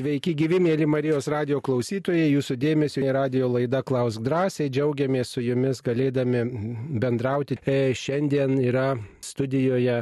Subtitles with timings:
[0.00, 5.42] Sveiki gyvi, mėly Marijos radio klausytojai, jūsų dėmesio į radio laidą Klausk drąsiai, džiaugiamės su
[5.44, 6.40] jumis galėdami
[7.02, 7.58] bendrauti.
[7.68, 9.98] E, šiandien yra studijoje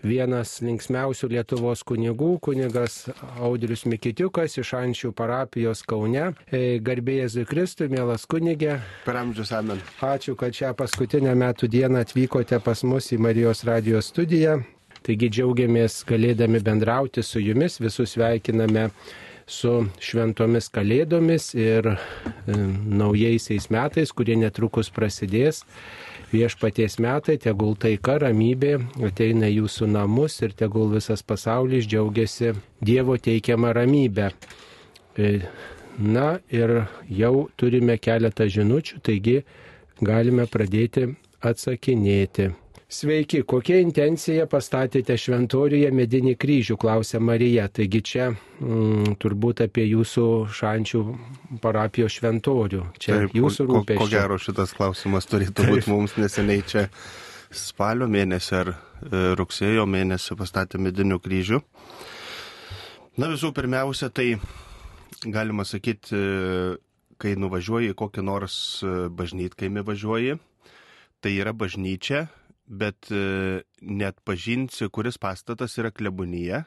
[0.00, 3.10] vienas linksmiausių Lietuvos kunigų, kunigas
[3.44, 6.30] Audrius Mikitiukas iš Ančių parapijos Kaune.
[6.48, 8.78] E, garbėjas Kristui, mielas kunigė.
[9.04, 9.82] Per amžius amen.
[10.00, 14.62] Ačiū, kad šią paskutinę metų dieną atvykote pas mus į Marijos radio studiją.
[15.02, 18.86] Taigi džiaugiamės galėdami bendrauti su jumis, visus sveikiname
[19.46, 21.96] su šventomis kalėdomis ir e,
[23.02, 25.62] naujaisiais metais, kurie netrukus prasidės.
[26.32, 33.74] Viešpaties metai, tegul taika, ramybė ateina jūsų namus ir tegul visas pasaulis džiaugiasi Dievo teikiamą
[33.76, 34.30] ramybę.
[35.18, 35.34] E,
[35.98, 39.42] na ir jau turime keletą žinučių, taigi
[40.00, 41.10] galime pradėti
[41.44, 42.52] atsakinėti.
[42.92, 47.64] Sveiki, kokia intencija pastatėte šventoriuje medinį kryžių, klausė Marija.
[47.72, 51.00] Taigi čia mm, turbūt apie jūsų šančių
[51.64, 52.82] parapijos šventorių.
[53.00, 53.96] Čia Taip, jūsų rūpesčiai.
[53.96, 56.84] Ko, ko gero šitas klausimas turėtų būti mums neseniai čia
[57.48, 58.76] spalio mėnesį ar e,
[59.40, 61.62] rugsėjo mėnesį pastatė medinių kryžių.
[63.24, 64.34] Na visų pirmiausia, tai
[65.24, 66.76] galima sakyti, e,
[67.16, 70.38] kai nuvažiuoji kokį nors e, bažnytkaimį važiuoji,
[71.24, 72.26] tai yra bažnyčia
[72.72, 76.64] bet e, net pažinsi, kuris pastatas yra klebonija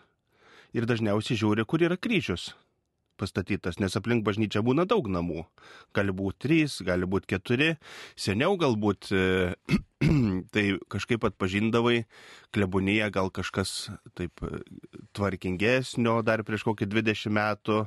[0.76, 2.52] ir dažniausiai žiūri, kur yra kryžius
[3.16, 5.46] pastatytas, nes aplink bažnyčią būna daug namų.
[5.96, 7.70] Gali būti trys, gali būti keturi.
[8.20, 9.56] Seniau galbūt e,
[10.54, 12.04] tai kažkaip atpažindavai,
[12.56, 13.90] klebonija gal kažkas
[14.20, 14.60] taip e,
[15.16, 17.82] tvarkingesnio dar prieš kokį 20 metų,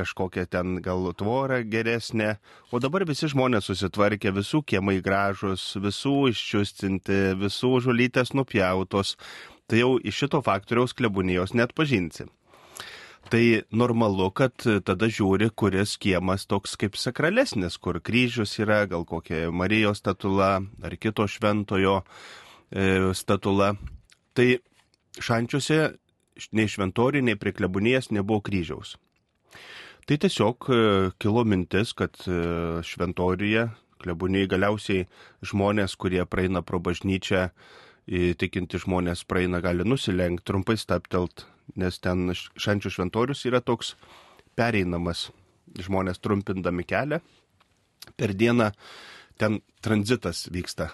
[0.00, 2.34] kažkokia ten gal tvora geresnė,
[2.72, 9.16] o dabar visi žmonės susitvarkė, visų kiemai gražus, visų iščiustinti, visų žulytės nupjautos,
[9.70, 12.26] tai jau iš šito faktoriaus klebunijos net pažinsi.
[13.28, 14.56] Tai normalu, kad
[14.86, 20.96] tada žiūri, kuris kiemas toks kaip sakralesnis, kur kryžius yra, gal kokia Marijos statula ar
[20.96, 23.74] kito šventojo e, statula.
[24.34, 24.48] Tai
[25.20, 25.78] šančiuose
[26.56, 28.96] nei šventoriui, nei prie klebunijas nebuvo kryžiaus.
[30.10, 30.76] Tai tiesiog e,
[31.22, 32.36] kilo mintis, kad e,
[32.82, 33.68] šventoriuje,
[34.02, 35.04] klebuniai galiausiai
[35.46, 37.44] žmonės, kurie praeina pro bažnyčią,
[38.42, 41.44] tikinti žmonės praeina, gali nusilenkti, trumpai staptelt,
[41.78, 43.92] nes ten šančių šventorius yra toks
[44.58, 45.28] pereinamas,
[45.78, 47.20] žmonės trumpindami kelią.
[48.18, 48.72] Per dieną
[49.38, 50.90] ten tranzitas vyksta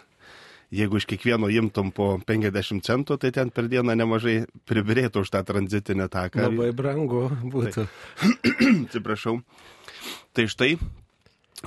[0.75, 4.39] jeigu iš kiekvieno imtum po 50 centų, tai ten per dieną nemažai
[4.69, 6.49] pribirėtų už tą tranzitinę taką.
[6.49, 7.87] Labai brangu būtų.
[8.87, 9.39] Atsiprašau.
[10.37, 10.77] Tai štai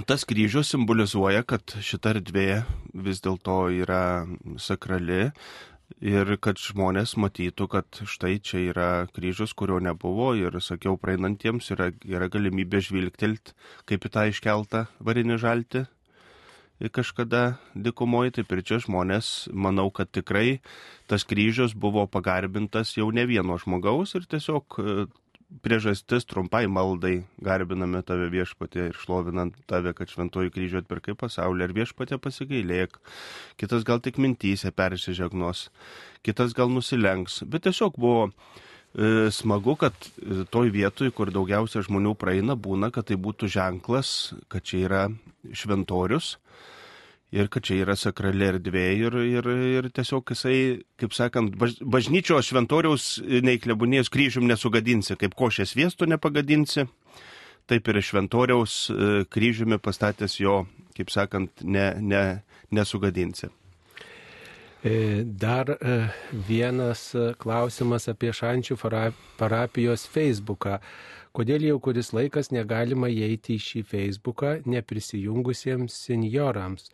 [0.09, 4.27] tas kryžius simbolizuoja, kad šita erdvė vis dėlto yra
[4.61, 5.29] sakrali
[6.05, 11.89] ir kad žmonės matytų, kad štai čia yra kryžius, kurio nebuvo ir, sakiau, praeinantiems yra,
[12.05, 13.55] yra galimybė žvilgtelt,
[13.89, 15.87] kaip į tą iškeltą varinį žaltį
[16.87, 20.61] kažkada dikumoje, taip ir čia žmonės, manau, kad tikrai
[21.11, 24.95] tas kryžius buvo pagarbintas jau ne vieno žmogaus ir tiesiog e,
[25.65, 27.25] priežastis trumpai maldai.
[27.43, 31.67] Garbiname tave viešpatė ir šlovinant tave, kad šventoji kryžių atpirkai pasaulį.
[31.67, 32.95] Ir viešpatė pasigailėk,
[33.59, 35.67] kitas gal tik mintysė persižegnos,
[36.23, 38.29] kitas gal nusilenks, bet tiesiog buvo
[39.31, 44.65] smagu, kad e, toj vietoj, kur daugiausia žmonių praeina, būna, kad tai būtų ženklas, kad
[44.65, 45.03] čia yra
[45.53, 46.37] šventorius
[47.29, 52.49] ir kad čia yra sakrali erdvė ir, ir, ir tiesiog jisai, kaip sakant, baž, bažnyčios
[52.49, 56.87] šventoriaus nei klebunės kryžium nesugadinsi, kaip košės viestų nepagadinsi,
[57.69, 60.63] taip ir šventoriaus e, kryžiumi pastatęs jo,
[60.97, 62.23] kaip sakant, ne, ne,
[62.73, 63.53] nesugadinsi.
[64.83, 65.99] E, dar e,
[66.31, 68.79] vienas klausimas apie Šančių
[69.39, 70.79] parapijos Facebooką.
[71.35, 76.89] Kodėl jau kuris laikas negalima įeiti į šį Facebooką neprisijungusiems seniorams?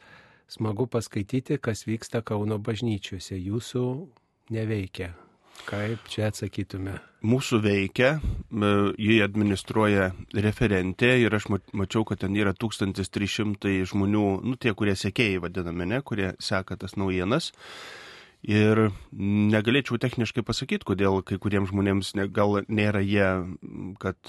[0.48, 3.38] smagu paskaityti, kas vyksta Kauno bažnyčiose.
[3.38, 3.86] Jūsų
[4.54, 5.14] neveikia.
[5.66, 7.00] Kaip čia atsakytume?
[7.26, 8.10] Mūsų veikia,
[9.02, 10.12] jį administruoja
[10.46, 16.02] referentė ir aš mačiau, kad ten yra 1300 žmonių, nu tie, kurie sekėjai vadiname, ne,
[16.06, 17.50] kurie seka tas naujienas.
[18.46, 23.26] Ir negalėčiau techniškai pasakyti, kodėl kai kuriems žmonėms ne, gal nėra jie,
[23.98, 24.20] kad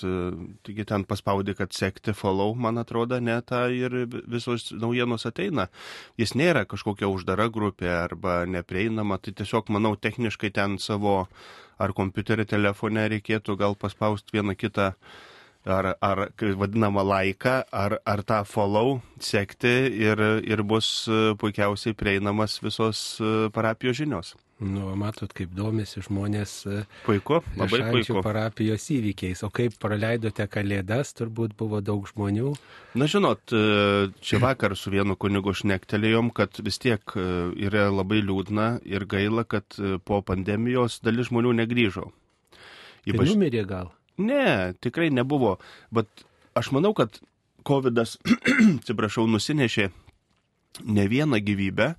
[0.65, 5.69] taigi ten paspaudė, kad sekti follow, man atrodo, ne tą ir visos naujienos ateina.
[6.17, 11.27] Jis nėra kažkokia uždara grupė arba neprieinama, tai tiesiog, manau, techniškai ten savo
[11.77, 14.95] ar kompiuterį telefone reikėtų gal paspausti vieną kitą
[15.67, 22.59] ar, ar vadinamą laiką, ar, ar tą follow sekti ir, ir bus e, puikiausiai prieinamas
[22.63, 24.35] visos e, parapijos žinios.
[24.57, 28.23] Nu, matot, kaip domisi žmonės e, Puiku, labai puiku.
[28.25, 29.43] parapijos įvykiais.
[29.45, 32.55] O kaip praleidote kalėdas, turbūt buvo daug žmonių.
[32.97, 33.53] Na žinot,
[34.25, 39.77] čia vakar su vienu kunigu šnektelėjom, kad vis tiek yra labai liūdna ir gaila, kad
[40.09, 42.09] po pandemijos dalis žmonių negryžo.
[43.07, 43.93] Tai numirė gal.
[44.19, 45.57] Ne, tikrai nebuvo.
[45.91, 46.25] Bet
[46.57, 47.21] aš manau, kad
[47.67, 47.99] COVID,
[48.81, 49.91] atsiprašau, nusinešė
[50.87, 51.95] ne vieną gyvybę,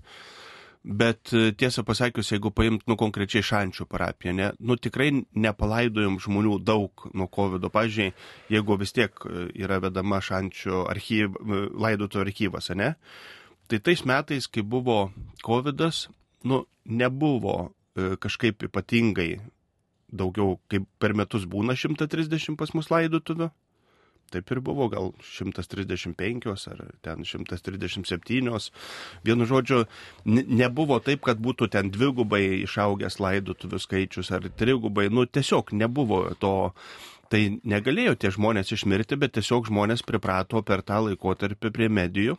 [0.88, 6.60] bet e, tiesą pasakius, jeigu paimt, nu, konkrečiai šančių parapiją, ne, nu, tikrai nepalaidojom žmonių
[6.64, 7.68] daug nuo COVID.
[7.74, 8.14] Pavyzdžiui,
[8.54, 12.94] jeigu vis tiek e, yra vedama šančių archyv, e, laidotų archyvas, ne,
[13.68, 15.10] tai tais metais, kai buvo
[15.44, 15.84] COVID,
[16.48, 17.74] nu, nebuvo
[18.22, 19.40] kažkaip ypatingai
[20.12, 23.51] daugiau, kaip per metus būna 130 pas mus laidotuvių.
[24.27, 28.71] Taip ir buvo, gal 135 ar ten 137.
[29.24, 29.86] Vienu žodžiu,
[30.25, 35.07] ne- nebuvo taip, kad būtų ten dvigubai išaugęs laidotuvių skaičius ar trigubai.
[35.09, 36.81] Nu, tiesiog nebuvo to.
[37.27, 42.38] Tai negalėjo tie žmonės išmirti, bet tiesiog žmonės priprato per tą laikotarpį prie medijų.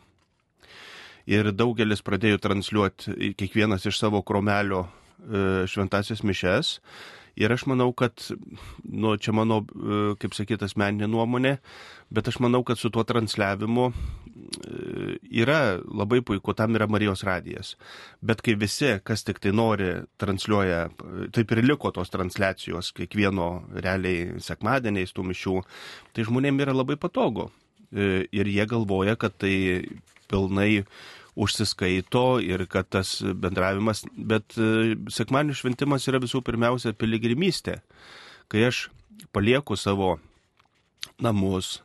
[1.29, 6.79] Ir daugelis pradėjo transliuoti kiekvienas iš savo kromelio e, šventasias mišes.
[7.39, 8.19] Ir aš manau, kad,
[8.83, 11.55] nu, čia mano, e, kaip sakyt, asmeninė nuomonė,
[12.11, 13.93] bet aš manau, kad su tuo transliavimu e,
[15.41, 17.77] yra labai puiku, tam yra Marijos radijas.
[18.19, 19.87] Bet kai visi, kas tik tai nori,
[20.19, 25.57] transliuoja, e, taip ir liko tos transliacijos kiekvieno realiai sekmadieniais tų mišių,
[26.11, 27.47] tai žmonėms yra labai patogu.
[27.89, 29.55] Ir jie galvoja, kad tai
[30.29, 30.83] pilnai
[31.39, 37.79] užsiskaito ir kad tas bendravimas, bet e, sekmanių šventimas yra visų pirmiausia piligrimystė.
[38.51, 38.87] Kai aš
[39.35, 40.17] palieku savo
[41.21, 41.79] namus,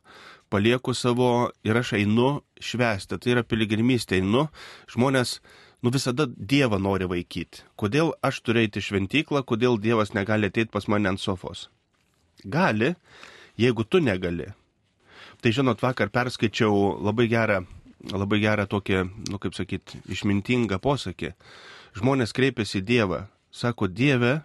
[0.51, 4.49] palieku savo ir aš einu švęsti, tai yra piligrimystė, einu,
[4.91, 5.39] žmonės
[5.85, 7.63] nu visada Dievą nori vaikyti.
[7.79, 11.69] Kodėl aš turiu eiti šventyklą, kodėl Dievas negali ateiti pas mane ant sofos?
[12.45, 12.95] Gali,
[13.61, 14.51] jeigu tu negali.
[15.45, 17.63] Tai žinot, vakar perskaičiau labai gerą
[18.13, 21.33] labai gerą tokį, nu kaip sakyt, išmintingą posakį.
[21.97, 23.21] Žmonės kreipiasi į Dievą.
[23.55, 24.43] Sako, Dieve,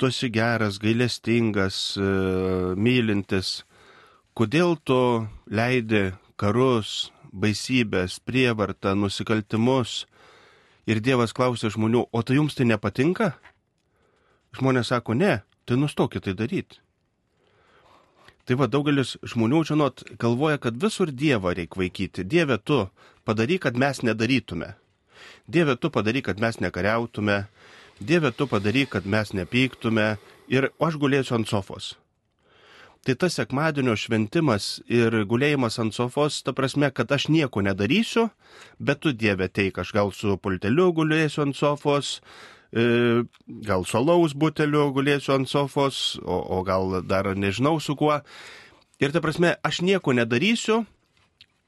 [0.00, 2.06] tu esi geras, gailestingas, e,
[2.76, 3.64] mylintis.
[4.36, 10.06] Kodėl tu leidi karus, baisybės, prievartą, nusikaltimus?
[10.86, 13.34] Ir Dievas klausia žmonių, o tai jums tai nepatinka?
[14.56, 16.80] Žmonės sako, ne, tai nustokit tai daryti.
[18.46, 22.22] Tai va daugelis žmonių, žinot, galvoja, kad visur Dievą reikia vaikyti.
[22.22, 22.84] Dieve tu
[23.26, 24.76] padaryk, kad mes nedarytume.
[25.50, 27.40] Dieve tu padaryk, kad mes nekariautume.
[27.98, 30.14] Dieve tu padaryk, kad mes nepyktume.
[30.46, 31.96] Ir aš gulėsiu ant sofos.
[33.06, 38.28] Tai tas sekmadienio šventimas ir gulėjimas ant sofos, ta prasme, kad aš nieko nedarysiu,
[38.82, 42.20] bet tu Dieve teik, aš gal su pulteliu gulėsiu ant sofos,
[42.76, 48.20] gal su alaus buteliu gulėsiu ant sofos, o, o gal dar nežinau su kuo.
[49.00, 50.84] Ir ta prasme, aš nieko nedarysiu.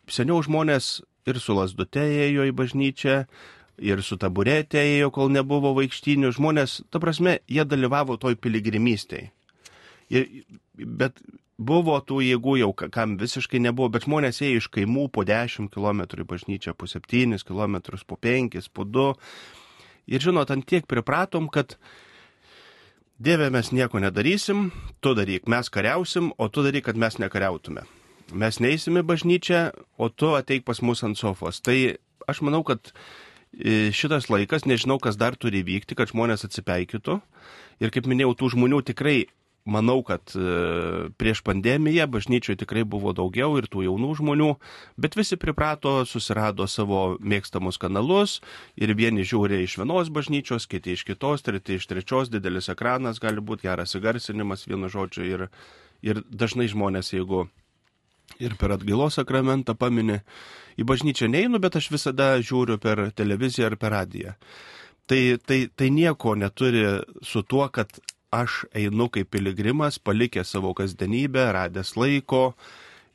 [0.08, 3.16] Seniau žmonės ir su lasdute ėjo į bažnyčią,
[3.78, 6.32] ir su taburetė ėjo, kol nebuvo vaikštinių.
[6.36, 9.30] Žmonės, ta prasme, jie dalyvavo toj piligrimystėje.
[10.08, 10.24] Ir,
[10.76, 11.20] bet
[11.58, 15.68] buvo tų jėgų jau, ka- kam visiškai nebuvo, bet žmonės ėjo iš kaimų po 10
[15.74, 17.76] km į bažnyčią, po 7 km,
[18.06, 19.14] po 5, po 2.
[20.08, 21.76] Ir žinot, ant tiek pripratom, kad
[23.18, 24.68] Dieve mes nieko nedarysim,
[25.02, 27.82] tu daryk, mes kariausim, o tu daryk, kad mes nekariautume.
[28.30, 31.58] Mes neįsime bažnyčią, o tu ateik pas mus ant sofos.
[31.58, 31.74] Tai
[32.30, 32.92] aš manau, kad
[33.50, 37.18] e, šitas laikas, nežinau, kas dar turi vykti, kad žmonės atsipeikytų.
[37.82, 39.16] Ir kaip minėjau, tų žmonių tikrai
[39.70, 44.48] manau, kad e, prieš pandemiją bažnyčioje tikrai buvo daugiau ir tų jaunų žmonių,
[45.00, 48.38] bet visi priprato, susirado savo mėgstamus kanalus
[48.76, 53.44] ir vieni žiūri iš vienos bažnyčios, kiti iš kitos, treti iš trečios, didelis ekranas gali
[53.44, 55.28] būti, geras įgarsinimas, vienu žodžiu.
[55.28, 55.48] Ir,
[56.02, 57.46] ir dažnai žmonės, jeigu
[58.42, 60.20] ir per atgailos sakramentą paminė,
[60.78, 64.34] į bažnyčią neinu, bet aš visada žiūriu per televiziją ar per radiją.
[65.08, 66.84] Tai, tai, tai nieko neturi
[67.24, 67.88] su tuo, kad
[68.34, 72.52] aš einu kaip piligrimas, palikęs savo kasdienybę, radęs laiko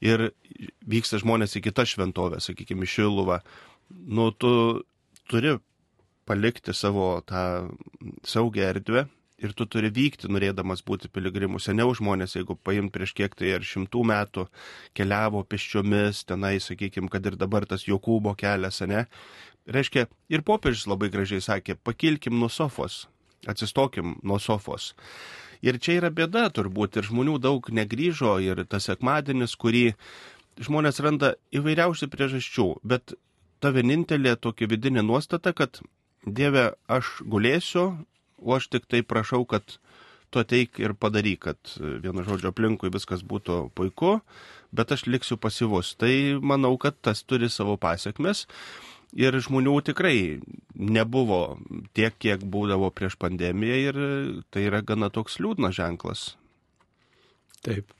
[0.04, 0.32] ir
[0.90, 3.42] vyksta žmonės į kitas šventovės, sakykime, Šiluvą.
[3.90, 4.84] Nu, tu
[5.30, 5.58] turi
[6.26, 7.70] palikti savo tą
[8.26, 9.06] saugią erdvę
[9.44, 11.60] ir tu turi vykti, norėdamas būti piligrimu.
[11.60, 14.48] Seniau žmonės, jeigu paimt prieš kiek tai ar šimtų metų,
[14.98, 19.06] keliavo peščiomis, tenai, sakykime, kad ir dabar tas Jokūbo kelias, ne?
[19.68, 23.06] Reiškia, ir popiežius labai gražiai sakė, pakilkim nuo sofos,
[23.50, 24.94] atsistokim nuo sofos.
[25.64, 29.94] Ir čia yra bėda turbūt, ir žmonių daug negryžo, ir tas sekmadienis, kurį
[30.64, 33.16] žmonės randa įvairiausių priežasčių, bet
[33.64, 35.80] ta vienintelė tokia vidinė nuostata, kad
[36.24, 38.06] Dieve, aš gulėsiu,
[38.40, 39.76] o aš tik tai prašau, kad
[40.32, 44.18] tu ateik ir padaryk, kad vienu žodžiu aplinkui viskas būtų puiku,
[44.72, 45.94] bet aš liksiu pasivus.
[46.00, 48.48] Tai manau, kad tas turi savo pasiekmes.
[49.14, 50.18] Ir žmonių tikrai
[50.74, 51.60] nebuvo
[51.94, 54.00] tiek, kiek būdavo prieš pandemiją ir
[54.50, 56.32] tai yra gana toks liūdnas ženklas.
[57.64, 57.94] Taip.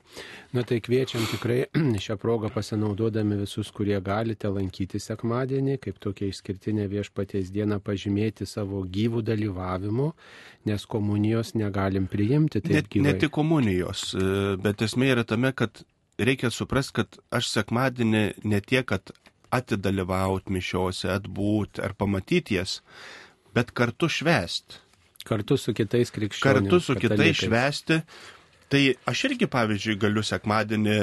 [0.52, 1.64] Na tai kviečiam tikrai
[2.04, 8.84] šią progą pasinaudodami visus, kurie galite lankyti sekmadienį, kaip tokia išskirtinė viešpaties diena pažymėti savo
[8.84, 10.10] gyvų dalyvavimu,
[10.68, 12.62] nes komunijos negalim priimti.
[12.68, 15.82] Ne, ne tik komunijos, e, bet esmė yra tame, kad
[16.20, 19.16] reikia suprasti, kad aš sekmadienį ne tiek, kad
[19.54, 22.78] atidalyvauti mišiose, atbūti ar pamatyti jas,
[23.54, 24.82] bet kartu švęsti.
[25.24, 26.68] Kartu su kitais krikščionimis.
[26.68, 28.02] Kartu su kitais švęsti
[28.74, 30.98] Tai aš irgi, pavyzdžiui, galiu sekmadienį,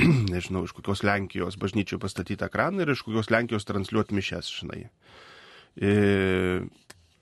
[0.32, 4.84] nežinau, iš kokios Lenkijos bažnyčių pastatyti ekraną ir iš kokios Lenkijos transliuoti mišes, žinai.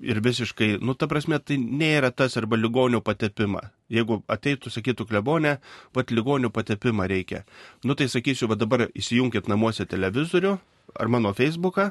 [0.00, 3.60] Ir, visiškai, nu, ta prasme, tai nėra tas arba ligonių patepimą.
[3.92, 5.58] Jeigu ateitų, sakytų klebonė,
[5.92, 7.42] vad ligonių patepimą reikia.
[7.84, 10.54] Nu, tai sakysiu, va dabar įsijunkit namuose televizorių
[10.96, 11.90] ar mano Facebooką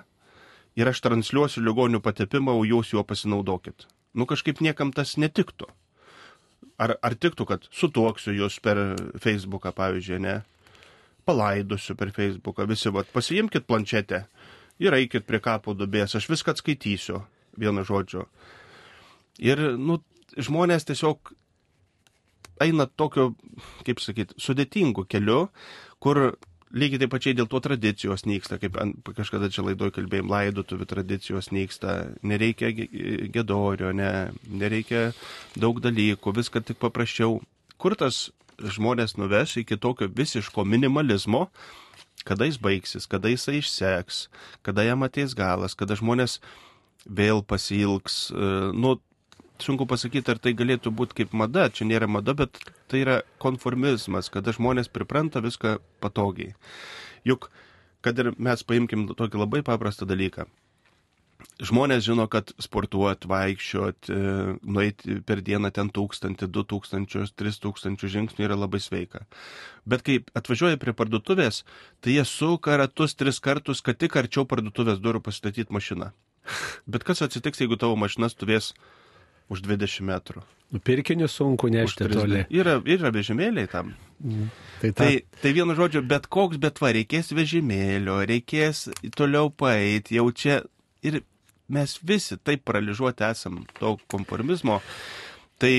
[0.80, 3.86] ir aš transliuosiu ligonių patepimą, o jūs juo pasinaudokit.
[4.18, 5.70] Nu, kažkaip niekam tas netiktų.
[6.80, 8.80] Ar, ar tiktų, kad sutuoksiu jūs per
[9.20, 10.40] Facebooką, pavyzdžiui, ne?
[11.28, 14.24] Palaidosiu per Facebooką, visi, vat, pasiimkite planšetę
[14.82, 17.20] ir eikit prie kapo dubės, aš viską atskaitysiu,
[17.58, 18.26] vienu žodžiu.
[19.40, 20.00] Ir, nu,
[20.38, 21.34] žmonės tiesiog
[22.64, 23.34] eina tokiu,
[23.88, 25.48] kaip sakyti, sudėtingu keliu,
[26.04, 26.36] kur
[26.76, 28.78] lygiai taip pačiai dėl to tradicijos nyksta, kaip
[29.18, 32.72] kažkada čia laidoje kalbėjom, laidotuvių tradicijos nyksta, nereikia
[33.34, 35.10] gedorio, ne, nereikia
[35.58, 37.40] daug dalykų, viską tik paprasčiau.
[37.80, 38.28] Kur tas
[38.60, 41.48] žmonės nuves iki tokio visiško minimalizmo,
[42.28, 44.28] kada jis baigsis, kada jisai išseks,
[44.68, 46.38] kada jam ateis galas, kada žmonės
[47.10, 48.96] vėl pasilgs, e, nu,
[49.64, 52.62] sunku pasakyti, ar tai galėtų būti kaip mada, čia nėra mada, bet
[52.92, 56.56] tai yra konformizmas, kada žmonės pripranta viską patogiai.
[57.28, 57.50] Juk,
[58.06, 60.48] kad ir mes paimkim tokį labai paprastą dalyką.
[61.64, 64.16] Žmonės žino, kad sportuot, vaikščiot, e,
[64.64, 69.26] nueiti per dieną ten tūkstantį, du tūkstančius, tris tūkstančius žingsnių yra labai sveika.
[69.88, 71.64] Bet kai atvažiuoja prie parduotuvės,
[72.04, 76.12] tai jie suka ratus tris kartus, kad tik arčiau parduotuvės durų pasistatyti mašiną.
[76.90, 78.74] Bet kas atsitiks, jeigu tavo mašina stovės
[79.50, 80.46] už 20 metrų.
[80.70, 82.44] Nu, Pirkinių sunku nešti toli.
[82.54, 83.96] Yra, yra vežimėliai tam.
[84.22, 84.50] Mm.
[84.82, 85.06] Tai, ta...
[85.06, 88.86] tai, tai vienu žodžiu, bet koks, bet va, reikės vežimėlio, reikės
[89.18, 90.60] toliau paeiti, jau čia
[91.06, 91.24] ir
[91.74, 94.78] mes visi taip paralyžiuoti esam to konformizmo.
[95.60, 95.74] Tai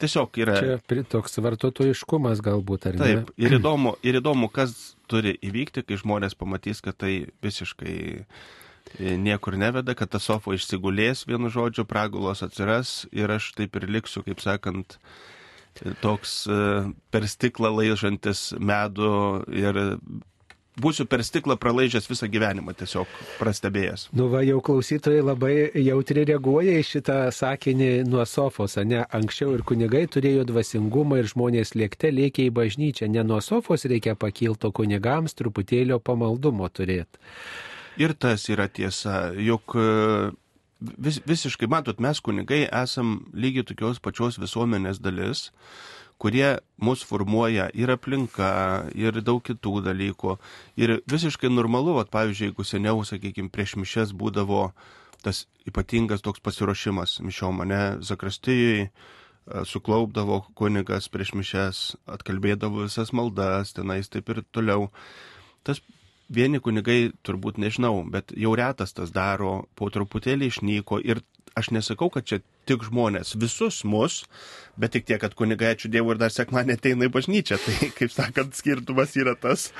[0.00, 0.60] tiesiog yra.
[0.60, 3.24] Čia toks vartotojiškumas galbūt, ar taip, ne?
[3.24, 4.74] Taip, ir įdomu, ir įdomu, kas
[5.10, 7.14] turi įvykti, kai žmonės pamatys, kad tai
[7.44, 7.96] visiškai
[8.98, 14.24] niekur neveda, kad ta sofa išsigulės, vienu žodžiu, pragulos atsiras ir aš taip ir liksiu,
[14.26, 14.98] kaip sakant,
[16.02, 16.58] toks e,
[17.14, 19.14] per stiklą laižantis medų
[19.54, 19.78] ir
[20.80, 23.08] būsiu per stiklą pralaižęs visą gyvenimą, tiesiog
[23.40, 24.08] prastebėjęs.
[24.16, 29.02] Nu va, jau klausytojai labai jautri reaguoja į šitą sakinį nuo sofos, ne?
[29.16, 33.10] Anksčiau ir kunigai turėjo dvasingumą ir žmonės lėkte lėkė į bažnyčią.
[33.12, 37.20] Ne nuo sofos reikia pakilto kunigams truputėlio pamaldumo turėti.
[37.98, 39.86] Ir tas yra tiesa, juk e,
[40.80, 45.48] vis, visiškai, matot, mes kunigai esam lygiai tokios pačios visuomenės dalis,
[46.20, 48.50] kurie mus formuoja ir aplinka,
[48.94, 50.36] ir daug kitų dalykų.
[50.80, 54.68] Ir visiškai normalu, vat, pavyzdžiui, jeigu seniau, sakykime, prieš mišes būdavo
[55.24, 58.90] tas ypatingas toks pasiruošimas mišiom, mane zakrastijai e,
[59.68, 64.88] suklaupdavo kunigas prieš mišes, atkalbėdavo visas maldas, tenais taip ir toliau.
[65.64, 65.82] Tas
[66.30, 71.24] vieni kunigai turbūt nežinau, bet jau retas tas daro, po truputėlį išnyko ir
[71.58, 74.20] aš nesakau, kad čia tik žmonės, visus mus,
[74.78, 77.58] bet tik tiek, kad kunigai, ačiū Dievui, ir dar sekmanį ateina į bažnyčią.
[77.64, 79.70] Tai, kaip sakant, skirtumas yra tas,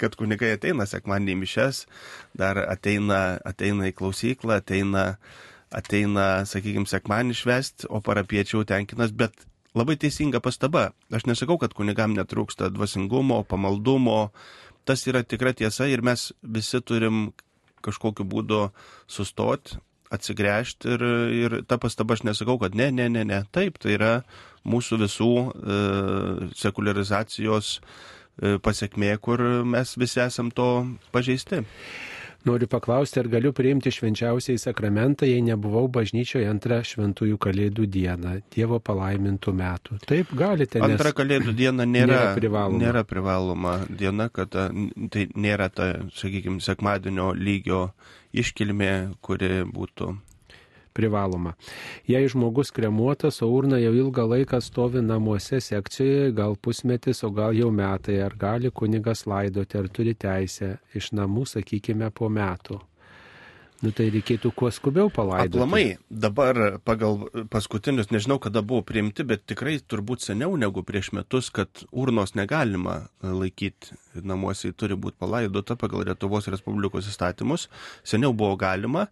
[0.00, 1.82] kad kunigai ateina sekmanį į mišes,
[2.38, 5.08] dar ateina, ateina į klausyklą, ateina,
[5.74, 9.34] ateina sakykime, sekmanį švest, o parapiečiau tenkinas, bet
[9.76, 10.90] labai teisinga pastaba.
[11.12, 14.30] Aš nesakau, kad kunigam netrūksta dvasingumo, pamaldumo,
[14.86, 17.28] tas yra tikra tiesa ir mes visi turim
[17.84, 18.66] kažkokiu būdu
[19.10, 19.78] sustoti,
[20.14, 23.40] atsigręžti ir, ir ta pastaba aš nesakau, kad ne, ne, ne, ne.
[23.54, 24.12] Taip, tai yra
[24.66, 25.78] mūsų visų e,
[26.58, 30.68] sekularizacijos e, pasiekmė, kur mes visi esam to
[31.14, 31.64] pažeisti.
[32.46, 38.78] Noriu paklausti, ar galiu priimti švenčiausiai sakramentą, jei nebuvau bažnyčioje antrą šventųjų kalėdų dieną, Dievo
[38.78, 39.98] palaimintų metų.
[40.06, 40.78] Taip, galite.
[40.86, 42.82] Antrą kalėdų dieną nėra, nėra, privaloma.
[42.84, 47.88] nėra privaloma diena, kad tai nėra ta, sakykime, sekmadienio lygio
[48.36, 48.94] iškilmė,
[49.26, 50.14] kuri būtų
[50.96, 51.52] privaloma.
[52.08, 57.54] Jei žmogus kremuotas, o urna jau ilgą laiką stovi namuose sekcijoje, gal pusmetis, o gal
[57.56, 62.80] jau metai, ar gali kunigas laidoti, ar turi teisę iš namų, sakykime, po metų.
[63.84, 65.58] Nu tai reikėtų kuo skubiau palaidoti.
[65.58, 71.50] Aplamai, dabar pagal paskutinius, nežinau kada buvo priimti, bet tikrai turbūt seniau negu prieš metus,
[71.52, 77.68] kad urnos negalima laikyti namuose, turi būti palaidota pagal Lietuvos Respublikos įstatymus.
[78.06, 79.10] Seniau buvo galima,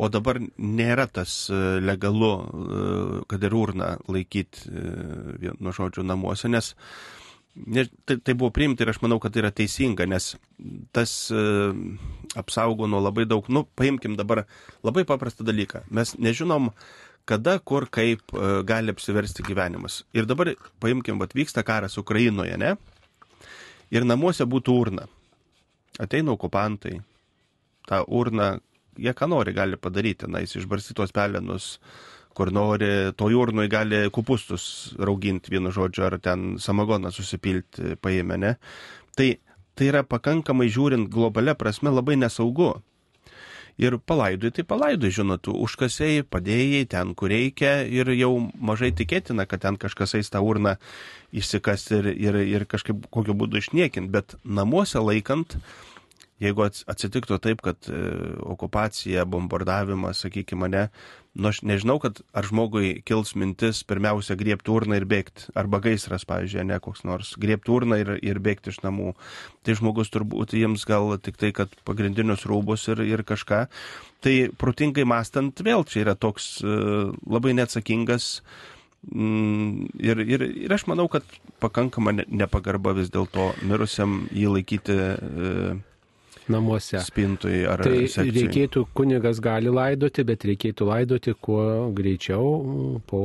[0.00, 6.50] o dabar nėra tas e, legalu, e, kad ir urną laikyti, e, nuo žodžių, namuose,
[6.50, 6.74] nes
[7.54, 10.32] ne, tai, tai buvo priimta ir aš manau, kad tai yra teisinga, nes
[10.94, 11.44] tas e,
[12.38, 14.44] apsaugo nuo labai daug, nu, paimkim dabar
[14.86, 15.84] labai paprastą dalyką.
[15.90, 16.70] Mes nežinom,
[17.28, 20.02] kada, kur, kaip e, gali apsiversti gyvenimas.
[20.16, 22.76] Ir dabar paimkim, vad vyksta karas Ukrainoje, ne?
[23.90, 25.08] Ir namuose būtų urna.
[26.00, 27.00] Ateina okupantai,
[27.90, 28.54] tą urną,
[29.00, 31.74] jie ką nori gali padaryti, na, jis išbarstytos pelenus,
[32.36, 34.64] kur nori, to jūrnui gali kupustus
[34.98, 38.54] rauginti vienu žodžiu, ar ten samagoną susipilti paėmę, ne?
[39.18, 39.32] Tai,
[39.74, 42.76] tai yra pakankamai žiūrint globalia prasme labai nesaugu.
[43.80, 49.62] Ir palaidui, tai palaidui, žinot, užkasiai, padėjai ten, kur reikia ir jau mažai tikėtina, kad
[49.62, 50.74] ten kažkas eis tą urną
[51.32, 55.56] išsikas ir, ir, ir kažkaip kokiu būdu išniekint, bet namuose laikant,
[56.40, 58.00] jeigu atsitiktų taip, kad e,
[58.48, 60.82] okupacija, bombardavimas, sakykime, mane,
[61.38, 66.26] nu aš nežinau, kad ar žmogui kils mintis pirmiausia griebti urną ir bėgti, arba gaisras,
[66.28, 69.14] pavyzdžiui, ne koks nors, griebti urną ir, ir bėgti iš namų.
[69.66, 73.64] Tai žmogus turbūt jiems gal tik tai, kad pagrindinius rūbus ir, ir kažką.
[74.20, 78.34] Tai protingai mastant, vėl čia yra toks uh, labai neatsakingas
[79.00, 81.24] Mm, ir, ir, ir aš manau, kad
[81.62, 85.52] pakankama nepagarba vis dėlto mirusiam jį laikyti e,
[86.50, 87.00] namuose.
[87.06, 88.34] Spintui ar tai sekcijai.
[88.36, 91.62] reikėtų, kunigas gali laidoti, bet reikėtų laidoti kuo
[91.96, 93.22] greičiau po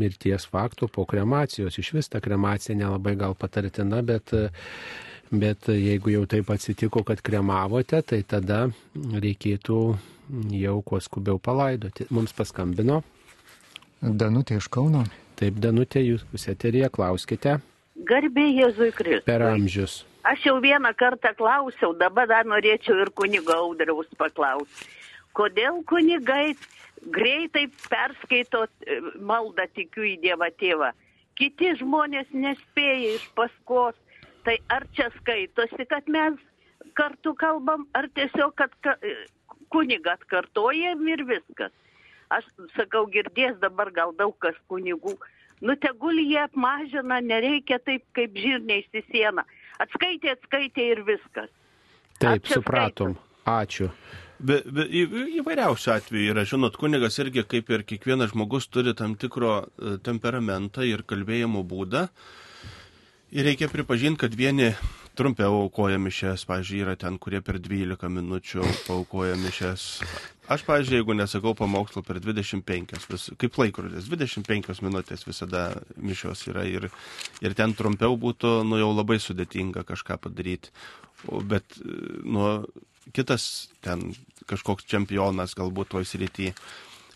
[0.00, 1.78] mirties faktų, po kremacijos.
[1.80, 4.34] Iš vis ta kremacija nelabai gal patartina, bet,
[5.30, 9.80] bet jeigu jau taip atsitiko, kad kremavote, tai tada reikėtų
[10.60, 12.06] jau kuo skubiau palaidoti.
[12.10, 13.02] Mums paskambino.
[14.00, 15.04] Danutė iš Kauno.
[15.40, 17.58] Taip, Danutė, jūs eterija, klauskite.
[18.08, 19.24] Garbė Jėzui Kristui.
[19.26, 20.02] Per amžius.
[20.22, 24.88] Aš jau vieną kartą klausiau, dabar dar norėčiau ir kunigo audraus paklausti.
[25.32, 26.52] Kodėl kunigai
[27.14, 30.90] greitai perskaito e, maldą tikiu į Dievą tėvą?
[31.40, 33.96] Kiti žmonės nespėja iš paskos.
[34.44, 36.36] Tai ar čia skaitosi, kad mes
[36.96, 39.14] kartu kalbam, ar tiesiog, kad ka, e,
[39.72, 41.72] kunigą atkartojam ir viskas.
[42.28, 42.44] Aš
[42.76, 45.16] sakau, girdės dabar gal daug kas kunigų.
[45.60, 49.44] Nu tegul jie apmažina, nereikia taip kaip žirniais į sieną.
[49.80, 51.52] Atskaitė, atskaitė ir viskas.
[52.20, 53.16] Taip, supratom.
[53.48, 53.88] Ačiū.
[54.40, 55.02] Be, be, į,
[55.40, 60.84] įvairiausių atvejų yra, žinot, kunigas irgi kaip ir kiekvienas žmogus turi tam tikro e, temperamentą
[60.88, 62.06] ir kalbėjimo būdą.
[63.36, 64.72] Ir reikia pripažinti, kad vieni
[65.18, 69.86] trumpiau aukoja mišes, pavyzdžiui, yra ten, kurie per 12 minučių paukoja mišes.
[70.50, 76.64] Aš, pavyzdžiui, jeigu nesakau pamokslų per 25, vis, kaip laikrodis, 25 minutės visada mišios yra
[76.66, 76.88] ir,
[77.38, 80.72] ir ten trumpiau būtų, nu jau labai sudėtinga kažką padaryti.
[81.46, 81.78] Bet,
[82.26, 82.64] nu,
[83.14, 84.08] kitas ten
[84.50, 86.50] kažkoks čempionas galbūt toj srity.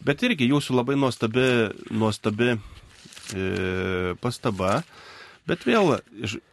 [0.06, 1.48] Bet irgi jūsų labai nuostabi,
[1.90, 2.58] nuostabi e,
[4.22, 4.82] pastaba.
[5.48, 5.96] Bet vėl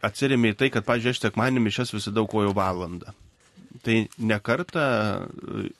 [0.01, 3.13] atsirėmė į tai, kad, pažiūrėjau, aš sekmanį mišęs visada aukojau valandą.
[3.81, 4.83] Tai nekartą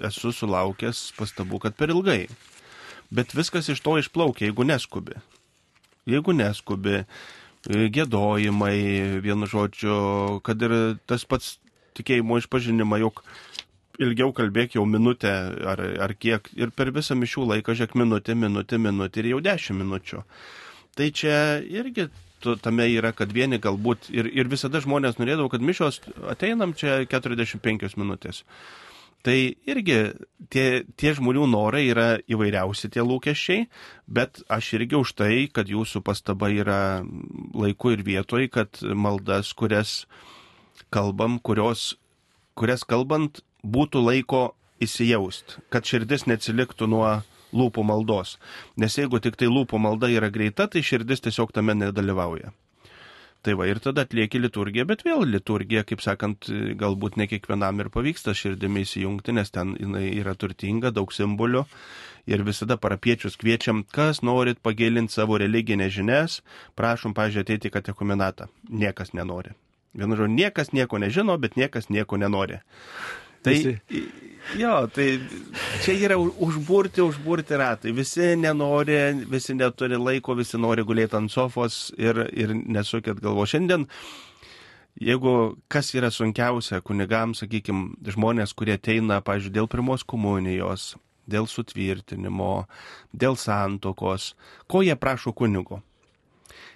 [0.01, 2.25] esu sulaukęs pastabų, kad per ilgai.
[3.13, 5.19] Bet viskas iš to išplaukia, jeigu neskubi.
[6.09, 7.03] Jeigu neskubi,
[7.67, 8.77] gėdojimai,
[9.21, 10.73] vienu žodžiu, kad ir
[11.05, 11.59] tas pats
[11.99, 13.21] tikėjimo išpažinimą, jog
[14.01, 15.31] ilgiau kalbėk jau minutę
[15.67, 19.83] ar, ar kiek ir per visą mišių laiką žiūrėk minutę, minutę, minutę ir jau dešimt
[19.83, 20.23] minučių.
[20.97, 22.07] Tai čia irgi
[22.63, 26.01] tame yra, kad vieni galbūt ir, ir visada žmonės norėdavo, kad mišos
[26.32, 28.43] ateinam čia 45 minutės.
[29.21, 29.36] Tai
[29.69, 29.97] irgi
[30.49, 30.65] tie,
[30.97, 33.67] tie žmonių norai yra įvairiausi tie lūkesčiai,
[34.10, 37.04] bet aš irgi už tai, kad jūsų pastaba yra
[37.54, 40.08] laiku ir vietoj, kad maldas, kurias
[40.89, 41.99] kalbam, kurios,
[42.58, 44.41] kurias kalbant būtų laiko
[44.82, 47.19] įsijaust, kad širdis neatsiliktų nuo
[47.53, 48.37] lūpų maldos.
[48.77, 52.53] Nes jeigu tik tai lūpų malda yra greita, tai širdis tiesiog tame nedalyvauja.
[53.41, 56.45] Tai va ir tada atlieki liturgiją, bet vėl liturgija, kaip sakant,
[56.77, 61.63] galbūt ne kiekvienam ir pavyksta širdimi įsijungti, nes ten jinai yra turtinga, daug simbolių.
[62.29, 66.37] Ir visada parapiečius kviečiam, kas norit pagilinti savo religinės žinias,
[66.77, 68.45] prašom, pažiūrėjau, ateiti į katekumenatą.
[68.69, 69.55] Niekas nenori.
[69.97, 72.61] Vienu žodžiu, niekas nieko nežino, bet niekas nieko nenori.
[73.41, 73.80] Tai, Visi-
[74.60, 75.19] jo, tai
[75.82, 77.91] čia yra užburti, užburti ratai.
[77.91, 78.97] Visi nenori,
[79.30, 83.45] visi neturi laiko, visi nori gulėti ant sofos ir, ir nesukėt galvo.
[83.49, 83.88] Šiandien,
[85.01, 90.91] jeigu kas yra sunkiausia kunigams, sakykime, žmonės, kurie ateina, pažiūrėjau, dėl pirmos komunijos,
[91.32, 92.67] dėl sutvirtinimo,
[93.13, 94.34] dėl santokos,
[94.69, 95.82] ko jie prašo kunigo?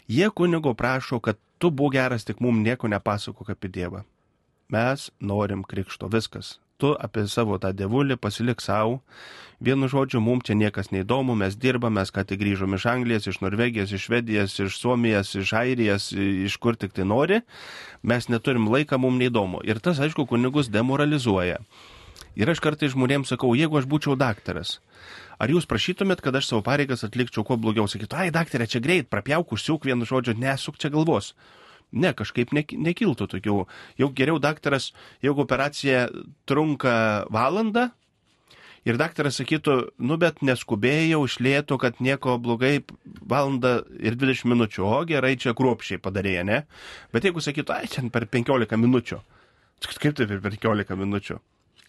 [0.10, 4.04] Jie kunigo prašo, kad tu būk geras, tik mums nieko nepasakok apie Dievą.
[4.70, 6.60] Mes norim krikšto, viskas.
[6.82, 9.00] Tu apie savo tą dievulį pasilik savo.
[9.64, 13.40] Vienu žodžiu, mums čia niekas neįdomu, mes dirbame, mes ką tik grįžom iš Anglijos, iš
[13.40, 17.40] Norvegijos, iš Švedijos, iš Suomijos, iš Airijos, iš kur tik tai nori.
[18.04, 19.64] Mes neturim laiką, mums neįdomu.
[19.64, 21.62] Ir tas, aišku, kunigus demoralizuoja.
[22.36, 24.82] Ir aš kartai žmonėms sakau, jeigu aš būčiau daktaras,
[25.40, 27.88] ar jūs prašytumėt, kad aš savo pareigas atlikčiau kuo blogiau?
[27.88, 31.32] Sakytų, ai, daktarė, čia greit, prapjauk, užsiūk vienu žodžiu, nesuk čia galvos.
[31.92, 33.60] Ne, kažkaip nek- nekiltų tokių.
[33.98, 34.92] Jau geriau daktaras,
[35.24, 36.10] jeigu operacija
[36.46, 37.92] trunka valandą
[38.86, 45.00] ir daktaras sakytų, nu bet neskubėjau, išlėtų, kad nieko blogai valandą ir 20 minučių, o
[45.10, 46.64] gerai čia kruopšiai padarė, ne?
[47.14, 49.22] Bet jeigu sakytų, ai, čia per 15 minučių,
[49.98, 51.40] kaip tai per 15 minučių?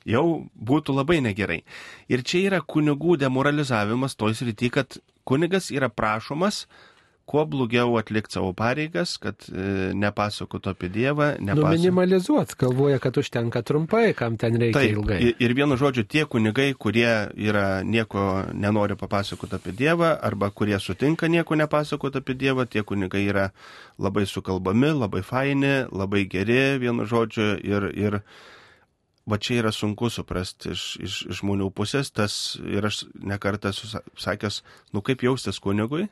[0.06, 1.64] Jau būtų labai negerai.
[2.06, 6.68] Ir čia yra kunigų demoralizavimas toj srity, kad kunigas yra prašomas
[7.26, 11.72] kuo blogiau atlikti savo pareigas, kad e, nepasakotų apie Dievą, Nu, nepasakotų.
[11.74, 15.18] minimalizuot, galvoja, kad užtenka trumpai, kam ten reikia Taip, ilgai.
[15.42, 21.26] ir, vienu žodžiu, tie kunigai, kurie yra nieko nenori papasakoti apie Dievą, arba kurie sutinka
[21.26, 23.48] nieko nepasakoti apie Dievą, tie kunigai yra
[23.98, 28.20] labai sukalbami, labai faini, labai geri, vienu žodžiu, ir, ir
[29.26, 34.60] va čia yra sunku suprasti iš, iš, iš žmonių pusės, tas ir aš nekartą sakęs,
[34.94, 36.06] nu kaip jaustis kunigui,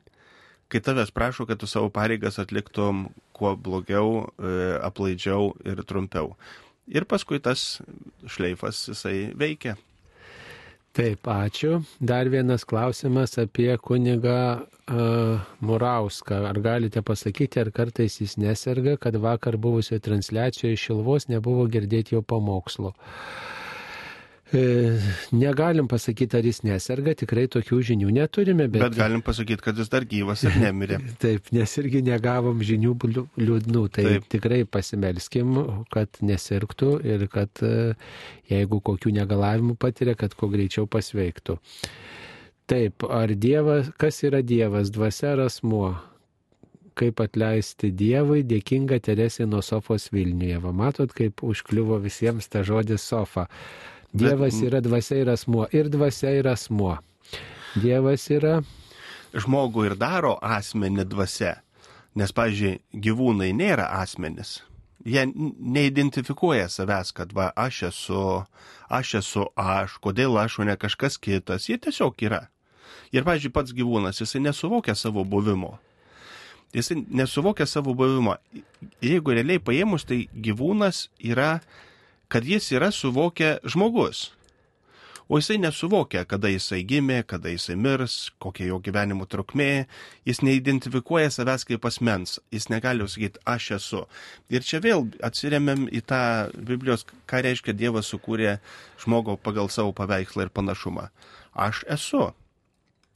[0.68, 6.35] kai tavęs prašo, kad tu savo pareigas atliktum kuo blogiau, e, aplaidžiau ir trumpiau.
[6.88, 7.81] Ir paskui tas
[8.29, 9.77] šleifas jisai veikia.
[10.94, 11.81] Taip, ačiū.
[11.98, 16.44] Dar vienas klausimas apie kunigą uh, Murauską.
[16.46, 22.14] Ar galite pasakyti, ar kartais jis neserga, kad vakar buvusioje transliacijoje iš Šilvos nebuvo girdėti
[22.14, 22.92] jo pamokslo?
[22.94, 23.63] E,
[24.52, 29.90] negalim pasakyti, ar jis neserga, tikrai tokių žinių neturime, bet, Bet galim pasakyti, kad jis
[29.92, 31.00] dar gyvas ir nemirė.
[31.24, 32.94] Taip, nes irgi negavom žinių
[33.40, 34.12] liūdnų, tai Taip.
[34.12, 34.30] Taip.
[34.37, 35.57] tikrai pasimelskim,
[35.94, 37.94] kad nesirgtų ir kad e,
[38.52, 41.59] jeigu kokių negalavimų patiria, kad kuo greičiau pasveiktų.
[42.70, 45.94] Taip, ar Dievas, kas yra Dievas, dvasia ar asmuo?
[46.94, 50.61] Kaip atleisti Dievui, dėkinga Teresė nuo sofos Vilniuje.
[50.62, 53.48] Va matot, kaip užkliuvo visiems ta žodis sofa.
[54.14, 55.66] Dievas Bet- yra dvasia ir asmuo.
[55.74, 56.98] Ir dvasia ir asmuo.
[57.74, 58.61] Dievas yra
[59.35, 61.57] Žmogų ir daro asmenį dvasia.
[62.14, 64.61] Nes, pavyzdžiui, gyvūnai nėra asmenis.
[65.05, 68.20] Jie neidentifikuoja savęs, kad va, aš esu,
[68.88, 71.66] aš esu aš, kodėl aš, o ne kažkas kitas.
[71.68, 72.44] Jie tiesiog yra.
[73.11, 75.74] Ir, pavyzdžiui, pats gyvūnas, jisai nesuvokia savo buvimo.
[76.74, 78.37] Jisai nesuvokia savo buvimo.
[79.03, 81.59] Jeigu realiai paėmus, tai gyvūnas yra,
[82.28, 84.30] kad jis yra suvokia žmogus.
[85.28, 89.87] O jisai nesuvokia, kada jisai gimė, kada jisai mirs, kokia jo gyvenimo trukmė,
[90.28, 94.02] jis neidentifikuoja savęs kaip asmens, jis negali sakyti, aš esu.
[94.52, 96.20] Ir čia vėl atsiriamėm į tą
[96.52, 98.58] Biblijos, ką reiškia Dievas sukūrė
[99.00, 101.08] žmogų pagal savo paveikslą ir panašumą.
[101.56, 102.28] Aš esu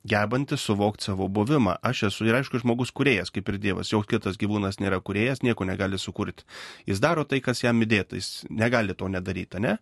[0.08, 1.76] gebantis suvokti savo buvimą.
[1.82, 3.92] Aš esu ir aišku žmogus kuriejas, kaip ir Dievas.
[3.92, 6.46] Joks kitas gyvūnas nėra kuriejas, nieko negali sukurti.
[6.88, 9.76] Jis daro tai, kas jam įdėta, jis negali to nedaryti, ne?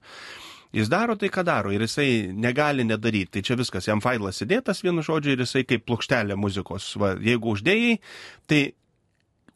[0.76, 3.36] Jis daro tai, ką daro ir jisai negali nedaryti.
[3.36, 6.90] Tai čia viskas, jam failas įdėtas vienu žodžiu ir jisai kaip plokštelė muzikos.
[7.00, 7.94] Va, jeigu uždėjai,
[8.50, 8.60] tai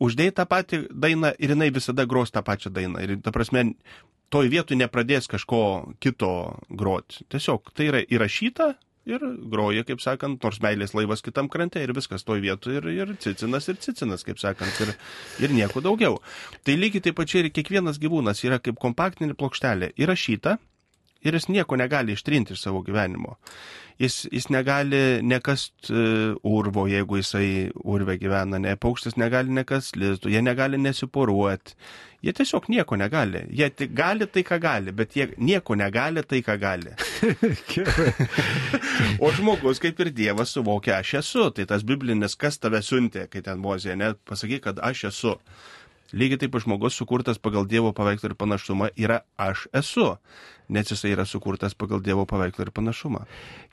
[0.00, 3.02] uždėjai tą patį dainą ir jinai visada gros tą pačią dainą.
[3.04, 3.72] Ir ta prasme,
[4.30, 5.62] toj vietoj nepradės kažko
[6.00, 6.32] kito
[6.70, 7.26] groti.
[7.28, 8.72] Tiesiog tai yra įrašyta
[9.10, 13.14] ir groja, kaip sakant, nors meilės laivas kitam krante ir viskas toj vietoj ir, ir
[13.22, 14.94] cicinas ir cicinas, kaip sakant, ir,
[15.44, 16.20] ir nieko daugiau.
[16.66, 20.58] Tai lygiai taip pačiai ir kiekvienas gyvūnas yra kaip kompaktinė plokštelė įrašyta
[21.22, 23.36] ir jis nieko negali ištrinti iš savo gyvenimo.
[24.00, 30.30] Jis, jis negali nekast uh, urvo, jeigu jisai urve gyvena, ne, paukštis negali nekast lizdų,
[30.32, 31.76] jie negali nesiporuoti.
[32.24, 33.42] Jie tiesiog nieko negali.
[33.56, 36.92] Jie tik gali tai, ką gali, bet jie nieko negali tai, ką gali.
[39.24, 41.50] o žmogus, kaip ir Dievas, suvokia, aš esu.
[41.56, 45.36] Tai tas biblinis, kas tave siuntė, kai ten mozė, net pasakyk, kad aš esu.
[46.12, 50.16] Lygiai taip žmogus sukurtas pagal Dievo paveikslą ir panašumą yra aš esu,
[50.68, 53.24] nes jisai yra sukurtas pagal Dievo paveikslą ir panašumą.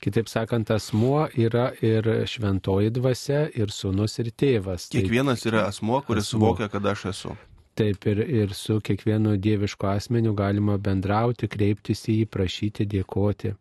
[0.04, 4.86] Kitaip sakant, asmuo yra ir šventoji dvasia, ir sunus, ir tėvas.
[4.94, 6.38] Kiekvienas yra asmuo, kuris Asmuo.
[6.54, 7.34] suvokia, kad aš esu.
[7.78, 13.52] Taip ir, ir su kiekvienu dievišku asmeniu galima bendrauti, kreiptis į jį, prašyti, dėkoti.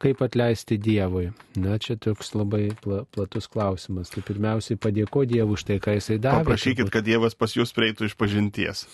[0.00, 1.26] Kaip atleisti Dievui?
[1.60, 4.08] Na, čia toks labai pla, platus klausimas.
[4.14, 6.46] Tai pirmiausiai padėko Dievui už tai, ką jisai davė.
[6.48, 8.86] Paprašykit, kad Dievas pas jūs prieitų iš pažinties.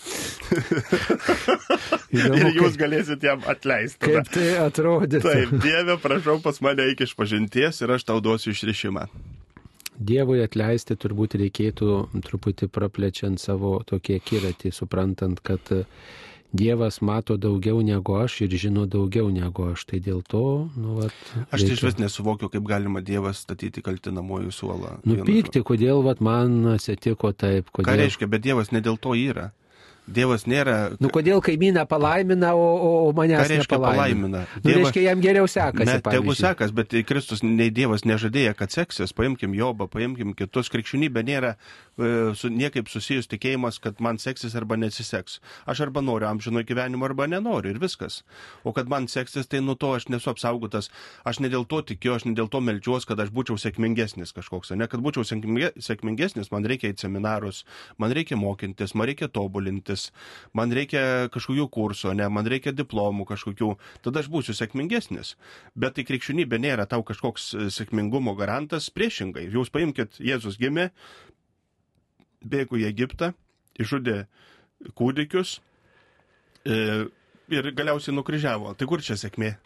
[2.16, 4.02] Įdomu, ir jūs kaip- galėsit jam atleisti.
[4.08, 5.20] Kaip tai atrodė?
[5.24, 9.06] Taip, Dieve, prašau pas mane iki iš pažinties ir aš tau duosiu išrišimą.
[9.98, 11.90] Dievui atleisti turbūt reikėtų
[12.26, 15.72] truputį praplečiant savo tokį akiratį, suprantant, kad
[16.56, 19.84] Dievas mato daugiau negu aš ir žino daugiau negu aš.
[19.90, 20.44] Tai dėl to,
[20.76, 21.16] nu, vat,
[21.50, 24.96] Aš tai iš vis nesuvokiu, kaip galima Dievas statyti kaltinamojų suolą.
[25.08, 27.74] Nupykti, kodėl vat, man atsitiko taip, žodžiu.
[27.74, 28.02] Ką kodėl.
[28.04, 29.50] reiškia, bet Dievas ne dėl to yra.
[30.06, 30.94] Dievas nėra.
[31.02, 34.42] Nu, kodėl kaimyną palaimina, o, o, o Ką manęs reiškia nepalaimina?
[34.46, 34.62] palaimina?
[34.62, 35.88] Nu, reiškia, jam geriau sekasi.
[35.88, 39.14] Ne, tegu sekas, bet Kristus nei Dievas nežadėjo, kad seksis.
[39.16, 40.70] Paimkim Jobą, paimkim kitus.
[40.70, 45.40] Krikščionybė nėra e, su, niekaip susijus tikėjimas, kad man seksis arba nesiseks.
[45.66, 48.20] Aš arba noriu amžino gyvenimo, arba nenoriu ir viskas.
[48.62, 50.92] O kad man seksis, tai nuo to aš nesu apsaugotas.
[51.26, 54.70] Aš ne dėl to tikiu, aš ne dėl to melčiuos, kad aš būčiau sėkmingesnis kažkoks.
[54.78, 57.64] Ne, kad būčiau sėkminge- sėkmingesnis, man reikia į seminarus,
[57.98, 59.95] man reikia mokintis, man reikia tobulintis,
[60.56, 63.72] man reikia kažkokių kursų, ne, man reikia diplomų kažkokių,
[64.06, 65.34] tada aš būsiu sėkmingesnis.
[65.78, 69.46] Bet tai krikščionybė nėra tau kažkoks e, sėkmingumo garantas, priešingai.
[69.52, 70.90] Jūs paimkite, Jėzus gimė,
[72.46, 73.32] bėgo į Egiptą,
[73.80, 74.24] išžudė
[74.96, 75.58] kūdikius
[76.66, 77.06] e,
[77.52, 78.74] ir galiausiai nukryžiavo.
[78.78, 79.56] Tai kur čia sėkmė?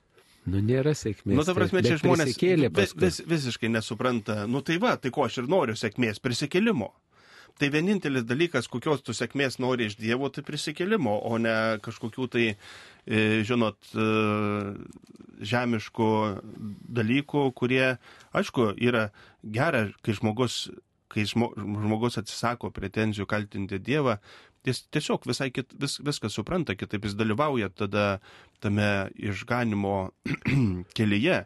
[0.48, 1.36] Nu, nėra sėkmės.
[1.36, 4.46] Nu, ta prasme, taip, čia žmonės vis, vis, visiškai nesupranta.
[4.48, 6.88] Nu tai va, tai ko aš ir noriu sėkmės, prisikėlimo.
[7.60, 11.52] Tai vienintelis dalykas, kokios tu sėkmės nori iš Dievo, tai prisikėlimo, o ne
[11.84, 12.44] kažkokių tai,
[13.04, 14.06] e, žinot, e,
[15.50, 16.08] žemiškų
[17.00, 17.98] dalykų, kurie,
[18.32, 19.10] aišku, yra
[19.44, 20.70] gera, kai žmogus,
[21.12, 24.16] kai žmo, žmogus atsisako pretenzijų kaltinti Dievą,
[24.64, 28.08] jis tiesiog visai kit, vis, viską supranta, kitaip jis dalyvauja tada
[28.64, 30.14] tame išganimo
[30.96, 31.44] kelyje.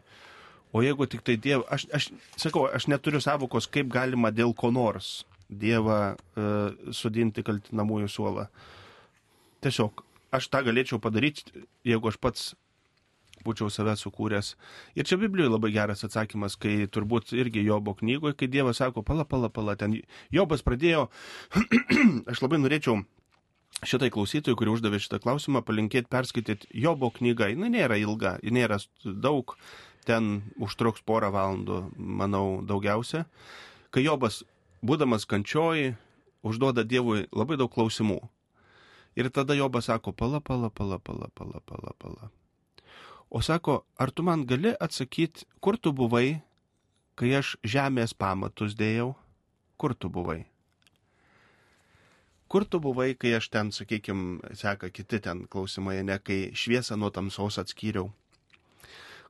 [0.71, 4.71] O jeigu tik tai Dievą, aš, aš sakau, aš neturiu savokos, kaip galima dėl ko
[4.71, 8.47] nors Dievą uh, sudinti kaltinamųjų suolą.
[9.65, 10.03] Tiesiog
[10.35, 12.53] aš tą galėčiau padaryti, jeigu aš pats
[13.45, 14.53] būčiau save sukūręs.
[14.97, 19.25] Ir čia Biblijoje labai geras atsakymas, kai turbūt irgi Jobo knygoje, kai Dievas sako, pala,
[19.29, 19.99] pala, pala, ten
[20.33, 21.07] Jobas pradėjo,
[22.31, 23.03] aš labai norėčiau
[23.85, 27.51] šitai klausytojui, kuri uždavė šitą klausimą, palinkėti perskaityti Jobo knygą.
[27.51, 29.55] Jis nėra ilga, ji nėra daug,
[30.07, 33.25] ten užtruks porą valandų, manau, daugiausia.
[33.93, 34.43] Kai Jobas,
[34.83, 35.93] būdamas kančioj,
[36.45, 38.19] užduoda Dievui labai daug klausimų.
[39.15, 42.31] Ir tada Jobas sako, pala, pala, pala, pala, pala, pala, pala.
[43.29, 46.41] O sako, ar tu man gali atsakyti, kur tu buvai,
[47.15, 49.13] kai aš žemės pamatus dėjau?
[49.79, 50.43] Kur tu buvai?
[52.47, 57.09] Kur tu buvai, kai aš ten, sakykime, seka kiti ten klausimai, ne kai šviesą nuo
[57.09, 58.11] tamsos atskyriau?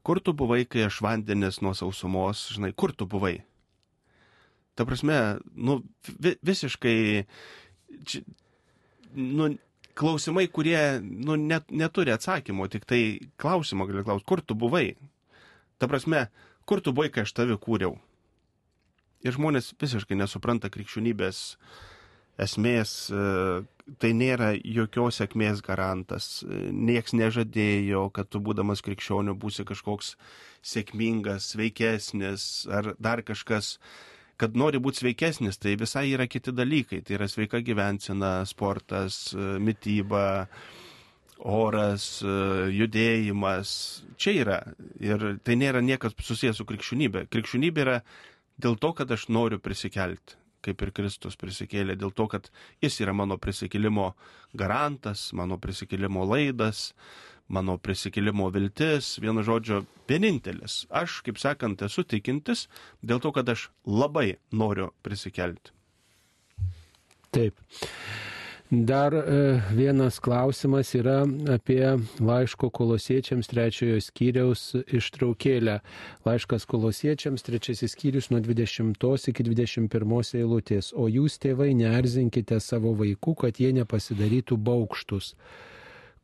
[0.06, 3.40] Kur tu buvai, kai aš vandenis nuo sausumos, žinai, kur tu buvai?
[4.76, 5.20] Ta prasme,
[5.56, 5.80] nu,
[6.20, 6.98] vi, visiškai,
[8.04, 8.22] čia,
[9.16, 9.54] nu,
[9.96, 13.02] klausimai, kurie, nu, net, neturi atsakymo, tik tai
[13.40, 14.90] klausimo gali klausti, kur tu buvai?
[15.80, 16.28] Ta prasme,
[16.68, 17.96] kur tu buvai, kai aš tave kūriau?
[19.26, 21.40] Ir žmonės visiškai nesupranta krikščionybės
[22.46, 23.64] esmės, e,
[24.02, 26.44] tai nėra jokios sėkmės garantas.
[26.46, 30.16] Niekas nežadėjo, kad tu būdamas krikščioniu būsi kažkoks
[30.66, 33.78] sėkmingas, sveikesnis ar dar kažkas.
[34.42, 37.02] Kad nori būti sveikesnis, tai visai yra kiti dalykai.
[37.06, 40.26] Tai yra sveika gyvensena, sportas, e, mytyba,
[41.40, 42.38] oras, e,
[42.76, 43.76] judėjimas.
[44.20, 44.62] Čia yra.
[45.00, 47.28] Ir tai nėra niekas susijęs su krikščionybė.
[47.32, 48.00] Krikščionybė yra
[48.60, 52.50] dėl to, kad aš noriu prisikelti kaip ir Kristus prisikėlė, dėl to, kad
[52.84, 54.12] jis yra mano prisikėlimo
[54.58, 56.88] garantas, mano prisikėlimo laidas,
[57.48, 60.84] mano prisikėlimo viltis, vienu žodžiu, vienintelis.
[60.90, 62.68] Aš, kaip sakant, esu tikintis
[63.06, 65.74] dėl to, kad aš labai noriu prisikelti.
[67.36, 67.60] Taip.
[68.72, 71.20] Dar e, vienas klausimas yra
[71.54, 71.84] apie
[72.18, 75.76] laiško kolosiečiams trečiojo skyriaus ištraukėlę.
[76.26, 80.90] Laiškas kolosiečiams trečiasis skyrius nuo 20 iki 21 eilutės.
[80.98, 85.36] O jūs, tėvai, neerzinkite savo vaikų, kad jie nepasidarytų baukštus.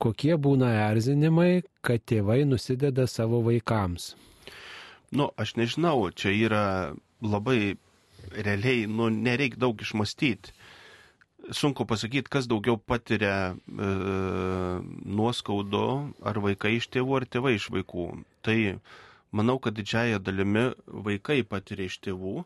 [0.01, 4.15] Kokie būna erzinimai, kad tėvai nusideda savo vaikams?
[5.13, 6.65] Nu, aš nežinau, čia yra
[7.21, 7.75] labai
[8.31, 10.55] realiai, nu, nereik daug išmastyti
[11.49, 13.91] sunku pasakyti, kas daugiau patiria e,
[15.05, 18.07] nuoskaudo, ar vaikai iš tėvų, ar tėvai iš vaikų.
[18.45, 18.57] Tai
[19.35, 22.43] manau, kad didžiaja dalimi vaikai patiria iš tėvų.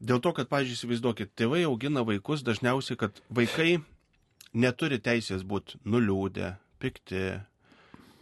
[0.00, 3.80] Dėl to, kad, pažiūrėjau, įsivaizduokit, tėvai augina vaikus dažniausiai, kad vaikai
[4.54, 7.22] neturi teisės būti nuliūdę, pikti,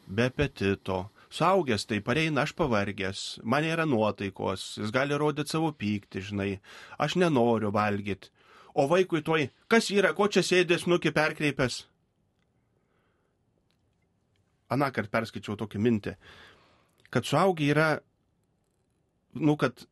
[0.08, 1.08] be apetito.
[1.28, 6.52] Saugęs tai pareina, aš pavargęs, man yra nuotaikos, jis gali rodyti savo pyktį, žinai,
[6.96, 8.30] aš nenoriu valgyti.
[8.72, 11.82] O vaikui toj, kas yra, ko čia sėdės, nuki perkreipęs?
[14.72, 16.14] Anakart perskaičiau tokį mintį,
[17.12, 17.90] kad suaugę yra,
[19.36, 19.84] nu, kad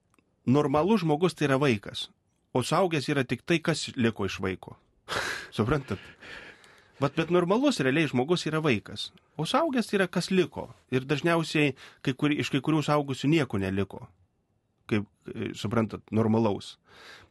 [0.49, 2.09] normalus žmogus tai yra vaikas,
[2.57, 4.77] o suaugęs yra tik tai, kas liko iš vaiko.
[5.57, 6.03] Suprantat?
[7.01, 10.71] Bet, bet normalus realiai žmogus yra vaikas, o suaugęs yra kas liko.
[10.88, 14.07] Ir dažniausiai kai kur, iš kai kurių suaugusių nieko neliko.
[14.88, 15.05] Kaip,
[15.59, 16.77] suprantat, normalaus.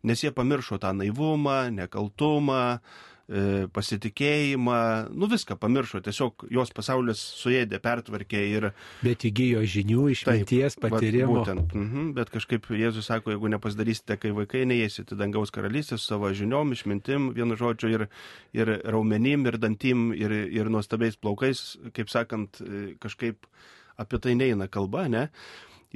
[0.06, 4.78] Nes jie pamiršo tą naivumą, nekaltumą, E, pasitikėjimą,
[5.18, 8.68] nu viską pamiršo, tiesiog jos pasaulis suėdė, pertvarkė ir...
[9.02, 11.40] Bet įgyjo žinių, išminties, patyrimo.
[11.40, 16.76] Būtent, mhm, bet kažkaip Jėzus sako, jeigu nepasidarysite, kai vaikai neįsite dangaus karalystės savo žiniom,
[16.78, 18.06] išmintim, vienu žodžiu, ir,
[18.54, 21.64] ir raumenim, ir dantim, ir, ir nuostabiais plaukais,
[21.98, 23.50] kaip sakant, e, kažkaip
[23.98, 25.28] apie tai neina kalba, ne?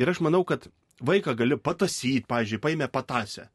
[0.02, 0.66] Ir aš manau, kad
[1.06, 3.52] vaiką gali patasyti, pažiūrėjau, paėmė patasę.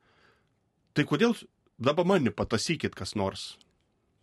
[0.95, 1.35] Tai kodėl
[1.83, 3.57] dabar mani patasykit kas nors?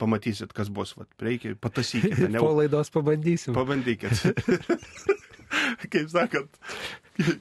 [0.02, 0.96] Pamatysit, kas bus.
[0.98, 2.30] Vat, reikia, patasykite.
[2.30, 2.42] Ne...
[2.42, 3.56] po laidos pabandysim.
[3.58, 4.22] Pabandykit.
[5.92, 6.54] Kaip sakant,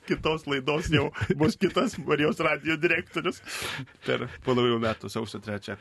[0.09, 1.05] kitos laidos jau
[1.38, 3.38] bus kitas Marijos radio direktorius
[4.03, 5.77] per po naujų metų, sausio trečią.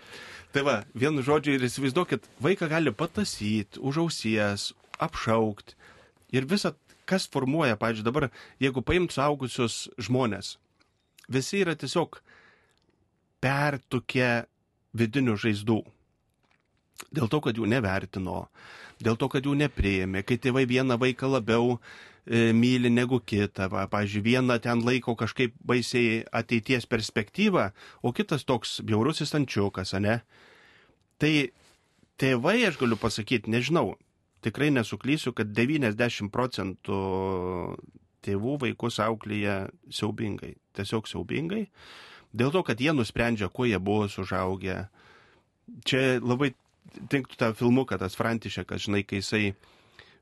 [0.54, 4.70] Tai va, vienu žodžiu ir įsivaizduokit, vaiką gali patasyti, už ausies,
[5.02, 5.74] apšaukti.
[6.38, 6.76] Ir visa,
[7.10, 8.30] kas formuoja, pavyzdžiui, dabar,
[8.62, 10.60] jeigu paimt suaugusius žmonės,
[11.26, 12.22] visi yra tiesiog
[13.42, 14.34] pertukę
[15.00, 15.82] vidinių žaizdų
[17.16, 18.48] dėl to, kad jų nevertino,
[19.04, 23.86] dėl to, kad jų neprieėmė, kai tėvai vieną vaiką labiau e, myli negu kitą, va,
[23.92, 27.70] pavyzdžiui, vieną ten laiko kažkaip baisiai ateities perspektyvą,
[28.04, 30.20] o kitas toks bjaurusis ančiukas, ne?
[31.20, 31.34] Tai
[32.20, 33.96] tėvai, aš galiu pasakyti, nežinau,
[34.46, 37.00] tikrai nesuklysiu, kad 90 procentų
[38.26, 41.68] tėvų vaikus auklėja siaubingai, tiesiog siaubingai,
[42.36, 44.88] dėl to, kad jie nusprendžia, kuo jie bus užaugę.
[45.86, 46.52] Čia labai
[47.12, 49.44] tinktų tą filmuką, tas Františekas, žinai, kai jisai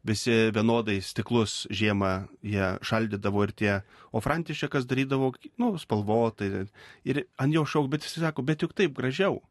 [0.08, 3.74] visi vienodai stiklus žiemą jie šaldydavo ir tie,
[4.12, 6.68] o Františekas darydavo, nu, spalvotai
[7.08, 9.42] ir ant jo šauk, bet jis sako, bet juk taip gražiau.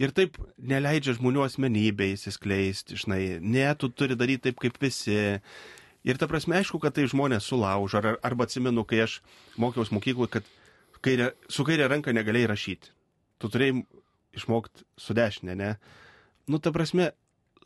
[0.00, 5.18] Ir taip neleidžia žmonių asmenybė įsiskleisti, žinai, ne, tu turi daryti taip kaip visi.
[6.08, 9.18] Ir ta prasme, aišku, kad tai žmonės sulaužo, ar, arba atsimenu, kai aš
[9.60, 10.48] mokiausi mokykloje, kad
[11.04, 12.94] kairė, su kairė ranka negalėjai rašyti.
[13.40, 13.82] Tu turėjai
[14.36, 15.70] išmokti su dešinė, ne?
[16.50, 17.10] Nu, ta prasme,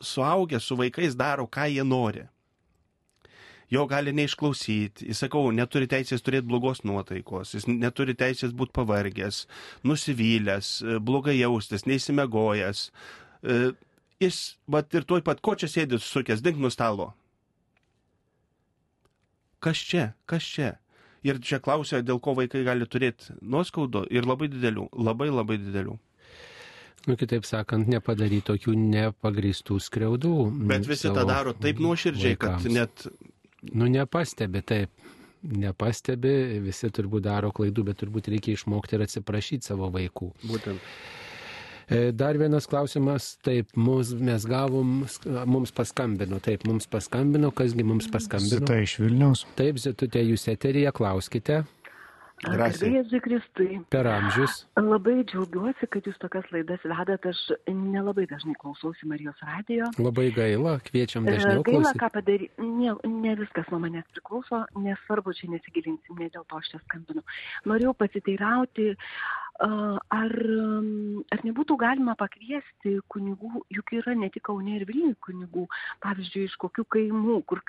[0.01, 2.25] suaugę su vaikais daro, ką jie nori.
[3.73, 9.45] Jo gali neišklausyti, jis sakau, neturi teisės turėti blogos nuotaikos, jis neturi teisės būti pavargęs,
[9.89, 10.69] nusivylęs,
[11.01, 12.83] blogai jaustis, neįsimegojęs.
[13.41, 13.57] E,
[14.21, 17.13] jis, bet ir tuoj pat, ko čia sėdit susukęs, dink nuo stalo.
[19.65, 20.75] Kas čia, kas čia?
[21.25, 25.97] Ir čia klausia, dėl ko vaikai gali turėti nuoskaudų ir labai didelių, labai labai didelių.
[27.05, 30.35] Nu, kitaip sakant, nepadaryti tokių nepagristų skriaudų.
[30.71, 32.63] Bet visi tą daro taip nuoširdžiai, vaikams.
[32.63, 33.05] kad net...
[33.73, 35.05] Nu, nepastebi, taip.
[35.45, 36.31] Nepastebi,
[36.65, 40.31] visi turbūt daro klaidų, bet turbūt reikia išmokti ir atsiprašyti savo vaikų.
[40.49, 40.81] Būtent.
[41.85, 45.03] E, dar vienas klausimas, taip, mums, mes gavom,
[45.45, 48.63] mums paskambino, taip, mums paskambino, kasgi mums paskambino.
[48.63, 49.45] Zita iš Vilniaus.
[49.59, 51.61] Taip, Zitutė, jūs eterija, klauskite.
[52.43, 53.77] Garbėjai Kristui.
[53.93, 54.65] Per amžius.
[54.75, 57.23] Labai džiaugiuosi, kad jūs tokias laidas vedat.
[57.31, 59.87] Aš nelabai dažnai klausausi Marijos radijo.
[60.01, 61.79] Labai gaila, kviečiam e, dažniau klausyti.
[61.79, 62.67] Gaila, ką padaryti.
[62.75, 67.23] Ne, ne viskas nuo manęs priklauso, nesvarbu, čia nesigilinsim, ne dėl to aš čia skambinu.
[67.71, 68.91] Norėjau pasiteirauti,
[69.55, 70.33] Ar,
[71.31, 75.63] ar nebūtų galima pakviesti kunigų, juk yra ne tik Kaune ir Vilniuje kunigų,
[76.03, 77.61] pavyzdžiui, iš kokių kaimų, kur,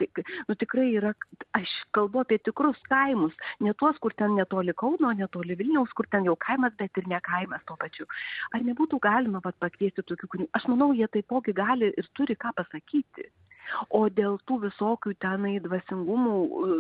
[0.49, 1.15] nu tikrai yra,
[1.55, 6.27] aš kalbu apie tikrus kaimus, ne tuos, kur ten netoli Kauno, netoli Vilniaus, kur ten
[6.27, 8.11] jau kaimas, bet ir ne kaimas tuo pačiu.
[8.51, 10.51] Ar nebūtų galima pat pakviesti tokių kunigų?
[10.59, 13.31] Aš manau, jie taipogi gali ir turi ką pasakyti.
[13.91, 16.79] O dėl tų visokių tenai dvasingumų e,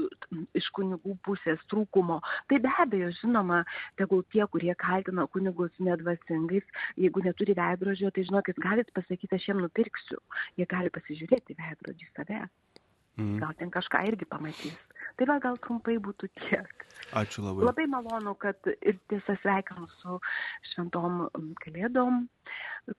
[0.61, 2.20] iš kunigų pusės trūkumo,
[2.51, 3.63] tai be abejo, žinoma,
[4.00, 6.67] tegul tie, kurie kaltina kunigus nedvasingais,
[7.00, 10.21] jeigu neturi veidrodžio, tai žinokit, galit pasakyti, aš jiem nupirksiu.
[10.61, 12.44] Jie gali pasižiūrėti veidrodį save.
[13.17, 13.38] Mm.
[13.40, 14.77] Gal ten kažką irgi pamatys.
[15.17, 16.87] Tai va gal trumpai būtų tiek.
[17.17, 17.64] Ačiū labai.
[17.69, 20.19] Labai malonu, kad ir tiesą sveikinu su
[20.73, 21.23] šventom
[21.62, 22.25] kalėdom,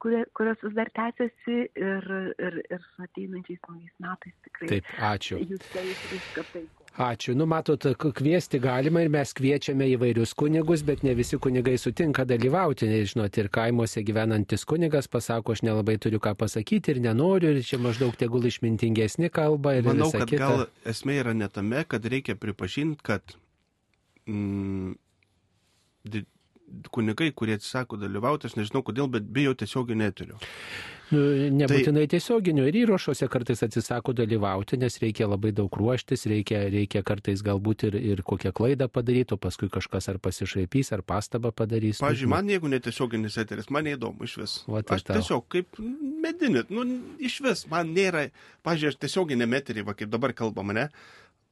[0.04, 2.10] kurie, kurios vis dar tęsiasi ir,
[2.48, 4.70] ir, ir su ateinančiais naujais metais tikrai.
[4.74, 5.42] Taip, ačiū.
[5.44, 6.87] Jūs tai viską taip.
[6.98, 7.36] Ačiū.
[7.38, 12.90] Nu, matot, kviesti galima ir mes kviečiame įvairius kunigus, bet ne visi kunigai sutinka dalyvauti.
[13.12, 17.78] Žinot, ir kaimuose gyvenantis kunigas pasako, aš nelabai turiu ką pasakyti ir nenoriu, ir čia
[17.78, 19.76] maždaug tegul išmintingesni kalba.
[19.86, 20.42] Manau, kad kita.
[20.42, 23.38] gal esmė yra ne tame, kad reikia pripažinti, kad
[24.26, 24.98] mm,
[26.90, 30.42] kunigai, kurie atsisako dalyvauti, aš nežinau kodėl, bet bijo tiesioginio eterio.
[31.14, 31.22] Nu,
[31.56, 32.18] nebūtinai tai...
[32.18, 37.86] tiesioginių ir įrašuose kartais atsisako dalyvauti, nes reikia labai daug ruoštis, reikia, reikia kartais galbūt
[37.88, 42.02] ir, ir kokią klaidą padaryti, o paskui kažkas ar pasišaipys, ar pastabą padarys.
[42.04, 44.58] Pavyzdžiui, man jeigu netiesioginis eteris, man neįdomu iš vis.
[44.68, 45.80] Va, tai aš tiesiog kaip
[46.26, 46.84] medinit, nu
[47.24, 48.28] iš vis, man nėra,
[48.68, 50.90] pavyzdžiui, aš tiesioginė eterį, va kaip dabar kalbama, ne?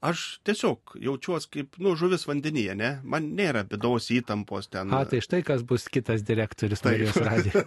[0.06, 2.92] Aš tiesiog jaučiuosi kaip, nu, žuvis vandenyje, ne?
[3.04, 4.94] Man nėra bėdos įtampos ten.
[4.94, 7.66] A, tai štai kas bus kitas direktorius Marijos radijo.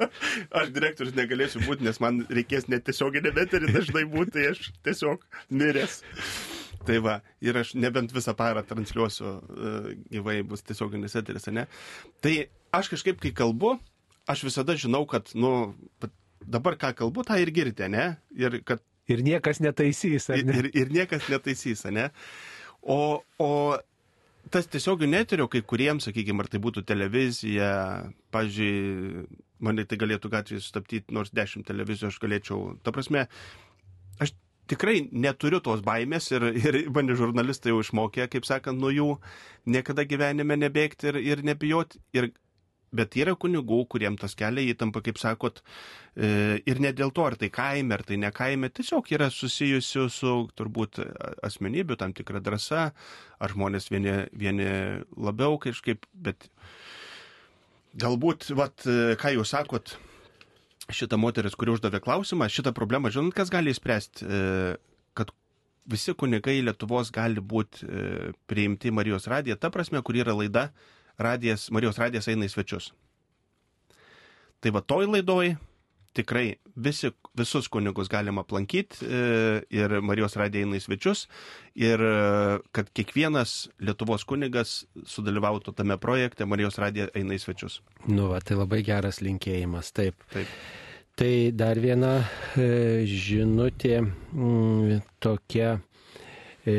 [0.60, 6.00] aš direktorius negalėsiu būti, nes man reikės netiesioginė veterį dažnai būti, tai aš tiesiog miręs.
[6.86, 11.66] Tai va, ir aš nebent visą parą transliuosiu uh, gyvai, bus tiesioginis eteris, ne?
[12.24, 12.34] Tai
[12.76, 13.74] aš kažkaip, kai kalbu,
[14.30, 15.74] aš visada žinau, kad, nu,
[16.40, 18.14] dabar ką kalbu, tą ir girdite, ne?
[18.38, 18.80] Ir kad
[19.10, 20.56] Ir niekas netaisys, ar ne?
[20.60, 22.08] Ir, ir niekas netaisys, ne?
[22.80, 23.50] O, o
[24.50, 27.70] tas tiesiog neterio kai kuriems, sakykime, ar tai būtų televizija,
[28.34, 29.26] pažiūrėjau,
[29.60, 33.26] mane tai galėtų gatvėje sustabdyti, nors dešimt televizijų aš galėčiau, ta prasme,
[34.22, 34.32] aš
[34.70, 39.10] tikrai neturiu tos baimės ir, ir mane žurnalistai jau išmokė, kaip sakant, nuo jų
[39.68, 42.00] niekada gyvenime nebėgti ir, ir nebijoti.
[42.16, 42.30] Ir
[42.96, 45.60] Bet yra kunigų, kuriem tas kelia įtampa, kaip sakot,
[46.16, 50.08] e, ir ne dėl to, ar tai kaime, ar tai ne kaime, tiesiog yra susijusių
[50.10, 50.98] su turbūt
[51.46, 52.90] asmenybių tam tikra drąsa,
[53.38, 54.68] ar žmonės vieni, vieni
[55.14, 56.50] labiau kažkaip, bet
[58.00, 58.82] galbūt, vat,
[59.22, 59.94] ką jūs sakot,
[60.94, 64.76] šita moteris, kuri uždavė klausimą, šitą problemą, žinot, kas gali įspręsti, e,
[65.18, 65.32] kad
[65.90, 70.70] visi kunigai Lietuvos gali būti e, priimti Marijos radiją, ta prasme, kur yra laida
[71.20, 72.90] radijas, Marijos radijas eina į svečius.
[74.60, 75.54] Tai va toj laidoj
[76.12, 79.20] tikrai visi, visus kunigus galima aplankyti e,
[79.70, 81.26] ir Marijos radija eina į svečius
[81.78, 82.12] ir e,
[82.74, 87.80] kad kiekvienas Lietuvos kunigas sudalyvautų tame projekte Marijos radija eina į svečius.
[88.08, 90.18] Nu, va, tai labai geras linkėjimas, taip.
[90.34, 90.50] Taip.
[91.20, 92.14] Tai dar viena
[92.56, 95.76] e, žinutė m, mm, tokia.
[96.66, 96.74] E,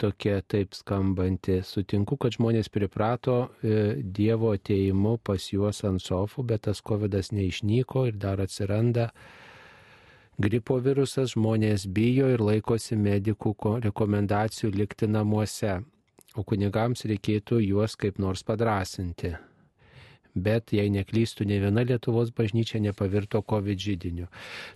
[0.00, 1.60] tokia taip skambanti.
[1.66, 8.06] Sutinku, kad žmonės priprato e, Dievo ateimu pas juos ant sofų, bet tas COVID neišnyko
[8.10, 9.10] ir dar atsiranda
[10.40, 13.54] gripo virusas, žmonės bijo ir laikosi medikų
[13.84, 15.80] rekomendacijų likti namuose,
[16.36, 19.36] o kunigams reikėtų juos kaip nors padrasinti
[20.34, 24.28] bet jei neklystų, ne viena Lietuvos bažnyčia nepavirto COVID žydiniu.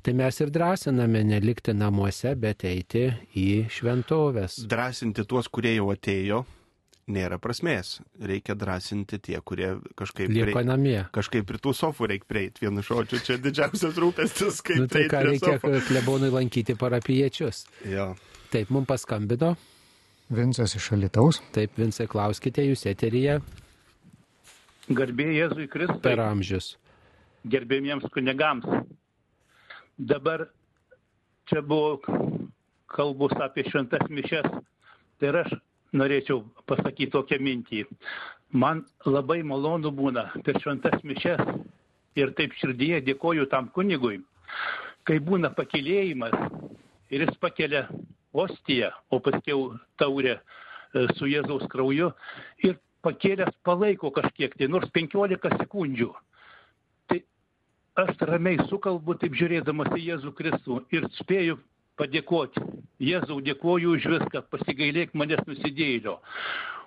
[0.03, 4.65] Tai mes ir drąsiname nelikti namuose, bet eiti į šventovės.
[4.71, 6.45] Drąsinti tuos, kurie jau atėjo,
[7.11, 7.99] nėra prasmės.
[8.21, 10.31] Reikia drąsinti tie, kurie kažkaip...
[10.31, 10.97] Lieka prieik, namie.
[11.15, 14.85] Kažkaip prie tų sofų reikia prieiti, vienu žodžiu, čia didžiausias rūpestis, kaip...
[14.85, 17.67] Nu, tai ką reikia klebonui lankyti parapiečius.
[17.91, 18.13] Jo.
[18.55, 19.55] Taip, mums paskambino.
[20.33, 21.43] Vincas iš Alitaus.
[21.53, 23.43] Taip, Vincai, klauskite, jūs eteryje.
[24.93, 26.03] Garbė Jėzui Kristui.
[26.05, 26.75] Per amžius.
[27.49, 28.67] Gerbėmiems kunigams.
[29.97, 30.49] Dabar
[31.49, 32.01] čia buvo
[32.93, 34.49] kalbus apie šventas mišes.
[35.21, 35.55] Tai ir aš
[35.97, 37.85] norėčiau pasakyti tokią mintį.
[38.53, 41.41] Man labai malonu būna per šventas mišes
[42.21, 44.21] ir taip širdyje dėkoju tam kunigui,
[45.09, 46.35] kai būna pakilėjimas
[47.11, 47.87] ir jis pakelia
[48.35, 52.13] ostiją, o paskiau taurę e, su Jėzaus krauju
[52.67, 56.11] ir pakėlęs palaiko kažkiek tai, nors 15 sekundžių.
[57.11, 57.21] Tai
[58.05, 61.61] aš ramiai sukalbu, taip žiūrėdamas į Jėzų Kristų ir spėju
[62.01, 62.63] padėkoti.
[63.03, 66.19] Jėzau, dėkoju už viską, pasigailėk manęs nusidėjėlio.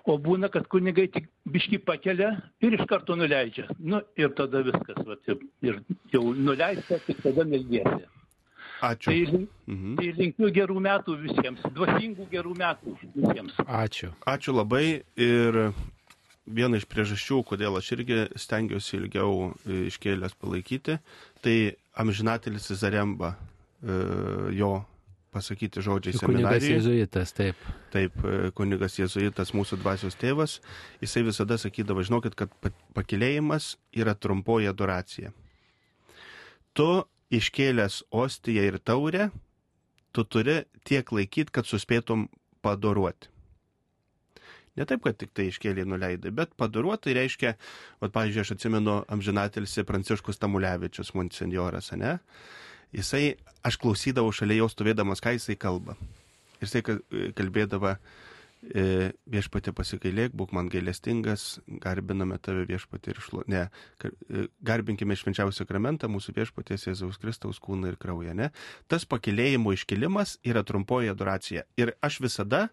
[0.08, 2.30] O būna, kad kunigai tik biški pakelia
[2.64, 3.66] ir iš karto nuleidžia.
[3.78, 5.18] Nu ir tada viskas, va,
[5.66, 8.06] ir jau nuleista, tik tada melgėsi.
[8.84, 9.10] Ačiū.
[9.10, 9.94] Tai, mhm.
[9.98, 13.56] tai linkiu gerų metų visiems, dvasingų gerų metų visiems.
[13.66, 14.12] Ačiū.
[14.30, 15.58] Ačiū labai ir
[16.54, 20.98] viena iš priežasčių, kodėl aš irgi stengiuosi ilgiau e, iškėlęs palaikyti,
[21.44, 21.56] tai
[21.98, 23.98] amžinatelis Zaremba, e,
[24.58, 24.72] jo
[25.34, 26.60] pasakyti žodžiai seminarijai.
[26.60, 27.68] Kunigas Jėzuitas, taip.
[27.92, 30.58] Taip, e, kunigas Jėzuitas, mūsų dvasios tėvas,
[31.04, 32.52] jisai visada sakydavo, žinokit, kad
[32.96, 35.32] pakilėjimas yra trumpoji adoracija.
[36.76, 36.90] Tu
[37.34, 39.30] iškėlęs ostiją ir taurę,
[40.16, 42.28] tu turi tiek laikyti, kad suspėtum
[42.64, 43.28] padoruoti.
[44.78, 47.54] Ne taip, kad tik tai iškėlė nuleidai, bet padaruotai reiškia,
[47.98, 52.18] va, pavyzdžiui, aš atsimenu amžinatelsi Pranciškus Tamulevičius, monsenjoras, ne?
[52.94, 53.34] Jisai,
[53.66, 55.98] aš klausydavau šalia jo stovėdamas, ką jisai kalba.
[56.62, 56.80] Ir tai
[57.36, 57.92] kalbėdavo,
[58.72, 58.84] e,
[59.30, 63.42] viešpatė pasikailėk, būk man gailestingas, garbiname tave viešpatė ir šlo.
[63.50, 63.66] Ne,
[64.02, 68.34] e, garbinkime švenčiausią sakramentą, mūsų viešpatės Jėzaus Kristaus kūną ir kraują.
[68.34, 68.50] Ne?
[68.88, 71.66] Tas pakilėjimo iškilimas yra trumpoji adoracija.
[71.76, 72.68] Ir aš visada,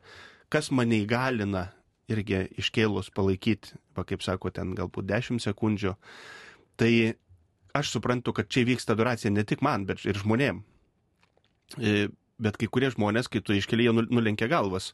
[0.50, 1.70] kas mane įgalina
[2.12, 5.96] irgi iškėlus palaikyti, va kaip sako, ten galbūt 10 sekundžių,
[6.80, 6.92] tai
[7.76, 10.62] aš suprantu, kad čia vyksta adoracija ne tik man, bet ir žmonėm.
[11.82, 12.08] E,
[12.40, 14.94] bet kai kurie žmonės, kai tu iškeli, jie nulenkia galvas.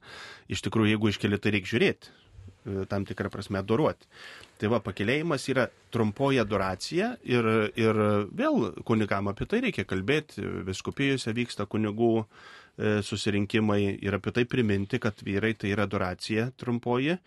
[0.52, 4.08] Iš tikrųjų, jeigu iškeli, tai reikia žiūrėti, e, tam tikrą prasme adoruoti.
[4.62, 8.02] Tai va, pakėlėjimas yra trumpoji adoracija ir, ir
[8.32, 10.46] vėl kunigam apie tai reikia kalbėti.
[10.70, 12.28] Viskupijose vyksta kunigų e,
[13.06, 17.18] susirinkimai ir apie tai priminti, kad vyrai tai yra adoracija trumpoji.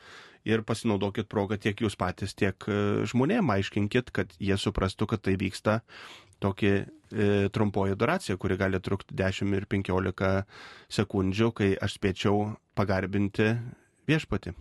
[0.45, 2.75] Ir pasinaudokit progą tiek jūs patys, tiek e,
[3.09, 5.79] žmonėm aiškinkit, kad jie suprastų, kad tai vyksta
[6.45, 6.85] tokį e,
[7.55, 10.35] trumpoji adoracija, kuri gali trukti 10 ir 15
[10.99, 12.43] sekundžių, kai aš spėčiau
[12.77, 13.55] pagarbinti
[14.09, 14.55] viešpati.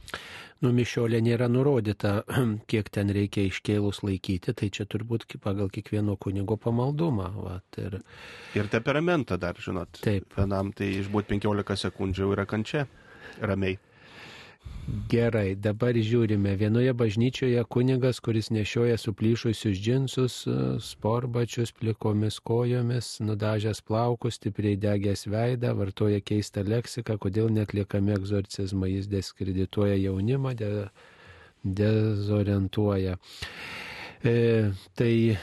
[0.63, 2.13] Nu, mišiolė nėra nurodyta,
[2.71, 7.29] kiek ten reikia iškėlus laikyti, tai čia turbūt pagal kiekvieno kunigo pamaldumą.
[7.43, 7.99] Vat, ir...
[8.55, 9.99] ir temperamentą dar, žinot.
[10.03, 10.29] Taip.
[10.37, 12.87] Vienam tai išbūti 15 sekundžių yra kančia,
[13.41, 13.79] ramiai.
[15.07, 16.57] Gerai, dabar žiūrime.
[16.59, 20.35] Vienoje bažnyčioje kunigas, kuris nešioja suplyšusius džinsus,
[20.83, 29.07] sporbačius, plikomis kojomis, nudažęs plaukus, stipriai degęs veidą, vartoja keistą leksiką, kodėl netliekami egzorcizmai, jis
[29.07, 30.73] diskredituoja jaunimą, de,
[31.63, 33.15] dezorientuoja.
[34.23, 35.37] E, tai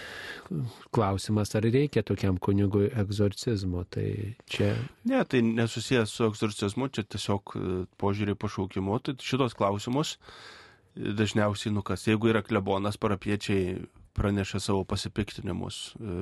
[0.91, 3.85] klausimas, ar reikia tokiam kunigui egzorcizmo.
[3.93, 4.09] Tai
[4.51, 4.73] čia.
[5.05, 7.67] Ne, tai nesusijęs su egzorcizmu, čia tiesiog e,
[8.01, 8.99] požiūrį pašaukimu.
[9.05, 12.07] Tai šitos klausimus e, dažniausiai nukas.
[12.09, 13.79] Jeigu yra klebonas, parapiečiai
[14.17, 16.19] praneša savo pasipiktinimus, e,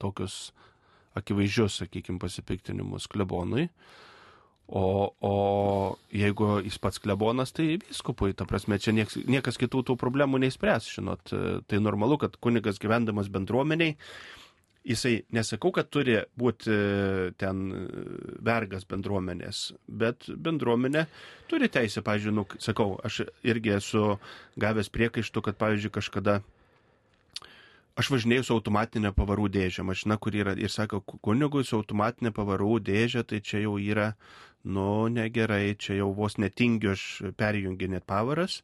[0.00, 0.54] tokius
[1.16, 3.68] akivaizdžius, sakykime, pasipiktinimus klebonui.
[4.66, 5.34] O, o
[6.10, 10.88] jeigu jis pats klebonas, tai viskupui, ta prasme, čia niekas, niekas kitų tų problemų neįspręs,
[10.96, 11.30] žinot.
[11.70, 13.94] Tai normalu, kad kunigas gyvendamas bendruomeniai,
[14.86, 17.84] jisai nesakau, kad turi būti e, ten e,
[18.46, 21.06] vergas bendruomenės, bet bendruomenė
[21.50, 24.04] turi teisę, pavyzdžiui, nu, sakau, aš irgi esu
[24.62, 26.40] gavęs priekaištų, kad, pavyzdžiui, kažkada
[27.98, 32.78] aš važinėjau su automatinė pavarų dėžė, mašina, kur yra, ir sako, kunigui su automatinė pavarų
[32.86, 34.12] dėžė, tai čia jau yra,
[34.66, 37.06] nu, negerai, čia jau vos netingiu aš
[37.38, 38.60] perjunginėt pavaras.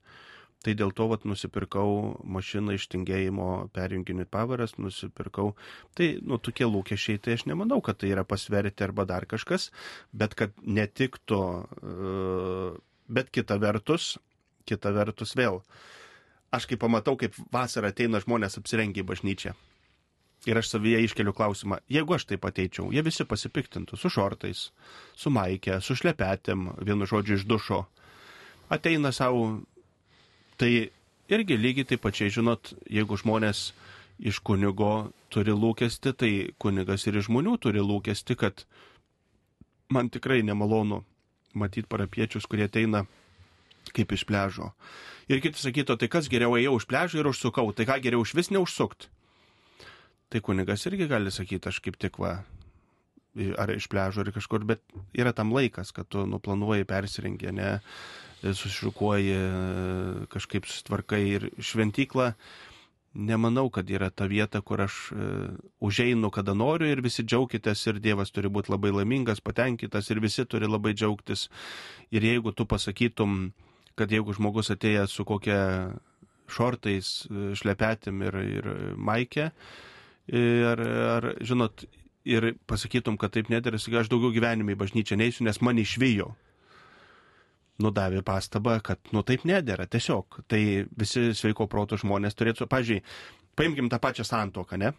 [0.62, 5.57] Tai dėl to vat, nusipirkau mašiną ištingėjimo perjunginėt pavaras, nusipirkau.
[5.98, 9.72] Tai, nu, tokie lūkesčiai, tai aš nemanau, kad tai yra pasverti arba dar kažkas,
[10.14, 11.40] bet kad netiktų,
[13.11, 14.12] bet kita vertus,
[14.70, 15.62] kita vertus vėl
[16.53, 19.55] aš kai pamatau, kaip vasarą ateina žmonės apsirengę į bažnyčią.
[20.43, 24.64] Ir aš savyje iškeliu klausimą, jeigu aš taip ateičiau, jie visi pasipiktintų su šortais,
[25.14, 27.84] su maikė, su šlepetėm, vienu žodžiu iš dušo.
[28.72, 29.61] Ateina savo,
[30.59, 30.90] tai
[31.30, 33.68] irgi lygiai taip pačiai, žinot, jeigu žmonės
[34.18, 38.66] iš kunigo turi lūkesti, tai kunigas ir iš žmonių turi lūkesti, kad
[39.95, 41.05] man tikrai nemalonu
[41.55, 43.07] matyti parapiečius, kurie ateina
[43.95, 44.72] kaip iš pležo.
[45.30, 48.34] Ir kiti sakytų, tai kas geriau ėjau už pležą ir užsukau, tai ką geriau už
[48.34, 49.11] vis neužsukt.
[50.33, 52.39] Tai kunigas irgi gali sakyti, aš kaip tik va,
[53.61, 54.80] ar iš pležo ar kažkur, bet
[55.12, 57.72] yra tam laikas, kad tu nuplanuoji persirengę, ne,
[58.43, 59.37] susišukuoji,
[60.33, 62.33] kažkaip sustvarkai ir šventyklą.
[63.12, 65.20] Nemanau, kad yra ta vieta, kur aš uh,
[65.85, 70.47] užeinu, kada noriu ir visi džiaukitės ir Dievas turi būti labai laimingas, patenkintas ir visi
[70.49, 71.51] turi labai džiaugtis.
[72.09, 73.53] Ir jeigu tu pasakytum,
[74.01, 75.61] kad jeigu žmogus atėjęs su kokia
[76.49, 77.12] šortais,
[77.61, 79.51] šlepetėm ir, ir maikė,
[80.30, 80.82] ir,
[81.16, 81.84] ar, žinot,
[82.28, 86.32] ir pasakytum, kad taip nedėra, aš daugiau gyvenime į bažnyčią neįsiu, nes man išvijo.
[87.82, 90.42] Nudavė pastabą, kad, nu taip nedėra, tiesiog.
[90.46, 90.60] Tai
[90.98, 93.06] visi sveiko proto žmonės turėtų, pažiūrėjau,
[93.58, 94.92] paimkim tą pačią santoką, ne?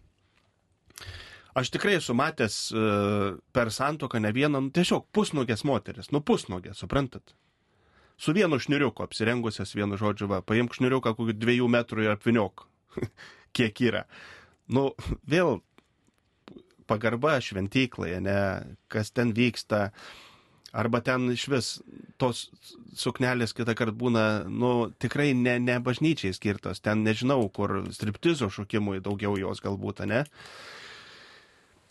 [1.54, 6.82] Aš tikrai esu matęs uh, per santoką ne vieną, nu, tiesiog pusnogės moteris, nu pusnogės,
[6.82, 7.36] suprantat?
[8.18, 12.66] su vienu šniuriuku apsirengusias vienu žodžiu, va, paimk šniuriuką kokių dviejų metrų ir apviniok,
[13.58, 14.06] kiek yra.
[14.72, 14.92] Nu,
[15.28, 15.60] vėl
[16.88, 18.38] pagarba šventyklai, ne,
[18.92, 19.90] kas ten vyksta,
[20.74, 21.70] arba ten iš vis
[22.22, 22.48] tos
[22.98, 29.04] suknelės kitą kartą būna, nu, tikrai ne, ne bažnyčiai skirtos, ten nežinau, kur striptizo šokimui
[29.04, 30.24] daugiau jos galbūt, ne.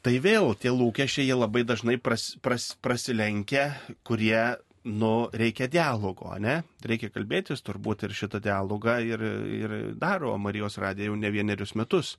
[0.02, 3.68] Tai vėl tie lūkesčiai jie labai dažnai pras, pras, prasilenkia,
[4.02, 6.62] kurie nu, reikia dialogo, ne?
[6.86, 12.16] Reikia kalbėtis turbūt ir šitą dialogą ir, ir daro Marijos radija jau ne vienerius metus.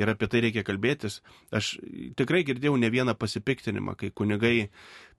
[0.00, 1.18] Ir apie tai reikia kalbėtis.
[1.52, 1.74] Aš
[2.16, 4.70] tikrai girdėjau ne vieną pasipiktinimą, kai kunigai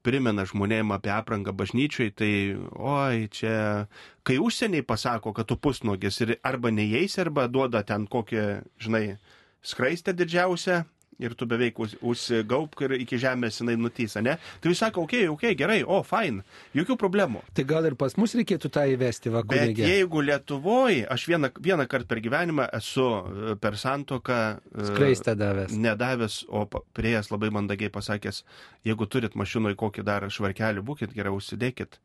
[0.01, 2.31] primena žmonėm apie aprangą bažnyčiai, tai
[2.73, 3.85] oi, čia,
[4.25, 8.47] kai užsieniai pasako, kad tu pusnuogis ir arba neįeis, arba duoda ten kokią,
[8.81, 9.19] žinai,
[9.61, 10.81] skraistę didžiausią,
[11.21, 14.37] ir tu beveik užsigaupk ir iki žemės jinai nutysa, ne?
[14.61, 16.45] Tai jūs sako, okei, okay, okei, okay, gerai, o, fine,
[16.77, 17.43] jokių problemų.
[17.57, 19.69] Tai gal ir pas mus reikėtų tą įvesti vakarą.
[19.71, 25.35] Bet jeigu Lietuvoje, aš vieną, vieną kartą per gyvenimą esu e, per santoką e, skraistę
[25.39, 25.77] davęs.
[25.77, 26.65] Nedavęs, o
[26.97, 28.43] priejas labai mandagiai pasakęs,
[28.87, 31.99] jeigu turit mašinoje kokį dar švarkelį, būkit geriau užsidėkit.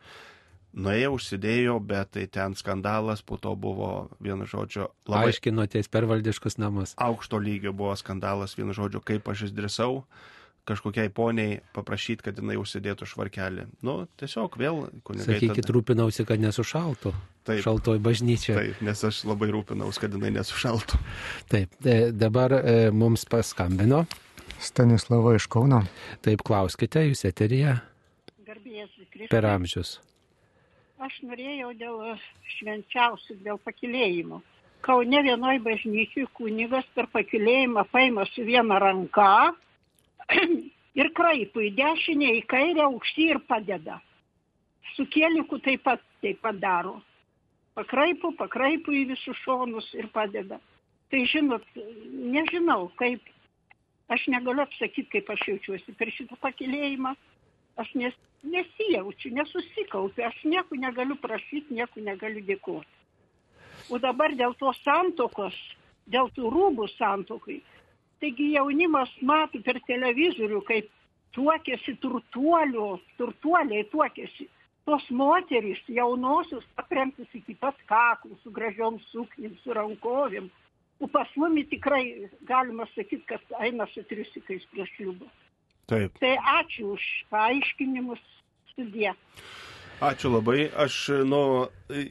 [0.77, 5.31] Nuėjau, užsidėjau, bet tai ten skandalas, po to buvo, vienu žodžiu, labai...
[5.31, 6.93] Aiškinotės per valdiškus namus.
[7.01, 10.03] Aukšto lygio buvo skandalas, vienu žodžiu, kaip aš išdrisau
[10.67, 13.69] kažkokiai poniai paprašyti, kad jinai užsidėtų švarkelį.
[13.87, 15.37] Nu, tiesiog vėl kunigai.
[15.39, 15.75] Sakykit, tada...
[15.77, 17.13] rūpinausi, kad nesušaltų.
[17.47, 17.61] Taip.
[17.63, 18.57] Šaltoj bažnyčioje.
[18.59, 20.99] Taip, nes aš labai rūpinausi, kad jinai nesušaltų.
[21.53, 24.03] Taip, e, dabar e, mums paskambino.
[24.59, 25.85] Stanislava iš Kauno.
[26.27, 27.79] Taip, klauskite, jūs eterija.
[29.17, 29.31] Kristus.
[29.33, 29.91] Per amžius.
[30.97, 31.99] Aš norėjau dėl
[32.57, 34.41] švenčiausių, dėl pakilėjimo.
[34.87, 39.53] Kaune vienoje bažnyčiai kunigas per pakilėjimą paima su viena ranka
[41.01, 44.01] ir kraipu į dešinę, į kairę, aukštį ir padeda.
[44.95, 47.01] Su kieliku taip pat taip pat daro.
[47.77, 50.59] Pakraipu, pakraipu į visus šonus ir padeda.
[51.13, 51.65] Tai žinot,
[52.35, 53.23] nežinau, kaip,
[54.09, 57.13] aš negaliu apsakyti, kaip aš jaučiuosi per šitą pakilėjimą.
[57.77, 62.93] Aš nes, nesijaučiu, nesusikaupiu, aš nieko negaliu prašyti, nieko negaliu dėkoti.
[63.93, 65.57] O dabar dėl tos santokos,
[66.11, 67.61] dėl tų rūbų santokai,
[68.23, 70.91] taigi jaunimas mato per televizorių, kaip
[71.37, 72.89] tuokėsi turtuolių,
[73.21, 74.49] turtuoliai tuokėsi.
[74.87, 80.47] Tos moterys jaunosius aprengtus iki pat kaklų, su gražiom suknim, su rankovėm.
[81.03, 85.29] O pas mumi tikrai galima sakyti, kad eina su triusikais prieš liubą.
[85.87, 86.19] Taip.
[86.19, 88.23] Tai ačiū už paaiškinimus
[88.73, 89.15] studija.
[90.03, 90.67] Ačiū labai.
[90.77, 91.41] Aš, nu,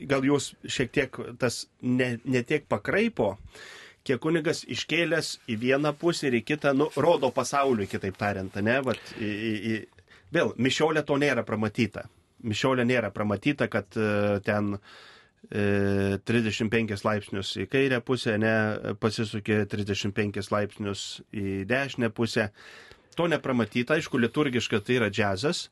[0.09, 3.35] gal jūs šiek tiek tas ne, ne tiek pakraipo,
[4.05, 8.79] kiek kunigas iškėlęs į vieną pusę ir į kitą, nu, rodo pasauliui, kitaip tariant, ne?
[8.85, 9.75] Vat, į, į,
[10.33, 12.07] vėl, mišiolė to nėra pramatyta.
[12.45, 14.77] Mišiolė nėra pramatyta, kad uh, ten
[15.45, 18.53] 35 e, laipsnius į kairę pusę, ne,
[18.97, 22.47] pasisukė 35 laipsnius į dešinę pusę
[23.17, 25.69] to nepramatyta, aišku, liturgiška tai yra džiazas,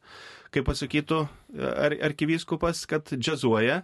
[0.54, 1.22] kaip pasakytų
[1.70, 3.82] ar, arkivyskupas, kad džiazuoja.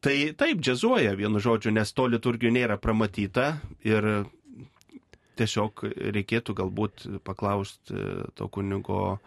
[0.00, 4.24] Tai taip, džiazuoja vienu žodžiu, nes to liturgijų nėra pramatyta ir
[5.38, 5.82] tiesiog
[6.14, 7.98] reikėtų galbūt paklausti
[8.38, 9.18] to kunigo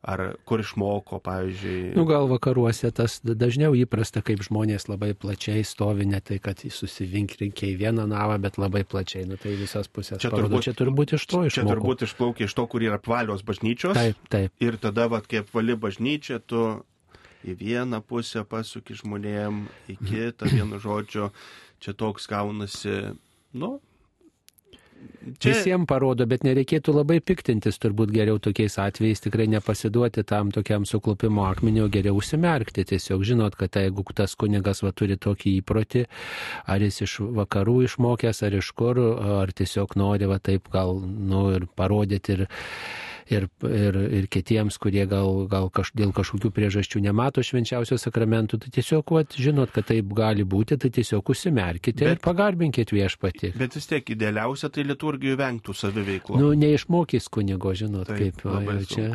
[0.00, 1.92] ar kur išmoko, pavyzdžiui.
[1.96, 7.68] Nu, gal vakaruose tas dažniau įprasta, kaip žmonės labai plačiai stovi, ne tai, kad susivinkrinkia
[7.68, 10.22] į vieną navą, bet labai plačiai, nu tai visas pusės.
[10.22, 11.56] Čia turbūt, čia turbūt iš to išmoko.
[11.56, 13.98] Čia turbūt išplaukia iš to, kur yra apvalios bažnyčios.
[13.98, 14.56] Taip, taip.
[14.64, 16.64] Ir tada, vad, kai apvali bažnyčia, tu
[17.44, 21.28] į vieną pusę pasuki žmonėm, į kitą, vienu žodžiu,
[21.80, 23.12] čia toks gaunasi,
[23.52, 23.76] nu,
[25.40, 25.52] Čia...
[25.52, 31.44] Visiems parodo, bet nereikėtų labai piktintis, turbūt geriau tokiais atvejais tikrai nepasiduoti tam tokiam suklupimo
[31.48, 32.86] akmeniu, geriau užsimerkti.
[32.88, 36.06] Tiesiog žinot, kad jeigu tas kunigas va, turi tokį įprotį,
[36.72, 39.00] ar jis iš vakarų išmokęs, ar iš kur,
[39.40, 42.46] ar tiesiog nori va taip gal, nu, ir parodyti ir
[43.30, 48.72] ir, ir, ir kitiems, kurie gal, gal kaž, dėl kažkokių priežasčių nemato švenčiausio sakramentų, tai
[48.74, 53.52] tiesiog, vat, žinot, kad taip gali būti, tai tiesiog užsimerkite bet, ir pagarbinkit viešpatį.
[53.60, 56.40] Bet vis tiek idealiausia tai liturgijų vengtų saviveiklo.
[56.40, 58.84] Nu, neišmokys kunigo, žinot, taip, kaip.
[58.90, 59.08] Čia,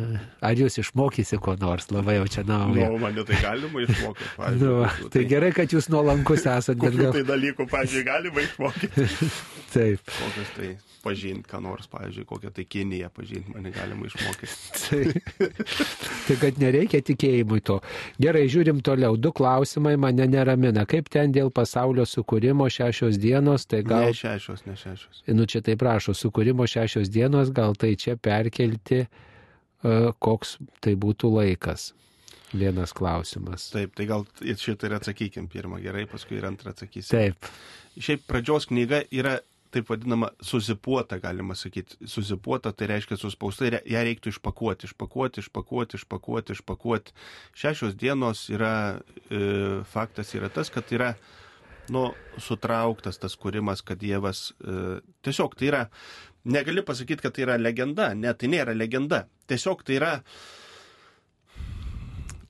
[0.46, 2.90] ar jūs išmokysi ko nors, labai jau čia nauja.
[2.92, 4.72] Nu, mane tai galima išmokyti, nu, pavyzdžiui.
[4.72, 6.80] Nu, tai, tai gerai, kad jūs nuolankus esate.
[6.82, 7.12] Bet gal...
[7.16, 9.08] tai dalykų, pavyzdžiui, galima išmokyti.
[9.76, 10.14] taip.
[10.16, 14.56] Kokius tai pažinti, ką nors, pavyzdžiui, kokią tai Kiniją pažinti, mane galima išmokyti.
[14.86, 15.48] tai,
[16.28, 17.78] tai kad nereikia tikėjimui to.
[18.22, 19.18] Gerai, žiūrim toliau.
[19.20, 20.86] Du klausimai mane neramina.
[20.88, 24.08] Kaip ten dėl pasaulio sukūrimo šešios dienos, tai gal...
[24.08, 25.22] Ne šešios, ne šešios.
[25.36, 31.32] Nu čia tai prašo, sukūrimo šešios dienos, gal tai čia perkelti, uh, koks tai būtų
[31.36, 31.92] laikas.
[32.56, 33.66] Vienas klausimas.
[33.74, 37.10] Taip, tai gal šitą ir atsakykim pirmą gerai, paskui ir antrą atsakysim.
[37.10, 37.48] Taip.
[37.98, 39.38] Šiaip pradžios knyga yra
[39.76, 41.98] taip vadinama suzipuota, galima sakyti.
[42.08, 47.16] Suzipuota tai reiškia suspausta ir ją reiktų išpakuoti, išpakuoti, išpakuoti, išpakuoti, išpakuoti.
[47.56, 49.40] Šešios dienos yra, e,
[49.92, 51.12] faktas yra tas, kad yra,
[51.92, 52.08] nu,
[52.42, 55.82] sutrauktas tas kūrimas, kad Dievas e, tiesiog tai yra,
[56.46, 59.26] negali pasakyti, kad tai yra legenda, ne, tai nėra legenda.
[59.50, 60.12] Tiesiog tai yra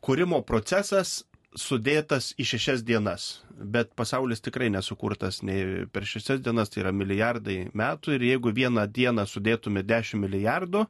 [0.07, 1.25] kūrimo procesas
[1.57, 7.71] sudėtas į šešias dienas, bet pasaulis tikrai nesukurtas nei per šešias dienas, tai yra milijardai
[7.77, 10.85] metų ir jeigu vieną dieną sudėtume 10 milijardų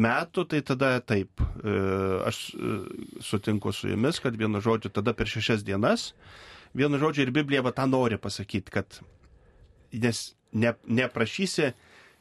[0.00, 1.74] metų, tai tada taip, e,
[2.24, 2.76] aš e,
[3.24, 6.12] sutinku su jumis, kad vienu žodžiu tada per šešias dienas,
[6.72, 9.00] vienu žodžiu ir Biblija va tą nori pasakyti, kad
[9.92, 11.74] nes ne, neprašysi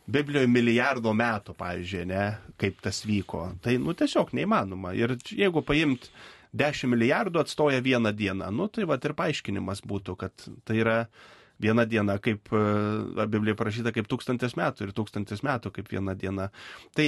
[0.04, 2.24] Biblijoje milijardo metų, pavyzdžiui, ne,
[2.60, 3.46] kaip tas vyko.
[3.64, 4.92] Tai, nu, tiesiog neįmanoma.
[5.00, 6.10] Ir jeigu paimt
[6.54, 8.52] 10 milijardų atstoja vieną dieną.
[8.54, 10.98] Nu, tai va ir paaiškinimas būtų, kad tai yra
[11.62, 12.64] viena diena, kaip e,
[13.26, 16.50] Biblija parašyta, kaip tūkstantis metų ir tūkstantis metų kaip viena diena.
[16.98, 17.08] Tai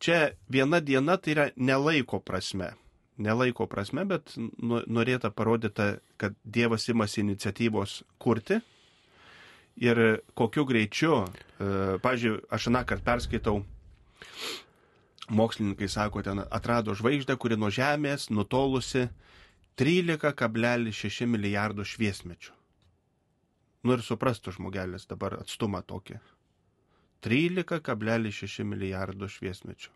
[0.00, 2.72] čia viena diena tai yra nelaiko prasme.
[3.20, 8.62] Nelaiko prasme, bet nu, norėta parodyti, kad Dievas imasi iniciatyvos kurti
[9.80, 10.00] ir
[10.36, 11.26] kokiu greičiu,
[11.60, 13.60] e, pažiūrėjau, aš aną kartą perskaitau
[15.30, 19.08] mokslininkai sako, ten atrado žvaigždę, kuri nuo Žemės nutolusi
[19.80, 22.56] 13,6 milijardų šviesmečių.
[23.86, 26.18] Nu ir suprastų žmogelis dabar atstumą tokį.
[27.24, 29.92] 13,6 milijardų šviesmečių.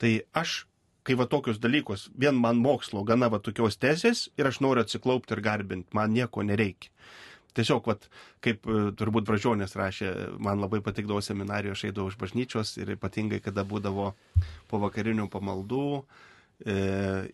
[0.00, 0.64] Tai aš,
[1.04, 5.36] kai va tokius dalykus, vien man mokslo gana va tokios tezės ir aš noriu atsiklaupti
[5.36, 6.92] ir garbinti, man nieko nereikia.
[7.56, 8.06] Tiesiog, vat,
[8.44, 10.10] kaip e, turbūt Bražionės rašė,
[10.42, 14.12] man labai patikdavo seminarijos, aš eidavau iš bažnyčios ir ypatingai, kada būdavo
[14.70, 16.76] po vakarinių pamaldų e,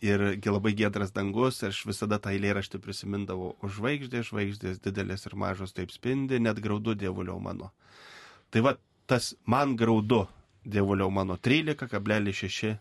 [0.06, 5.76] ir labai giedras dangus, aš visada tą eilėraštį prisimindavau, o žvaigždė, žvaigždės didelės ir mažos
[5.76, 7.72] taip spindi, net graudu dievuliau mano.
[8.50, 8.76] Tai va,
[9.10, 10.24] tas man graudu
[10.66, 12.76] dievuliau mano 13,6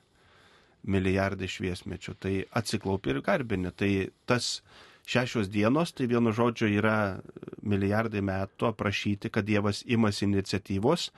[0.85, 3.71] milijardai šviesmečių, tai atsiklaupi ir garbini.
[3.73, 3.89] Tai
[4.29, 4.59] tas
[5.09, 6.97] šešios dienos, tai vienu žodžiu yra
[7.65, 11.09] milijardai metų aprašyti, kad Dievas imasi iniciatyvos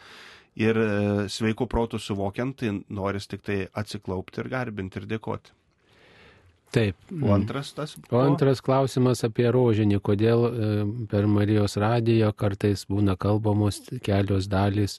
[0.58, 0.90] ir e,
[1.32, 5.58] sveikų protų suvokiant, tai noris tik tai atsiklaupti ir garbinti ir dėkoti.
[6.72, 6.96] Taip.
[7.24, 7.96] O antras tas.
[8.12, 10.02] O antras klausimas apie rožinį.
[10.04, 10.72] Kodėl e,
[11.08, 14.98] per Marijos radiją kartais būna kalbamos kelios dalys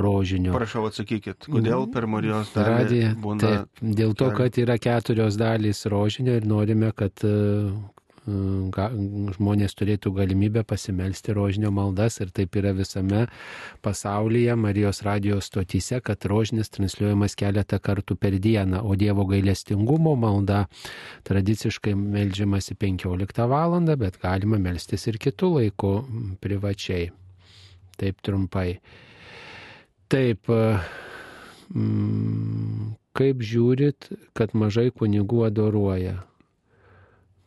[0.00, 0.54] rožinio?
[0.56, 3.42] Prašau atsakykit, kodėl per Marijos radiją būna.
[3.44, 7.34] Taip, dėl to, kad yra keturios dalys rožinio ir norime, kad e,
[8.26, 13.26] žmonės turėtų galimybę pasimelsti rožinio maldas ir taip yra visame
[13.84, 20.64] pasaulyje Marijos radijos stotyse, kad rožinis transliuojamas keletą kartų per dieną, o Dievo gailestingumo malda
[21.24, 23.74] tradiciškai melžiamasi 15 val.
[23.96, 25.92] bet galima melstis ir kitų laikų
[26.40, 27.10] privačiai.
[27.96, 28.80] Taip trumpai.
[30.08, 30.46] Taip.
[31.74, 36.22] Mm, kaip žiūrit, kad mažai kunigų adoruoja?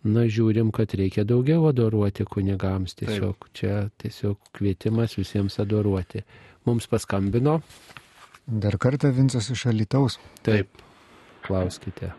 [0.10, 2.96] Na žiūrim, kad reikia daugiau adoruoti kunigams.
[3.00, 3.54] Tiesiog Taip.
[3.58, 6.24] čia tiesiog kvietimas visiems adoruoti.
[6.68, 7.60] Mums paskambino.
[8.48, 10.20] Dar kartą Vincas iš Alitaus.
[10.48, 10.84] Taip.
[11.48, 12.14] Klauskite.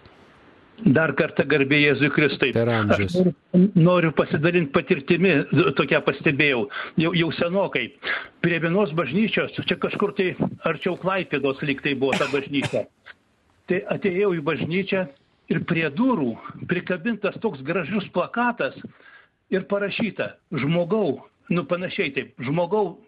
[0.86, 2.53] Dar kartą garbė Jėzui Kristui.
[2.55, 3.16] Per amžius.
[3.16, 5.32] Noriu, noriu pasidalinti patirtimi,
[5.78, 6.68] tokia pastebėjau,
[7.03, 7.89] jau, jau senokai.
[8.45, 10.28] Prie vienos bažnyčios, čia kažkur tai
[10.68, 12.86] arčiau Klaipėdos lyg tai buvo ta bažnyčia.
[13.68, 15.03] Tai atėjau į bažnyčią
[15.53, 16.35] ir prie durų
[16.71, 18.77] prikabintas toks gražus plakatas
[19.53, 22.99] ir parašyta žmogau, nu panašiai taip, žmogau,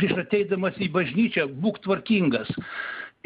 [0.00, 2.50] prieš ateidamas į bažnyčią būk tvarkingas.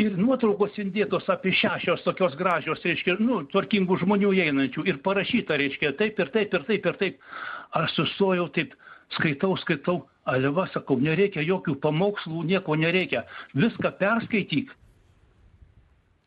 [0.03, 4.83] Ir nuotraukos indėtos apie šešios tokios gražios, reiškia, nu, tvarkingų žmonių einančių.
[4.91, 7.21] Ir parašyta, reiškia, taip ir taip ir taip ir taip.
[7.79, 8.75] Aš sustojau taip,
[9.15, 13.23] skaitau, skaitau, aleva, sakau, nereikia jokių pamokslų, nieko nereikia.
[13.55, 14.75] Viską perskaityk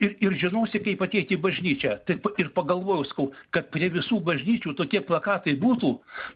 [0.03, 1.93] ir, ir žinosi, kaip ateiti į bažnyčią.
[2.07, 5.93] Tai ir pagalvojau, sakau, kad prie visų bažnyčių tokie plakatai būtų,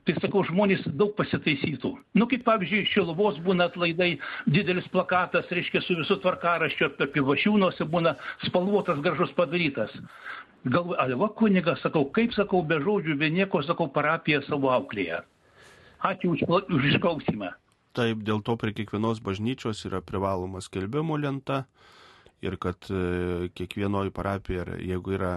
[0.08, 1.94] tai sakau, žmonės daug pasitaisytų.
[2.18, 4.16] Nu, kaip pavyzdžiui, Šilvos būna atlaidai,
[4.50, 8.16] didelis plakatas, reiškia, su visų tvarkaraščiu, apie vašiūnuose būna
[8.48, 9.94] spalvotas gražus padarytas.
[10.66, 15.24] Galvoju, alva kunigas, sakau, kaip sakau, be žodžių, be nieko, sakau, parapiją savo auklėje.
[16.06, 17.54] Ačiū už, už išklausimą.
[17.98, 21.66] Taip, dėl to prie kiekvienos bažnyčios yra privaloma skelbimo lenta
[22.42, 25.34] ir kad e, kiekvienoje parapijoje, jeigu yra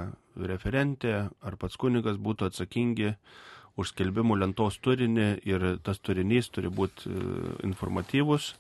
[0.51, 3.15] referentė ar pats kunigas, būtų atsakingi
[3.81, 7.25] už skelbimų lentos turinį ir tas turinys turi būti e,
[7.69, 8.55] informatyvus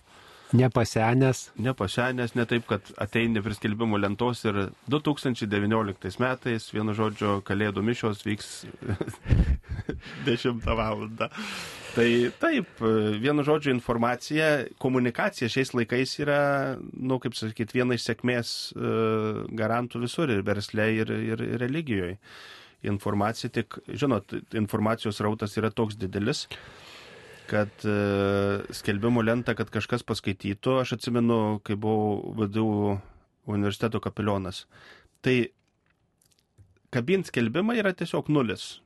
[0.55, 1.51] Nepasenęs.
[1.59, 4.61] Nepasenęs, ne taip, kad ateini prie skelbimo lentos ir
[4.93, 8.51] 2019 metais, vienu žodžiu, kalėdų mišios vyks
[10.29, 11.09] 10 val.
[11.95, 12.07] Tai
[12.43, 12.81] taip,
[13.23, 16.39] vienu žodžiu, informacija, komunikacija šiais laikais yra,
[16.91, 18.95] nu, kaip sakyti, viena iš sėkmės e,
[19.55, 22.17] garantų visur ir versle, ir, ir, ir religijoje.
[22.91, 26.49] Informacija tik, žinot, informacijos rautas yra toks didelis
[27.47, 27.97] kad e,
[28.75, 30.79] skelbimo lentą, kad kažkas paskaitytų.
[30.83, 32.97] Aš atsimenu, kai buvau VDU
[33.47, 34.65] universiteto kapelionas.
[35.25, 35.37] Tai
[36.95, 38.79] kabint skelbimą yra tiesiog nulis.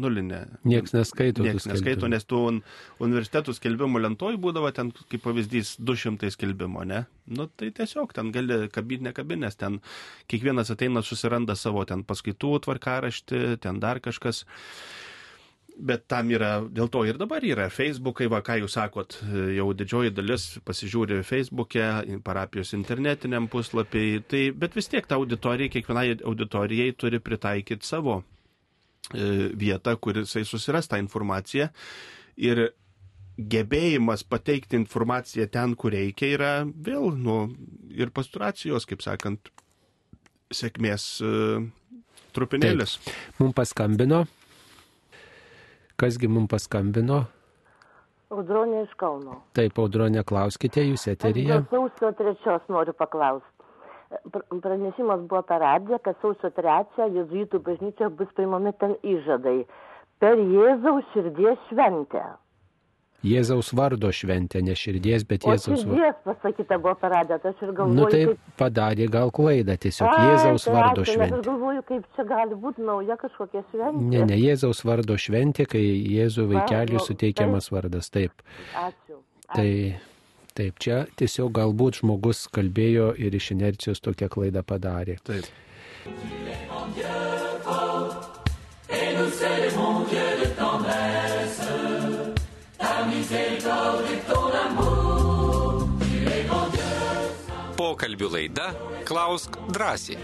[0.00, 0.46] Nulinė.
[0.64, 1.44] Niekas neskaito.
[1.44, 2.38] Niekas neskaito, nes tų
[3.04, 7.02] universitetų skelbimų lentoj būdavo ten, kaip pavyzdys, 200 skelbimo, ne?
[7.28, 9.82] Nu, tai tiesiog ten gali kabinti, nekabinės, ten
[10.32, 14.46] kiekvienas ateina, susiranda savo ten paskaitų tvarkaraštį, ten dar kažkas.
[15.76, 19.20] Bet tam yra, dėl to ir dabar yra Facebookai, va ką jūs sakot,
[19.56, 26.22] jau didžioji dalis pasižiūri Facebook'e, parapijos internetiniam puslapiai, tai, bet vis tiek ta auditorija, kiekvienai
[26.28, 28.22] auditorijai turi pritaikyti savo
[29.10, 31.68] vietą, kur jisai susiras tą informaciją.
[32.40, 32.68] Ir
[33.36, 37.38] gebėjimas pateikti informaciją ten, kur reikia, yra vėl, nu,
[37.90, 39.50] ir pasturacijos, kaip sakant,
[40.52, 41.32] sėkmės e,
[42.36, 42.98] trupinėlis.
[43.40, 44.26] Mums paskambino
[46.02, 47.20] Kasgi mums paskambino?
[48.34, 49.36] Audronė iš Kauno.
[49.54, 51.60] Taip, Audronė, klauskite, jūs eteryje.
[51.60, 53.51] Aš sausio trečios noriu paklausti.
[54.32, 59.62] Pranešimas buvo per radiją, kad sausio trečią jezuitų bažnyčioje bus paimami ten įžadai
[60.22, 62.22] per Jėzaus širdies šventę.
[63.22, 65.94] Jėzaus vardo šventė, ne širdies, bet o Jėzaus vardo.
[65.94, 67.94] Širdies pasakyta buvo paradę, tai aš ir galvoju.
[67.94, 68.40] Nu tai kaip...
[68.58, 71.38] padarė gal klaidą, tiesiog A, Jėzaus tai vardo tai šventė.
[71.38, 74.06] Aš galvoju, kaip čia gali būti nauja kažkokia šventė.
[74.14, 78.42] Ne, ne Jėzaus vardo šventė, kai Jėzų vaikeliui nu, suteikiamas vardas, taip.
[78.74, 79.20] Ačiū.
[79.22, 79.54] Ačiū.
[79.54, 79.70] Tai
[80.58, 85.18] taip, čia tiesiog galbūt žmogus kalbėjo ir iš inercijos tokią klaidą padarė.
[85.26, 85.48] Taip.
[97.76, 98.72] Pokalbių laida
[99.06, 100.18] Klausk drąsiai.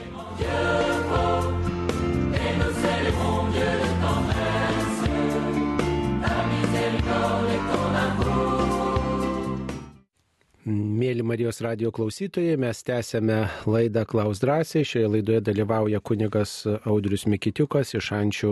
[10.69, 14.85] Mėly Marijos radio klausytojai, mes tęsėme laidą Klaus drąsiai.
[14.85, 18.51] Šioje laidoje dalyvauja kunigas Audrius Mikitiukas iš Ančių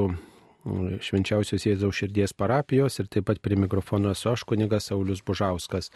[1.05, 5.91] švenčiausios Jėzaus širdies parapijos ir taip pat prie mikrofono esu aš kunigas Saulis Bužauskas.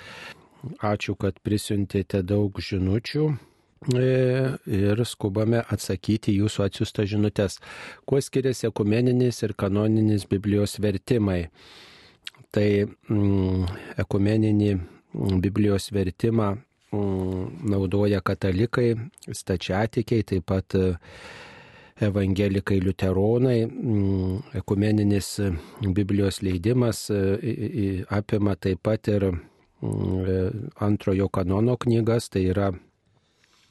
[0.85, 3.25] Ačiū, kad prisiuntėte daug žinučių
[3.97, 4.13] e,
[4.77, 7.61] ir skubame atsakyti jūsų atsiųstas žinutės.
[8.05, 11.47] Kuo skiriasi ekumeninis ir kanoninis Biblijos vertimai?
[12.53, 13.69] Tai mm,
[14.05, 14.75] ekumeninį
[15.15, 16.57] Biblijos vertimą
[16.93, 18.95] mm, naudoja katalikai,
[19.33, 20.77] stačiatikiai, taip pat
[22.01, 25.33] evangelikai liuteronai, mm, ekumeninis
[25.81, 32.71] Biblijos leidimas e, apima taip pat ir mm, antrojo kanono knygas, tai yra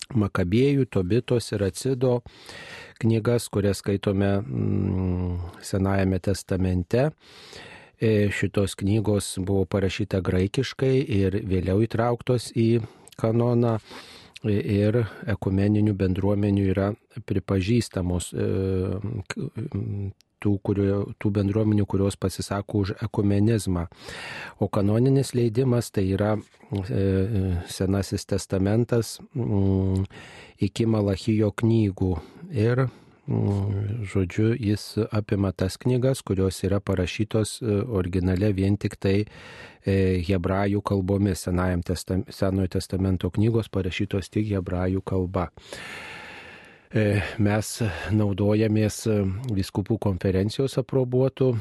[0.09, 2.15] Makabėjų, Tobitos ir Acido
[2.97, 4.31] knygas, kurias skaitome
[5.61, 7.11] Senajame testamente.
[8.01, 12.79] E, šitos knygos buvo parašyta graikiškai ir vėliau įtrauktos į
[13.19, 13.73] kanoną
[14.47, 16.93] ir ekumeninių bendruomenių yra
[17.27, 18.47] pripažįstamos e,
[20.39, 23.89] tų, kurio, tų bendruomenių, kurios pasisako už ekumenizmą.
[24.63, 29.17] O kanoninis leidimas tai yra e, Senasis testamentas
[30.55, 32.13] iki Malachijo knygų.
[32.55, 32.87] Ir
[34.03, 40.81] žodžiu, jis apima tas knygas, kurios yra parašytos e, originale vien tik tai e, hebrajų
[40.81, 41.45] kalbomis.
[41.85, 45.49] Testam, Senojo testamento knygos parašytos tik hebrajų kalba.
[46.89, 47.73] E, mes
[48.11, 49.03] naudojamės
[49.53, 51.53] viskupų konferencijos aprobuotų,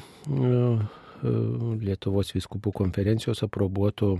[1.18, 4.12] Lietuvos viskupų konferencijos aprobuotų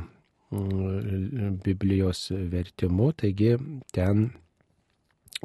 [1.63, 3.53] Biblijos vertimu, taigi
[3.95, 4.25] ten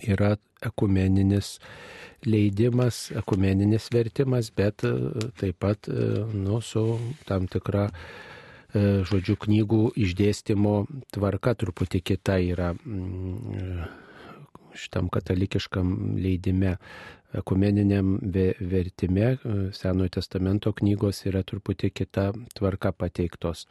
[0.01, 0.31] yra
[0.69, 1.57] ekumeninis
[2.25, 4.93] leidimas, ekumeninis vertimas, bet e,
[5.39, 6.83] taip pat e, nu, su
[7.27, 7.87] tam tikra,
[8.73, 10.75] e, žodžiu, knygų išdėstymo
[11.15, 13.83] tvarka truputį kita yra mm,
[14.77, 16.77] šitam katalikiškam leidime.
[17.33, 19.31] Ekumeniniam vertime
[19.73, 23.63] Senojo testamento knygos yra truputį kita tvarka pateiktos.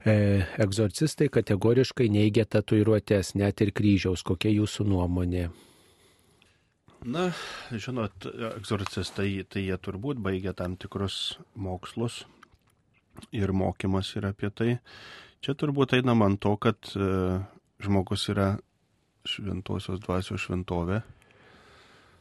[0.00, 0.12] E,
[0.56, 4.22] egzorcistai kategoriškai neigia tatuiruotės, net ir kryžiaus.
[4.24, 5.50] Kokia jūsų nuomonė?
[7.04, 7.30] Na,
[7.72, 12.22] žinot, egzorcistai, tai jie turbūt baigia tam tikrus mokslus
[13.32, 14.70] ir mokymas yra apie tai.
[15.44, 17.40] Čia turbūt einam ant to, kad e,
[17.84, 18.54] žmogus yra
[19.28, 21.02] šventosios dvasios šventovė,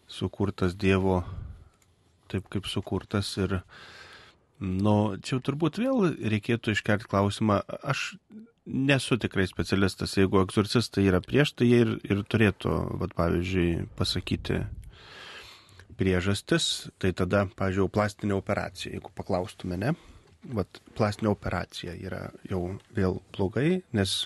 [0.08, 1.22] sukurtas Dievo
[2.30, 3.62] taip kaip sukurtas ir
[4.60, 7.62] Nu, čia turbūt vėl reikėtų iškelti klausimą.
[7.80, 8.18] Aš
[8.68, 10.18] nesu tikrai specialistas.
[10.20, 14.62] Jeigu egzorcistai yra prieš, tai jie ir, ir turėtų, vat, pavyzdžiui, pasakyti
[16.00, 16.90] priežastis.
[17.00, 19.96] Tai tada, pavyzdžiui, plastinė operacija, jeigu paklaustume, ne?
[20.56, 22.62] Vat, plastinė operacija yra jau
[22.96, 24.22] vėl blogai, nes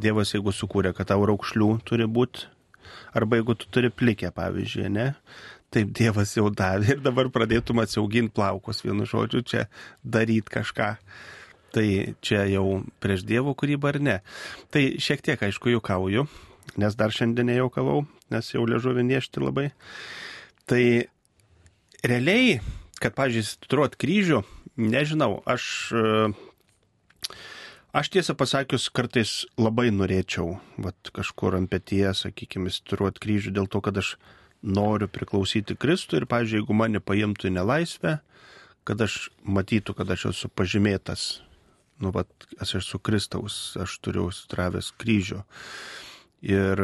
[0.00, 2.46] Dievas, jeigu sukūrė, kad tau raukšlių turi būti,
[3.16, 5.10] arba jeigu tu turi plikę, pavyzdžiui, ne,
[5.74, 9.66] taip Dievas jau davė ir dabar pradėtum atsiauginti plaukus, vienu žodžiu, čia
[10.02, 10.92] daryti kažką.
[11.76, 11.88] Tai
[12.24, 14.16] čia jau prieš Dievo kūrybą ar ne.
[14.72, 16.24] Tai šiek tiek, aišku, juokauju,
[16.80, 19.68] nes dar šiandien nejaukavau, nes jau liežuvį niešti labai.
[20.68, 20.82] Tai
[22.04, 22.58] realiai,
[23.02, 24.40] kad, pažiūrėjus, tatuiruot kryžių,
[24.80, 25.92] nežinau, aš,
[27.92, 33.84] aš tiesą pasakius, kartais labai norėčiau, vat, kažkur ant pėties, sakykime, tatuiruot kryžių dėl to,
[33.84, 34.16] kad aš
[34.62, 38.18] noriu priklausyti Kristui ir, pažiūrėjau, jeigu mane paimtų į nelaisvę,
[38.88, 41.28] kad aš matytų, kad aš esu pažymėtas,
[42.02, 42.28] nu, vat,
[42.62, 45.42] aš esu Kristaus, aš turiu stravęs kryžių.
[46.48, 46.80] Ir,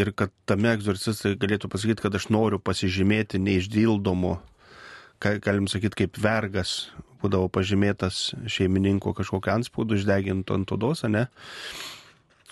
[0.00, 4.38] ir kad tame egzorcistai galėtų pasakyti, kad aš noriu pasižymėti neišdildomu,
[5.20, 6.88] galim sakyti, kaip vergas
[7.20, 11.26] būdavo pažymėtas šeimininko kažkokią anspaudą išdegintų ant odos, ne?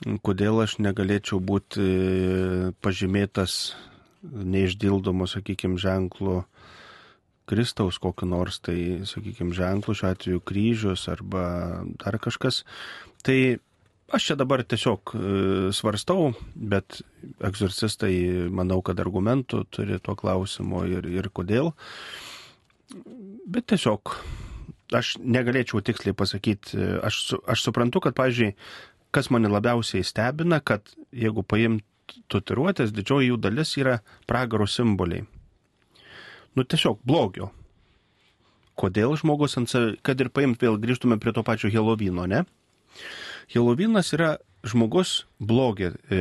[0.04, 3.76] Kodėl aš negalėčiau būti e, pažymėtas
[4.26, 6.42] neišdildomu, sakykime, ženklu
[7.46, 12.64] Kristaus kokiu nors, tai, sakykime, ženklu, šiuo atveju kryžius arba dar kažkas.
[13.24, 13.38] Tai
[14.12, 15.20] aš čia dabar tiesiog e,
[15.76, 17.00] svarstau, bet
[17.46, 21.72] egzorcistai, manau, kad argumentų turi tuo klausimu ir, ir kodėl.
[23.46, 24.18] Bet tiesiog
[24.94, 26.76] aš negalėčiau tiksliai pasakyti,
[27.06, 28.52] aš, aš suprantu, kad, pavyzdžiui,
[29.14, 31.84] kas mane labiausiai stebina, kad jeigu paimt
[32.30, 34.00] tatuiruotės, didžioji jų dalis yra
[34.30, 35.26] pragaro simboliai.
[36.56, 37.50] Nu tiesiog blogio.
[38.76, 42.44] Kodėl žmogus ant savęs, kad ir paimt vėl grįžtume prie to pačio Helovino, ne?
[43.52, 44.36] Helovinas yra
[44.66, 46.18] žmogus blogį e,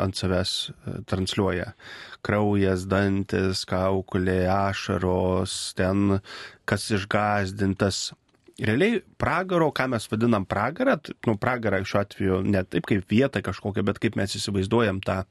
[0.00, 1.72] ant savęs e, transliuoja.
[2.24, 6.18] Kraujas, dantis, kaukulė, ašaros, ten
[6.68, 8.12] kas išgazdintas,
[8.62, 13.84] realiai pragaro, ką mes vadinam pragarą, nu, pragarą šiuo atveju ne taip kaip vietą kažkokią,
[13.86, 15.22] bet kaip mes įsivaizduojam tą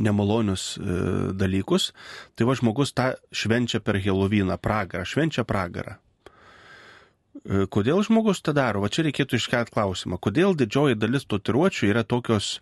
[0.00, 0.84] nemalonius e,
[1.36, 1.92] dalykus,
[2.34, 5.98] tai va žmogus tą švenčia per Helovyną, pragarą, švenčia pragarą.
[7.44, 8.80] E, kodėl žmogus tą daro?
[8.84, 10.18] Va čia reikėtų iškelt klausimą.
[10.22, 12.58] Kodėl didžioji dalis tatuiruočių yra tokios,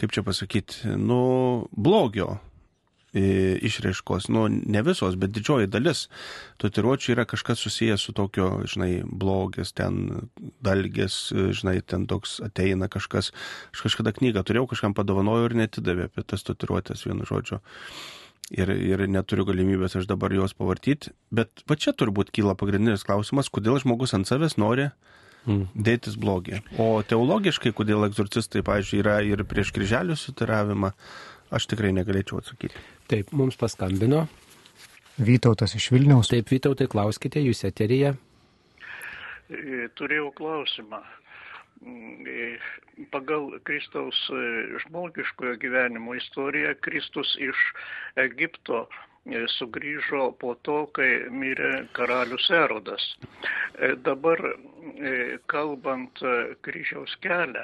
[0.00, 2.40] kaip čia pasakyti, nu, blogio
[3.14, 6.06] išraiškos, nu, ne visos, bet didžioji dalis
[6.62, 10.28] tatuiruočių yra kažkas susijęs su tokio, žinai, blogis, ten
[10.64, 13.30] dalgis, žinai, ten toks ateina kažkas.
[13.74, 17.62] Aš kažkada knygą turėjau, kažkam padovanojau ir netidavė apie tas tatuiruotės vienu žodžiu.
[18.52, 21.14] Ir, ir neturiu galimybės aš dabar juos pavartyti.
[21.32, 24.90] Bet va čia turbūt kyla pagrindinis klausimas, kodėl žmogus ant savęs nori
[25.46, 25.70] mm.
[25.86, 26.60] dėtis blogį.
[26.80, 30.92] O teologiškai, kodėl egzorcistai, pavyzdžiui, yra ir prieš kryželių sutiravimą,
[31.54, 32.82] aš tikrai negalėčiau atsakyti.
[33.10, 34.26] Taip, mums paskambino.
[35.14, 36.30] Vytautas iš Vilniaus.
[36.32, 38.14] Taip, Vytautai, klauskite, jūs eterija.
[39.50, 41.00] E, turėjau klausimą.
[41.84, 42.46] E,
[43.12, 44.44] pagal Kristaus e,
[44.86, 47.66] žmogiškojo gyvenimo istoriją Kristus iš
[48.24, 48.86] Egipto
[49.54, 53.06] sugrįžo po to, kai mirė karalius Erodas.
[54.04, 54.36] Dabar
[55.48, 56.20] kalbant
[56.66, 57.62] kryžiaus kelią,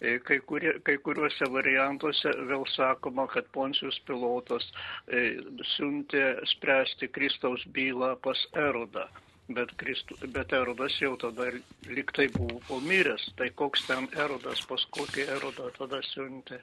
[0.00, 4.66] kai, kurie, kai kuriuose variantuose vėl sakoma, kad Poncijus pilotas
[5.06, 5.40] e,
[5.74, 6.24] siuntė
[6.54, 9.08] spręsti Kristaus bylą pas Erodą.
[9.50, 11.48] Bet, Kristu, bet Erodas jau tada
[11.90, 13.32] liktai buvo miręs.
[13.36, 16.60] Tai koks ten Erodas, pas kokį Erodą tada siuntė.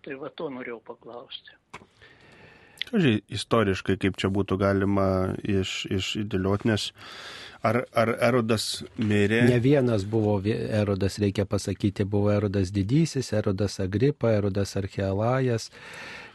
[0.00, 1.58] Tai va to norėjau paklausti.
[2.90, 5.06] Žiūrėjau, istoriškai, kaip čia būtų galima
[5.46, 6.86] iš, išdėlioti, nes
[7.60, 9.42] Ar, ar Erodas mirė?
[9.44, 15.68] Ne vienas buvo Erodas, reikia pasakyti, buvo Erodas didysis, Erodas Agripa, Erodas Archealajas.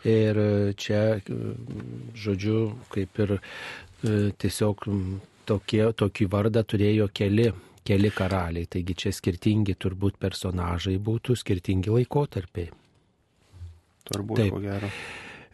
[0.05, 0.37] Ir
[0.77, 1.17] čia,
[2.13, 2.59] žodžiu,
[2.93, 3.39] kaip ir e,
[4.37, 4.85] tiesiog
[5.49, 7.49] tokie, tokį vardą turėjo keli,
[7.81, 8.69] keli karaliai.
[8.69, 12.69] Taigi čia skirtingi turbūt personažai būtų, skirtingi laikotarpiai.
[14.05, 14.53] Turbūt, Taip.
[14.53, 14.93] ko gero.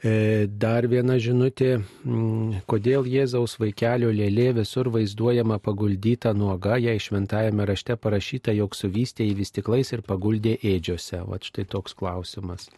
[0.01, 7.67] E, dar viena žinutė, mm, kodėl Jėzaus vaikelio lėlė visur vaizduojama paguldyta nuoga, jei šventajame
[7.69, 11.21] rašte parašyta, jog suvystė į vystiklais ir paguldė ėdžiose.
[11.29, 12.71] Vat štai toks klausimas.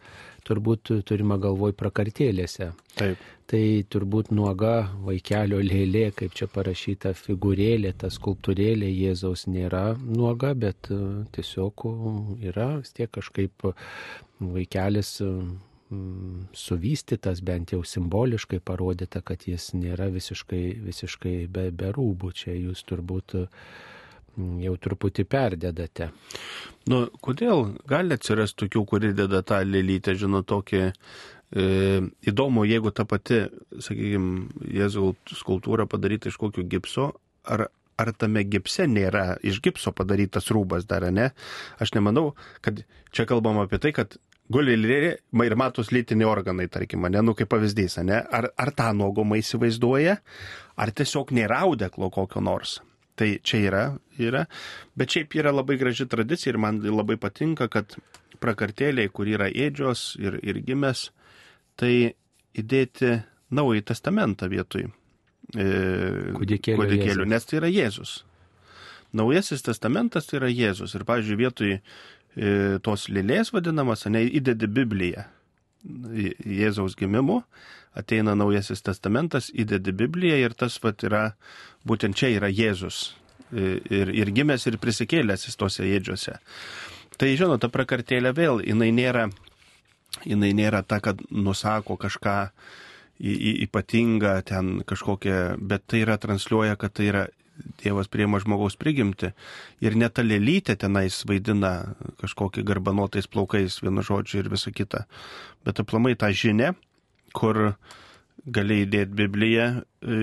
[0.44, 2.74] Turbūt turima galvoj prakartėlėse.
[3.00, 3.24] Taip.
[3.48, 10.92] Tai turbūt nuoga vaikelio lėlė, kaip čia parašyta figūrėlė, ta skulptūrėlė Jėzaus nėra nuoga, bet
[10.92, 11.88] e, tiesiog
[12.44, 13.72] yra vis tiek kažkaip
[14.40, 15.22] vaikelis
[16.54, 22.32] suvystytas, bent jau simboliškai parodyta, kad jis nėra visiškai, visiškai be, be rūbų.
[22.34, 26.10] Čia jūs turbūt mm, jau truputį perdedate.
[26.90, 30.92] Nu, kodėl gali atsirasti tokių, kurie deda tą lėlytę, žinau, tokį e,
[32.32, 33.44] įdomu, jeigu ta pati,
[33.76, 34.48] sakykime,
[34.80, 37.12] Jėzaus skultūra padaryta iš kokio gipso,
[37.44, 37.68] ar,
[38.00, 41.30] ar tame gipse nėra iš gipso padarytas rūbas dar, ne?
[41.82, 42.32] Aš nemanau,
[42.64, 42.82] kad
[43.14, 44.16] čia kalbam apie tai, kad
[44.52, 49.38] guli ir matos lytiniai organai, tarkim, ne, nu kaip pavyzdys, ne, ar, ar tą nuogumą
[49.40, 50.18] įsivaizduoja,
[50.76, 52.80] ar tiesiog nėra audeklo kokio nors.
[53.14, 53.82] Tai čia yra,
[54.18, 54.42] yra,
[54.98, 57.94] bet šiaip yra labai graži tradicija ir man labai patinka, kad
[58.42, 61.08] prakartėliai, kur yra ėdžios ir, ir gimės,
[61.78, 62.16] tai
[62.58, 63.20] įdėti
[63.54, 64.90] naują testamentą vietoj e,
[66.34, 67.30] Kūdikėlio kūdikėlių, Jėzaus.
[67.30, 68.14] nes tai yra Jėzus.
[69.14, 70.96] Naujasis testamentas tai yra Jėzus.
[70.98, 71.76] Ir, pavyzdžiui, vietoj
[72.82, 75.26] tos lėlės vadinamas, ne, įdedi Bibliją.
[75.84, 77.42] Jėzaus gimimu
[77.94, 81.34] ateina naujasis testamentas, įdedi Bibliją ir tas vat yra,
[81.86, 83.12] būtent čia yra Jėzus.
[83.52, 86.38] E, Ir, ir gimęs, ir prisikėlęs jis tose ėdžiose.
[87.20, 89.28] Tai žinot, ta prakartėlė vėl, jinai nėra,
[90.26, 92.34] jinai nėra ta, kad nusako kažką
[93.20, 97.26] į- į- ypatingą ten kažkokią, bet tai yra transliuoja, kad tai yra
[97.82, 99.30] Dievas priema žmogaus prigimti.
[99.84, 105.04] Ir net ta lėlytė tenais vaidina kažkokį garbanotais plaukais, vienu žodžiu ir visa kita.
[105.66, 106.72] Bet aplamai tą žinę,
[107.36, 107.76] kur
[108.44, 109.68] gali įdėti Bibliją,
[110.02, 110.16] e,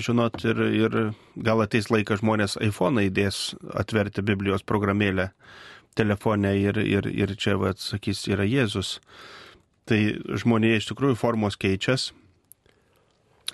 [0.00, 1.00] žinot, ir, ir
[1.36, 5.32] gal ateis laikas žmonės iPhone įdės atverti Biblijos programėlę
[5.98, 8.98] telefone ir, ir, ir čia, va, sakys, yra Jėzus.
[9.88, 9.98] Tai
[10.38, 12.12] žmonėje iš tikrųjų formos keičias.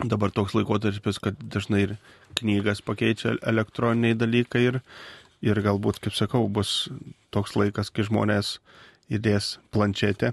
[0.02, 1.96] Dabar toks laikotarpis, kad dažnai ir
[2.40, 4.80] knygas pakeičia elektroniniai dalykai ir,
[5.44, 6.88] ir galbūt, kaip sakau, bus
[7.34, 8.58] toks laikas, kai žmonės
[9.12, 10.32] įdės planšetę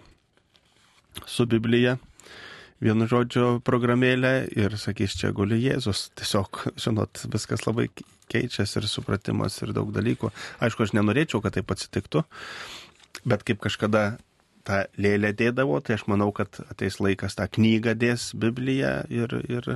[1.28, 1.98] su Biblija,
[2.82, 6.10] vienu žodžiu programėlę ir sakys, čia guli Jėzus.
[6.18, 7.90] Tiesiog, žinot, viskas labai
[8.32, 10.32] keičiasi ir supratimas ir daug dalykų.
[10.64, 12.24] Aišku, aš nenorėčiau, kad taip atsitiktų,
[13.28, 14.06] bet kaip kažkada
[14.68, 19.72] tą lėlę dėdavo, tai aš manau, kad ateis laikas tą knygą dės Bibliją ir, ir,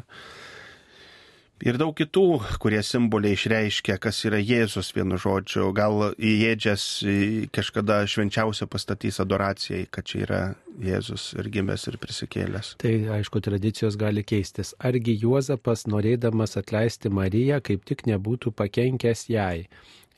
[1.63, 2.25] ir daug kitų,
[2.61, 5.69] kurie simboliai išreiškia, kas yra Jėzus vienu žodžiu.
[5.75, 7.17] Gal į Jėdžias į
[7.55, 10.41] kažkada švenčiausia pastatys adoracijai, kad čia yra
[10.83, 12.75] Jėzus ir gimęs ir prisikėlęs.
[12.81, 14.73] Tai aišku, tradicijos gali keistis.
[14.83, 19.67] Argi Juozapas, norėdamas atleisti Mariją, kaip tik nebūtų pakenkęs jai.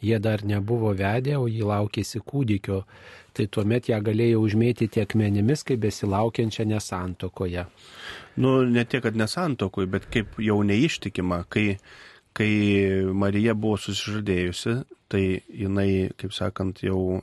[0.02, 2.84] Jie dar nebuvo vedę, o jį laukėsi kūdikio.
[3.38, 7.66] Tai tuomet ją galėjo užmėtyti akmenimis, kaip besilaukiančią nesantokoje.
[8.38, 11.80] Nu, ne tiek, kad nesantokui, bet kaip jau neištikima, kai,
[12.38, 12.52] kai
[13.14, 14.78] Marija buvo susižadėjusi,
[15.10, 17.22] tai jinai, kaip sakant, jau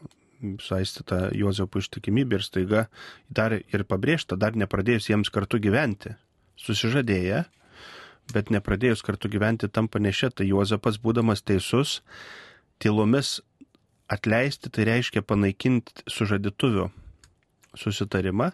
[0.63, 2.87] saistyta Juozapo ištikimybė ir staiga
[3.31, 6.15] dar ir pabrėžta, dar nepradėjus jiems kartu gyventi.
[6.61, 7.45] Susižadėję,
[8.35, 12.01] bet nepradėjus kartu gyventi tampa nešė, tai Juozapas, būdamas teisus,
[12.83, 13.39] tylomis
[14.11, 16.89] atleisti, tai reiškia panaikinti sužadituvių
[17.79, 18.51] susitarimą,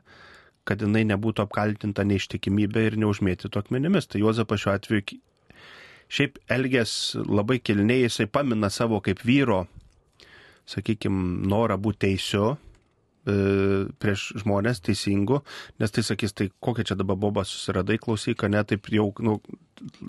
[0.68, 4.08] kad jinai nebūtų apkaltinta neištikimybė ir neužmėtytų akmenimis.
[4.08, 5.18] Tai Juozapas šiuo atveju
[6.10, 6.94] šiaip elgės
[7.26, 9.64] labai kilniai, jisai pamina savo kaip vyro,
[10.70, 12.54] sakykime, norą būti teisiu
[13.24, 15.40] prieš žmonės teisingų,
[15.82, 19.36] nes tai sakys, tai kokia čia dabar boba susiradai, klausyk, ne, taip jau, nu,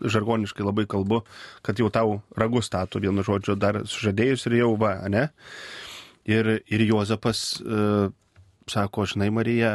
[0.02, 1.22] žargoniškai labai kalbu,
[1.66, 5.28] kad jau tau ragus statų vienu žodžiu dar sužadėjus ir jau va, ne?
[6.30, 8.10] Ir, ir Juozapas e,
[8.70, 9.72] sako, žinai, Marija,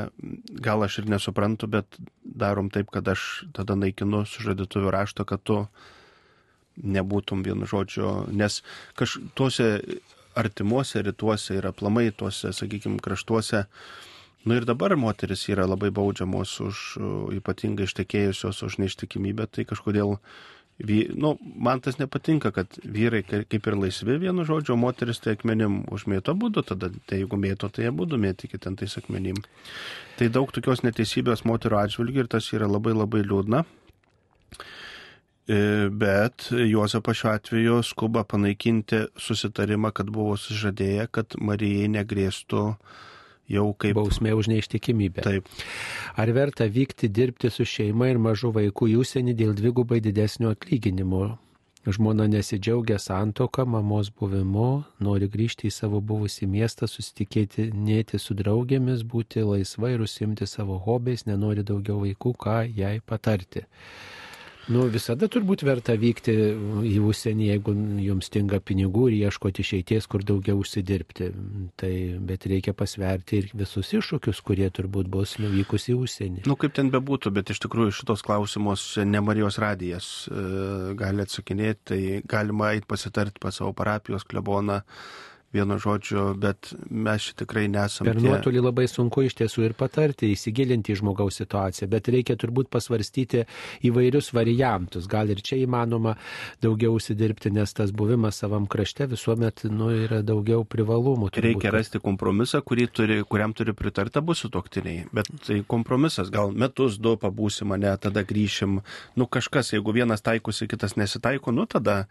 [0.63, 5.65] gal aš ir nesuprantu, bet darom taip, kad aš tada naikinu sužadėtuvių raštą, kad tu
[6.77, 8.61] nebūtum vienu žodžiu, nes
[8.97, 9.81] kaž tuose
[10.37, 13.65] artimuose rytuose ir aplamai tuose, sakykime, kraštuose,
[14.47, 16.83] nu ir dabar moteris yra labai baudžiamos už
[17.39, 20.19] ypatingai ištekėjusios už neištikimybę, tai kažkodėl,
[20.79, 25.23] vy, nu, man tas nepatinka, kad vyrai ka- kaip ir laisvi vienu žodžiu, o moteris
[25.25, 29.41] tai akmenim užmėto būdu, tada tai jeigu mėto, tai jie būdu mėtykit ten tais akmenim.
[30.21, 33.65] Tai daug tokios neteisybės moterų atžvilgių ir tas yra labai labai liūdna.
[35.47, 42.63] E, Bet Juozapas šiuo atveju skuba panaikinti susitarimą, kad buvo sužadėję, kad Marijai negrėstų
[43.55, 45.23] jau kaip Bausmė už neištikimybę.
[45.23, 45.49] Taip.
[46.19, 51.37] Ar verta vykti dirbti su šeima ir mažu vaiku į užsienį dėl dvigubai didesnio atlyginimo?
[51.87, 59.07] Žmona nesidžiaugia santoka, mamos buvimu, nori grįžti į savo buvusį miestą, susitikėti nėti su draugėmis,
[59.07, 63.63] būti laisva ir užsimti savo hobiais, nenori daugiau vaikų, ką jai patarti.
[64.67, 66.33] Nu, visada turbūt verta vykti
[66.91, 71.29] į užsienį, jeigu jums stinga pinigų ir ieškoti išeities, kur daugiau užsidirbti.
[71.79, 71.93] Tai,
[72.27, 76.47] bet reikia pasverti ir visus iššūkius, kurie turbūt bus nuvykus į užsienį.
[76.51, 80.43] Nu, kaip ten bebūtų, bet iš tikrųjų šitos klausimus ne Marijos radijas e,
[80.99, 84.83] gali atsakinėti, tai galima eiti pasitarti pas savo parapijos kleboną,
[85.57, 88.13] vienu žodžiu, bet mes tikrai nesame.
[88.13, 88.29] Per tie...
[88.29, 93.45] nuotolį labai sunku iš tiesų ir patarti, įsigilinti į žmogaus situaciją, bet reikia turbūt pasvarstyti
[93.89, 95.09] įvairius variantus.
[95.11, 96.17] Gal ir čia įmanoma
[96.65, 101.31] daugiau užsidirbti, nes tas buvimas savam krašte visuomet nu, yra daugiau privalumų.
[101.33, 101.49] Turbūt.
[101.49, 105.07] Reikia rasti kompromisą, turi, kuriam turi pritarta bus sutoktiniai.
[105.17, 108.81] Bet tai kompromisas, gal metus, du pabūsim mane, tada grįšim.
[109.17, 112.05] Nu kažkas, jeigu vienas taikosi, kitas nesitaiko, nu tada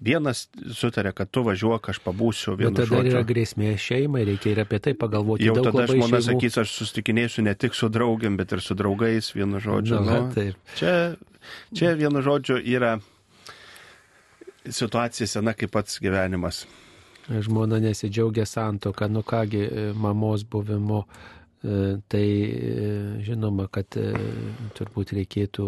[0.00, 3.12] vienas sutarė, kad tu važiuok, aš pabūsiu vienu Bet tada žodžiu.
[3.12, 5.44] yra grėsmė šeimai, reikia ir apie tai pagalvoti.
[5.44, 8.74] Jau Daug tada žmona šeimų- sakys, aš sustikinėsiu ne tik su draugiam, bet ir su
[8.74, 10.00] draugais, vienu žodžiu.
[10.04, 10.56] Na, nu, taip.
[10.76, 11.16] čia,
[11.74, 12.98] čia vienu žodžiu yra
[14.68, 16.64] situacija sena kaip pats gyvenimas.
[17.30, 21.04] Žmona nesidžiaugia santoka, nu kągi, mamos buvimu.
[21.64, 24.10] E, Tai e, žinoma, kad e,
[24.76, 25.66] turbūt reikėtų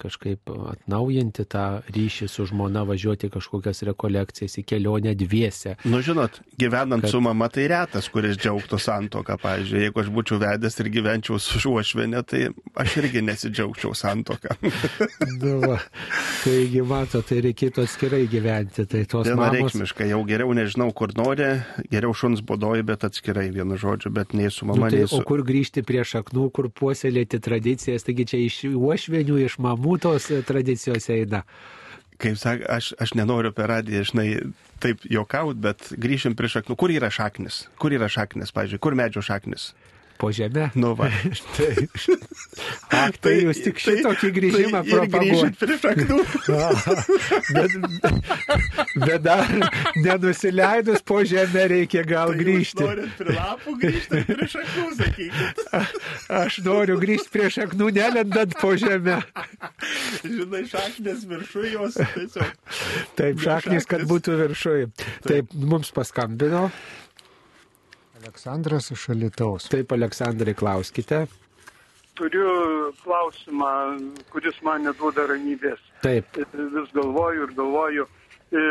[0.00, 5.76] kažkaip atnaujinti tą ryšį su žmona, važiuoti kažkokias rekolekcijas į kelionę dviese.
[5.88, 9.38] Nu, žinot, gyvenant Kad- su mama tai retas, kuris džiaugtų santoką.
[9.42, 12.42] Pavyzdžiui, jeigu aš būčiau vedęs ir gyvenčiau su šuošvenė, tai
[12.78, 14.56] aš irgi nesidžiaugčiau santoką.
[15.36, 15.76] Nu, va.
[16.42, 18.84] Taigi, mato, tai reikėtų atskirai gyventi.
[18.88, 19.52] Tai tos mamos.
[19.52, 21.48] Vienareikšmiškai, jau geriau nežinau, kur nori,
[21.92, 25.15] geriau šuns bodoji, bet atskirai vienu žodžiu, bet nei su Nu, mama, tai, nei su...
[25.16, 30.30] o kur grįžti prie šaknų, kur puoselėti tradicijas, taigi čia iš uošvenių, iš mamų tos
[30.48, 31.42] tradicijos eina.
[32.22, 34.28] Kaip sak, aš, aš nenoriu per radiją, žinai,
[34.80, 36.76] taip jokaut, bet grįšim prie šaknų.
[36.80, 37.66] Kur yra šaknis?
[37.80, 39.74] Kur yra šaknis, pavyzdžiui, kur medžio šaknis?
[40.16, 40.70] Po žemę.
[40.74, 41.10] Nu, va.
[41.56, 41.88] tai,
[43.04, 45.58] Ak, tai jūs tik šitokį grįžimą tai propaguojate.
[45.60, 46.18] prie šaknų.
[47.56, 47.76] bet,
[49.02, 49.44] bet dar
[50.00, 52.86] nenusileidus po žemę reikia gal Tai grįžti.
[52.86, 55.64] Norit prie lapų grįžti, prie šaknų, sakykit.
[56.42, 59.20] Aš noriu grįžti prie šaknų, nelendant po žemę.
[60.24, 62.76] Žinai, šaknės viršuje jos tiesiog.
[63.20, 64.86] Taip, šaknis, kad būtų viršui.
[65.28, 66.70] Taip, mums paskambino.
[68.26, 69.68] Aleksandras iš Alitaus.
[69.70, 71.26] Taip, Aleksandrai, klauskite.
[72.18, 72.50] Turiu
[73.04, 73.68] klausimą,
[74.32, 75.82] kuris man neduoda ramybės.
[76.02, 78.06] Taip, Vis galvoju ir galvoju.
[78.50, 78.64] E,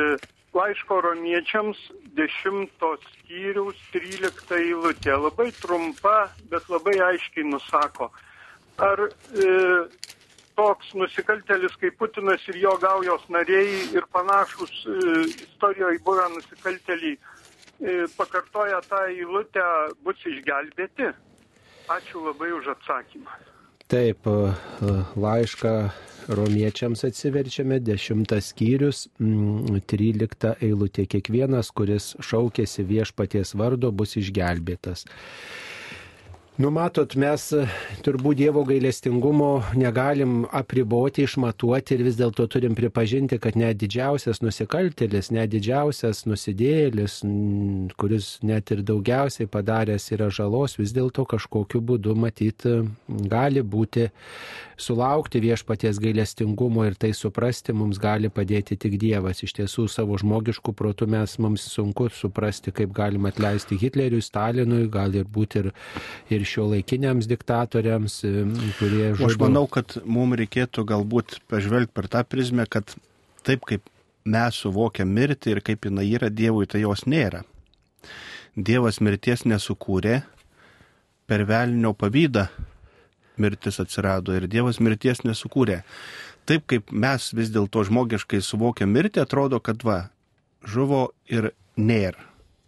[0.56, 1.80] Laiško romiečiams
[2.18, 2.68] 10
[3.06, 5.14] skyriaus 13 eilutė.
[5.24, 6.18] Labai trumpa,
[6.52, 8.10] bet labai aiškiai nusako.
[8.84, 9.54] Ar e,
[10.60, 15.00] toks nusikaltelis kaip Putinas ir jo gaujos nariai ir panašus e,
[15.32, 17.35] istorijoje buvę nusikalteliai e,
[18.18, 19.66] pakartoja tą eilutę,
[20.04, 21.12] bus išgelbėti?
[21.92, 23.30] Ačiū labai už atsakymą.
[23.88, 24.54] taip, e,
[25.16, 25.74] laišką
[26.28, 29.06] romiečiams atsiverčiame, dešimtas skyrius,
[29.86, 31.06] trylikta eilutė.
[31.06, 35.06] Kiekvienas, kuris šaukėsi viešpaties vardo, bus išgelbėtas.
[36.56, 37.66] Numatot, mes e,
[38.00, 45.34] turbūt Dievo gailestingumo negalim apriboti, išmatuoti ir vis dėlto turim pripažinti, kad net didžiausias nusikaltėlis,
[45.36, 47.18] net didžiausias nusidėjėlis,
[48.00, 52.78] kuris net ir daugiausiai padaręs yra žalos, vis dėlto kažkokiu būdu matyti
[53.28, 54.08] gali būti
[54.80, 59.44] sulaukti viešpaties gailestingumo ir tai suprasti mums gali padėti tik Dievas.
[59.44, 65.20] Iš tiesų savo žmogiškų protų mes mums sunku suprasti, kaip galima atleisti Hitleriui, Stalinui, gali
[65.20, 65.72] ir būti ir,
[66.32, 68.46] ir šio laikiniams diktatoriams, e,
[68.80, 69.46] kurie O Aš žudo.
[69.48, 72.96] manau, kad mums reikėtų galbūt pažvelgti per tą prizmę, kad
[73.46, 73.90] taip kaip
[74.26, 77.44] mes suvokiam mirtį ir kaip jinai yra Dievui, tai jos nėra.
[78.56, 80.22] Dievas mirties nesukūrė,
[81.28, 82.48] per velnio pavydą
[83.38, 85.82] mirtis atsirado ir Dievas mirties nesukūrė.
[86.46, 90.10] Taip kaip mes vis dėlto žmogiškai suvokiam mirtį, atrodo, kad va,
[90.64, 92.22] žuvo ir nėra.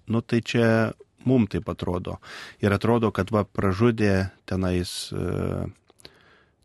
[0.08, 0.94] Nu tai čia
[1.26, 2.18] mum taip atrodo.
[2.64, 5.68] Ir atrodo, kad va pražudė tenais e,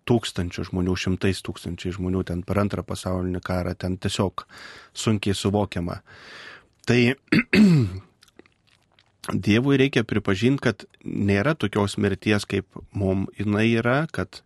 [0.08, 4.46] tūkstančių žmonių, šimtais tūkstančiai žmonių ten per antrą pasaulinį karą, ten tiesiog
[4.94, 6.00] sunkiai suvokiama.
[6.86, 7.00] Tai
[9.30, 14.40] Dievui reikia pripažinti, kad nėra tokios mirties, kaip mum jinai yra, kad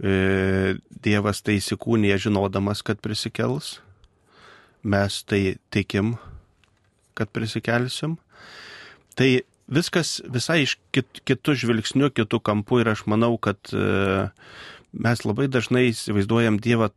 [0.00, 3.82] e, Dievas tai įsikūnė žinodamas, kad prisikels.
[4.80, 6.14] Mes tai tikim,
[7.18, 8.16] kad prisikelsim.
[9.18, 9.28] Tai
[9.68, 14.28] viskas visai iš kit, kitų žvilgsnių, kitų kampų ir aš manau, kad e,
[14.94, 16.92] mes labai dažnai įsivaizduojam Dievą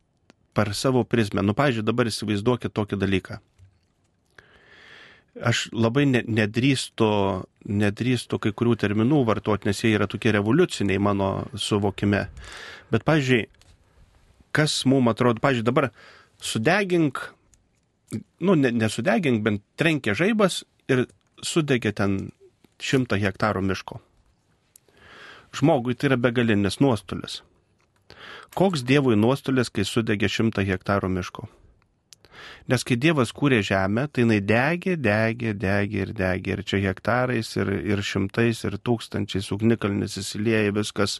[0.56, 1.44] per savo prizmę.
[1.44, 3.40] Nu, pažiūrėjau, dabar įsivaizduokit tokį dalyką.
[5.48, 7.08] Aš labai ne, nedrįstu,
[7.72, 12.26] nedrįstu kai kurių terminų vartoti, nes jie yra tokie revoliuciniai mano suvokime.
[12.92, 13.48] Bet, pažiūrėjau,
[14.52, 15.90] kas mums atrodo, pažiūrėjau, dabar
[16.44, 17.24] sudegink,
[18.44, 21.06] nu, ne, nesudegink, bent trenkė žaibas ir
[21.46, 22.32] sudegė ten
[22.82, 24.00] šimtą hektarų miško.
[25.58, 27.42] Žmogui tai yra begalinis nuostolis.
[28.56, 31.48] Koks Dievui nuostolis, kai sudegė šimtą hektarų miško?
[32.72, 36.56] Nes kai Dievas kūrė žemę, tai jinai degė, degė, degė ir degė.
[36.56, 41.20] Ir čia hektarais, ir, ir šimtais, ir tūkstančiais ugnikalnis įsilieja viskas.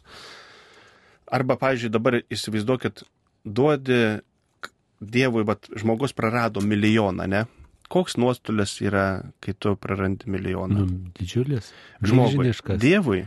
[1.32, 3.04] Arba, pavyzdžiui, dabar įsivaizduokit,
[3.44, 4.02] duodi
[5.02, 7.46] Dievui, bet žmogus prarado milijoną, ne?
[7.92, 10.86] Koks nuostolis yra, kai tu prarandi milijoną?
[10.86, 11.72] Nu, didžiulis.
[12.00, 12.52] Žmogui.
[12.80, 13.26] Dievui.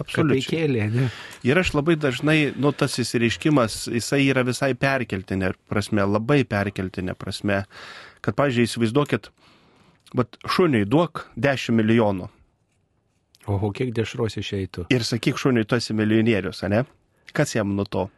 [0.00, 1.08] Absoliučiai.
[1.44, 7.64] Ir aš labai dažnai, nu, tas įsireiškimas, jisai yra visai perkeltinė prasme, labai perkeltinė prasme,
[8.24, 9.30] kad, pavyzdžiui, įsivaizduokit,
[10.16, 12.30] bet šuniui duok 10 milijonų
[13.50, 14.86] Oho, kiek dešros išeitų.
[14.92, 16.84] ir sakyk šuniui, tu esi milijonierius, ne?
[17.32, 18.08] Kas jam nuo to?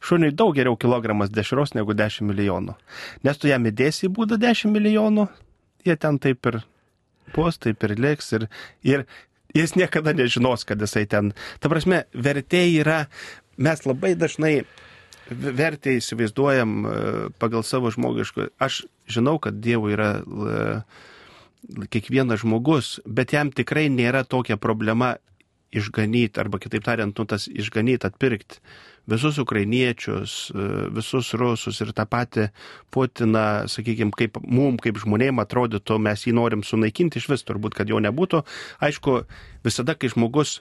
[0.00, 2.76] Šuniui daug geriau kilogramas dešros negu 10 milijonų.
[3.26, 5.26] Nes tu jam įdėsi į būdą 10 milijonų,
[5.84, 6.62] jie ten taip ir
[7.34, 8.46] puos, taip ir liks ir,
[8.82, 9.04] ir
[9.54, 11.34] jis niekada nežinos, kad jisai ten.
[11.60, 13.04] Ta prasme, vertė yra,
[13.60, 14.54] mes labai dažnai
[15.30, 16.96] vertę įsivaizduojam e,
[17.38, 18.50] pagal savo žmogišką.
[18.58, 20.10] Aš žinau, kad Dievui yra
[21.92, 25.14] kiekvienas žmogus, bet jam tikrai nėra tokia problema
[25.70, 28.62] išganyti, arba kitaip tariant, nu tas išganyti, atpirkti
[29.10, 32.48] visus ukrainiečius, e, visus rusus ir tą patį
[32.94, 37.90] Putiną, sakykime, kaip mum, kaip žmonėm atrodytų, mes jį norim sunaikinti iš vis, turbūt, kad
[37.90, 38.42] jo nebūtų.
[38.82, 39.22] Aišku,
[39.66, 40.60] visada, kai žmogus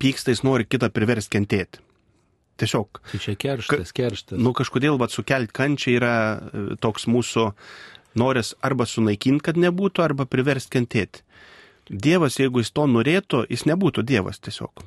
[0.00, 1.82] pyksta, jis nori kitą priversti kentėti.
[2.60, 3.00] Tiesiog.
[3.10, 4.38] Tai čia kerštas, kerštas.
[4.38, 7.50] Nu, kažkodėl vat, sukelt kančią yra e, toks mūsų
[8.20, 11.24] noras arba sunaikinti, kad nebūtų, arba priversti kentėti.
[11.90, 14.84] Dievas, jeigu jis to norėtų, jis nebūtų Dievas tiesiog.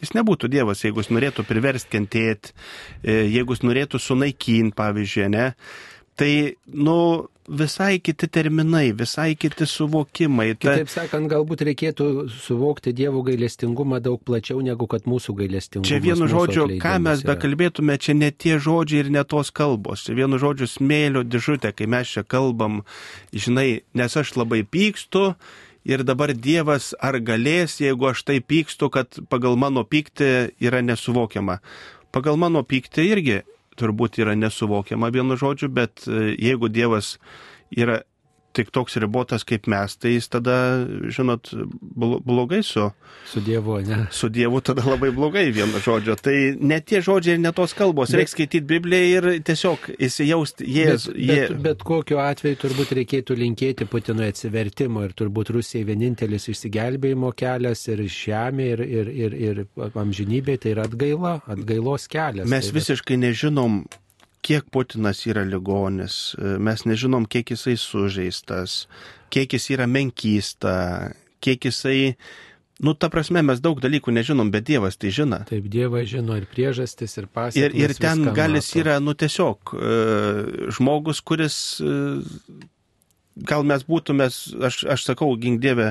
[0.00, 2.54] Jis nebūtų Dievas, jeigu jis norėtų priversti kentėti,
[3.02, 5.50] e, jeigu jis norėtų sunaikinti, pavyzdžiui, ne.
[6.20, 6.32] Tai,
[6.76, 6.96] nu,
[7.50, 10.54] visai kiti terminai, visai kiti suvokimai.
[10.54, 15.90] Ta, Kitaip sakant, galbūt reikėtų suvokti Dievo gailestingumą daug plačiau negu kad mūsų gailestingumas.
[15.90, 17.34] Čia vienu žodžiu, ką mes yra.
[17.34, 20.04] bekalbėtume, čia ne tie žodžiai ir ne tos kalbos.
[20.06, 22.84] Čia vienu žodžiu smėlio dėžutė, kai mes čia kalbam,
[23.34, 25.32] žinai, nes aš labai pykstu
[25.84, 31.60] ir dabar Dievas ar galės, jeigu aš tai pykstu, kad pagal mano pyktį yra nesuvokiama.
[32.12, 33.38] Pagal mano pyktį irgi
[33.80, 37.14] turbūt yra nesuvokiama vienu žodžiu, bet e, jeigu Dievas
[37.70, 38.02] yra
[38.56, 40.54] tik toks ribotas kaip mes, tai jis tada,
[41.14, 42.88] žinot, blo- blogai su,
[43.30, 44.06] Su Dievu, ne?
[44.10, 46.16] su Dievu tada labai blogai vienu žodžiu.
[46.18, 48.10] Tai ne tie žodžiai ir ne tos kalbos.
[48.10, 50.66] Bet- Reikia skaityti Bibliją ir tiesiog įsijausti.
[50.66, 51.58] Bet, Jėzus, bet, jie...
[51.68, 58.02] bet kokiu atveju turbūt reikėtų linkėti Putinui atsivertimo ir turbūt Rusijai vienintelis išsigelbėjimo kelias ir
[58.10, 59.64] žemė ir, ir, ir, ir
[59.94, 62.48] amžinybė tai yra atgaila, atgailos kelias.
[62.50, 63.82] Mes tai visiškai nežinom,
[64.46, 68.86] kiek Putinas yra ligonis, mes nežinom, kiek jisai sužeistas,
[69.32, 70.76] kiek jis yra menkysta,
[71.44, 72.14] kiek jisai...
[72.80, 75.42] Nu, ta prasme, mes daug dalykų nežinom, bet Dievas tai žino.
[75.50, 77.76] Taip, Dievas žino ir priežastis, ir Ir, pasiekmes.
[77.76, 78.80] ir ten viską gal jis mato.
[78.80, 81.98] yra, nu tiesiog, e, žmogus, kuris, e,
[83.50, 85.90] gal mes būtumės, aš, aš sakau, gink Dieve,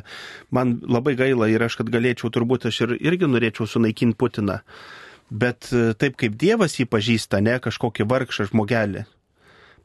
[0.50, 4.58] man labai gaila ir aš, kad galėčiau, turbūt aš ir, irgi norėčiau sunaikinti Putiną.
[5.30, 9.06] Bet e, taip kaip Dievas jį pažįsta, ne kažkokį vargšą žmogelį,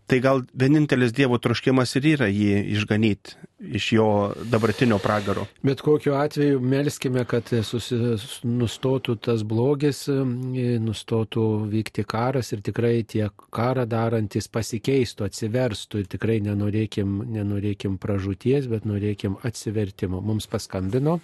[0.08, 4.06] tai gal vienintelis Dievo troškimas ir yra jį išganyti iš jo
[4.50, 5.46] dabartinio pragaro.
[5.62, 7.96] Bet kokiu atveju melskime, kad susi,
[8.44, 16.12] nustotų tas blogis, e, nustotų vykti karas ir tikrai tie karą darantis pasikeistų, atsiverstų ir
[16.16, 20.20] tikrai nenorėkim, nenorėkim pražūties, bet norėkim atsivertimo.
[20.20, 21.20] Mums paskambino.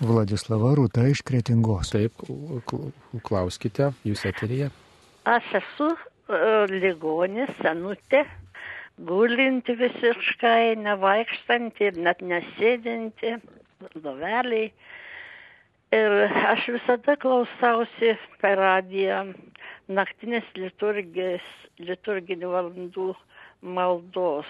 [0.00, 1.90] Vladislava Rūta iš Kretingos.
[1.92, 2.22] Taip,
[2.70, 2.92] kl-
[3.26, 4.70] klauskite, jūs eterija.
[5.28, 6.38] Aš esu e,
[6.72, 8.22] ligonis, senutė,
[8.96, 13.34] gulinti visiškai, nevaikštanti ir net nesėdinti,
[14.00, 14.70] loveliai.
[15.92, 16.16] Ir
[16.48, 19.24] aš visada klausausi per radiją
[19.90, 21.44] naktinės liturgijos,
[21.82, 23.10] liturginių valandų
[23.60, 24.48] maldos.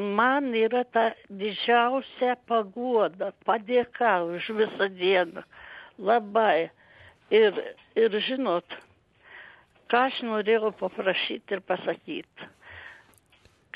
[0.00, 5.42] Man yra ta didžiausia paguoda, padėka už visą dieną.
[5.98, 6.70] Labai.
[7.30, 7.58] Ir,
[7.94, 8.76] ir žinot,
[9.90, 12.48] ką aš norėjau paprašyti ir pasakyti.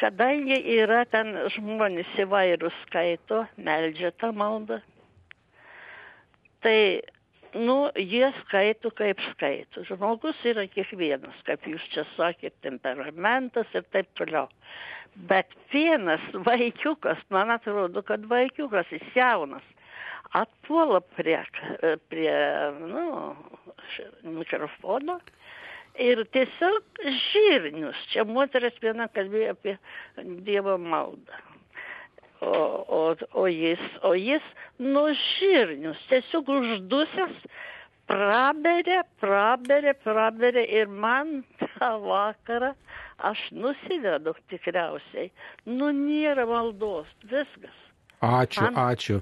[0.01, 4.81] Kadangi yra ten žmonės įvairūs skaito, meldžia tą maldą,
[6.65, 7.05] tai,
[7.55, 9.85] nu, jie skaito kaip skaito.
[9.89, 14.48] Žmogus yra kiekvienas, kaip jūs čia sakėt, temperamentas ir taip toliau.
[15.31, 19.64] Bet vienas vaikiukas, man atrodo, kad vaikiukas, jis jaunas,
[20.35, 21.39] atpuola prie,
[22.10, 22.35] prie
[22.81, 23.06] nu,
[24.35, 25.20] mikrofono
[25.94, 27.98] ir tiesiog žirnius.
[28.10, 29.76] Čia moteris viena kalbėjo apie
[30.47, 31.43] Dievo maldą.
[32.45, 32.57] O,
[32.99, 33.03] o,
[33.41, 34.45] o jis, o jis
[34.83, 37.39] nu žirnius, tiesiog uždusęs,
[38.11, 42.75] praberė, praberė, praberė ir man tą vakarą
[43.31, 45.31] aš nusivedu tikriausiai.
[45.71, 47.84] Nu, nėra maldos, viskas.
[48.25, 49.21] Ačiū, ačiū.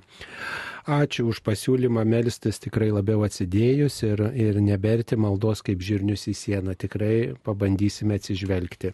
[0.82, 6.74] Ačiū už pasiūlymą melstis tikrai labiau atsidėjus ir, ir neberti maldos kaip žirnius į sieną.
[6.74, 8.90] Tikrai pabandysime atsižvelgti.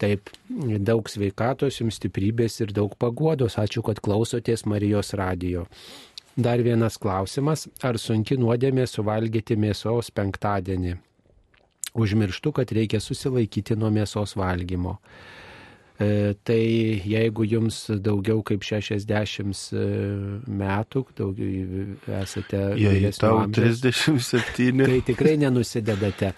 [0.00, 0.32] Taip,
[0.80, 3.58] daug sveikatos, jums stiprybės ir daug paguodos.
[3.60, 5.66] Ačiū, kad klausotės Marijos radijo.
[6.32, 7.66] Dar vienas klausimas.
[7.84, 10.96] Ar sunki nuodėmė suvalgyti mėsos penktadienį?
[11.92, 14.96] Užmirštu, kad reikia susilaikyti nuo mėsos valgymo.
[16.02, 16.58] E, Tai
[17.06, 19.82] jeigu jums daugiau kaip 60 e,
[20.60, 21.86] metų, daugiau
[22.22, 24.82] esate Jei tau amžiaus, 37.
[24.82, 26.32] Tai tikrai nenusidedate.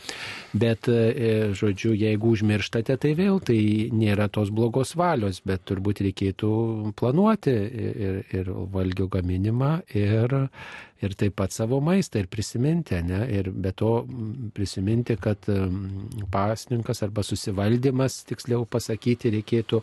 [0.54, 3.58] Bet, e, žodžiu, jeigu užmirštate, tai vėl tai
[3.94, 6.50] nėra tos blogos valios, bet turbūt reikėtų
[6.98, 10.36] planuoti ir, ir valgio gaminimą ir,
[11.04, 13.20] ir taip pat savo maistą ir prisiminti, ne?
[13.32, 13.92] Ir be to
[14.56, 15.46] prisiminti, kad
[16.32, 19.80] pasninkas arba susivaldymas, tiksliau pasakyti, reikėtų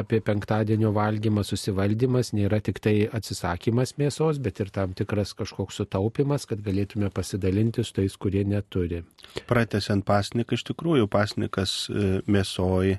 [0.00, 1.44] apie penktadienio valgymą.
[1.46, 7.84] Susivaldymas nėra tik tai atsisakymas mėsos, bet ir tam tikras kažkoks sutaupimas, kad galėtume pasidalinti
[7.84, 9.02] su tais, kurie neturi.
[9.50, 12.98] Pratesiant pasniką, iš tikrųjų pasnikas e, mėsoj,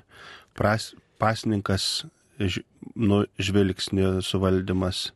[0.56, 2.06] pras, pasnikas
[2.38, 2.62] ž,
[2.94, 5.10] nu, žvilgsnio suvaldymas,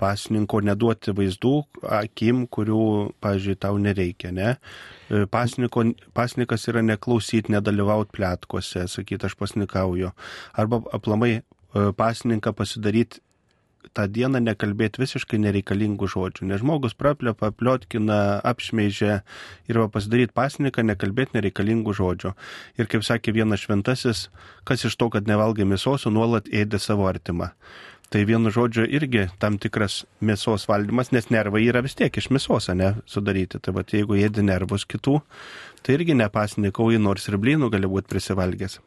[0.00, 1.54] pasninko neduoti vaizdų
[1.98, 2.82] akim, kurių,
[3.24, 4.56] pažiūrėjau, tau nereikia, ne?
[5.10, 5.84] E, Pasniko,
[6.16, 10.12] pasnikas yra neklausyti, nedalyvauti plėtkose, sakyti, aš pasnikauju.
[10.58, 11.42] Arba aplamai e,
[11.98, 13.22] pasninką pasidaryti
[13.96, 19.20] tą dieną nekalbėti visiškai nereikalingų žodžių, nes žmogus praplepa, pliotkina, apšmeižia
[19.70, 22.34] ir pasidaryti pasniką, nekalbėti nereikalingų žodžių.
[22.80, 24.28] Ir kaip sakė vienas šventasis,
[24.68, 27.52] kas iš to, kad nevalgai mėsos, nuolat ėdė savo artimą.
[28.08, 32.70] Tai vienu žodžiu irgi tam tikras mėsos valdymas, nes nervai yra vis tiek iš mėsos,
[32.72, 33.60] ne, sudaryti.
[33.60, 35.18] Tai va, jeigu ėdi nervus kitų,
[35.84, 38.78] tai irgi nepasnikauji, nors ir blynų gali būti prisivalgęs.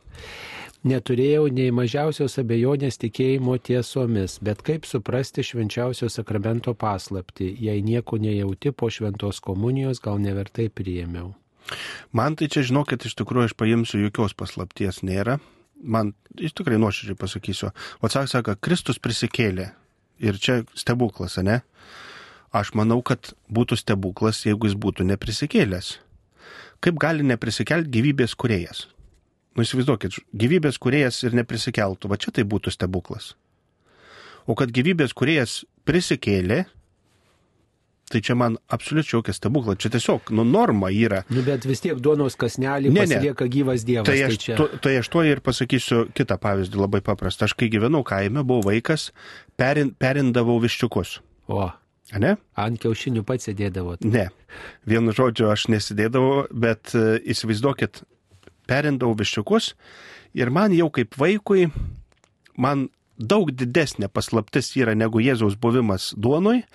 [0.82, 8.74] Neturėjau nei mažiausios abejonės tikėjimo tiesomis, bet kaip suprasti švenčiausio sakramento paslapti, jei nieko nejauti
[8.74, 11.36] po šventos komunijos, gal nevertai priėmiau.
[12.18, 15.38] Man tai čia žinokit, iš tikrųjų aš paimsiu jokios paslapties nėra.
[15.82, 17.72] Man iš tikrai nuoširdžiai pasakysiu.
[18.02, 19.72] O sak sako, Kristus prisikėlė.
[20.22, 21.62] Ir čia stebuklas, ne?
[22.54, 25.96] Aš manau, kad būtų stebuklas, jeigu jis būtų neprisikėlęs.
[26.82, 28.86] Kaip gali neprisikelti gyvybės kuriejas?
[29.56, 33.34] Nu įsivaizduokit, gyvybės kuriejas ir neprisikeltų, va čia tai būtų stebuklas.
[34.48, 36.64] O kad gyvybės kuriejas prisikėlė,
[38.12, 39.76] tai čia man absoliučiai jokia stebukla.
[39.80, 41.24] Čia tiesiog, nu, norma yra.
[41.32, 43.06] Nu, bet vis tiek duonos kasnelį Ne, ne.
[43.08, 44.08] pasilieka gyvas Dievas.
[44.10, 44.56] Tai Tai aš, čia...
[44.60, 47.48] tu, tai aš tuo ir pasakysiu kitą pavyzdį labai paprastą.
[47.50, 49.10] Aš kai gyvenau kaime, buvau vaikas,
[49.60, 51.20] perin, perindavau viščiukus.
[51.52, 51.70] O,
[52.20, 52.34] Ne?
[52.60, 54.02] ant kiaušinių pats sėdėdavot.
[54.04, 54.26] Ne.
[54.84, 58.02] Vienu žodžiu, aš nesidėdavau, bet e, įsivaizduokit,
[58.68, 59.70] perindavau viščiukus
[60.36, 61.70] ir man jau kaip vaikui,
[62.60, 66.66] man daug didesnė paslaptis yra negu Jėzaus buvimas duonoj.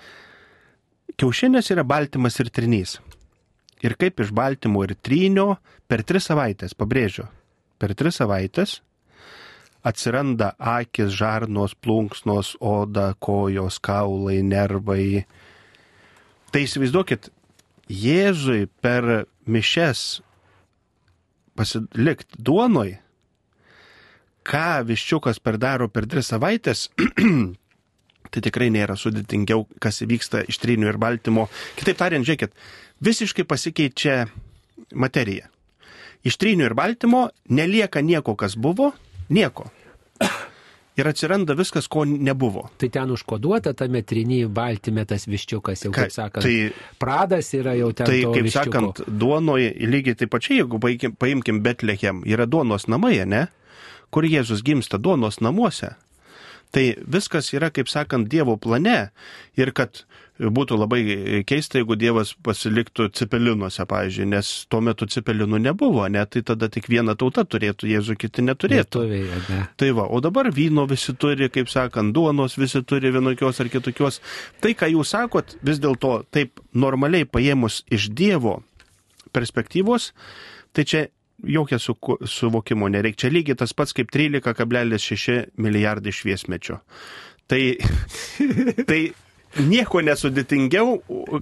[1.15, 2.97] Kiaušinės yra baltymas ir trinys.
[3.85, 5.55] Ir kaip iš baltymo ir trynio
[5.87, 7.29] per tris savaitės, pabrėžiu,
[7.79, 8.81] per tris savaitės
[9.87, 15.25] atsiranda akis, žarnos, plunksnos, oda, kojos, kaulai, nervai.
[16.51, 17.31] Tai įsivaizduokit,
[17.87, 19.05] Jėzui per
[19.47, 20.19] mišes
[21.55, 22.97] pasilikti duonoj,
[24.47, 26.89] ką viščiukas perdaro per tris savaitės,
[28.31, 31.47] tai tikrai nėra sudėtingiau, kas įvyksta iš trinių ir baltymo.
[31.79, 32.51] Kitaip tariant, žiūrėkit,
[33.03, 34.27] visiškai pasikeičia
[34.95, 35.49] materija.
[36.27, 38.91] Iš trinių ir baltymo nelieka nieko, kas buvo,
[39.29, 39.69] nieko.
[40.97, 42.63] Ir atsiranda viskas, ko nebuvo.
[42.81, 46.41] Tai ten užkoduota tame trinyje baltyme tas viščiukas, jau kaip sakant.
[46.41, 48.07] tai- pradas yra jau ten.
[48.09, 48.63] Tai, kaip viščiuko.
[48.73, 53.47] sakant, duonoje lygiai taip pačiai, jeigu paimkim, paimkim Betlehem, yra duonos namai, ne?
[54.09, 55.93] Kur Jėzus gimsta duonos namuose.
[56.75, 59.09] Tai viskas yra, kaip sakant, Dievo plane
[59.57, 60.03] ir kad
[60.37, 61.01] būtų labai
[61.47, 66.21] keista, jeigu Dievas pasiliktų cepelinuose, pavyzdžiui, nes tuo metu cepelinų nebuvo, ne?
[66.29, 69.03] Tai tada tik viena tauta turėtų, Jėzų kiti neturėtų.
[69.07, 69.61] Lietuviai, ne?
[69.79, 74.21] Tai va, o dabar vyno visi turi, kaip sakant, duonos visi turi vienokios ar kitokios.
[74.61, 78.59] Tai, ką jūs sakot, vis dėlto taip normaliai paėmus iš Dievo
[79.33, 80.11] perspektyvos,
[80.75, 81.07] tai čia
[81.43, 81.95] jokio su,
[82.25, 83.27] suvokimo nereikia.
[83.27, 86.79] Čia lygiai tas pats kaip 13,6 milijardai šviesmečio.
[87.47, 87.61] Tai,
[88.89, 89.01] tai
[89.63, 90.97] nieko nesudėtingiau,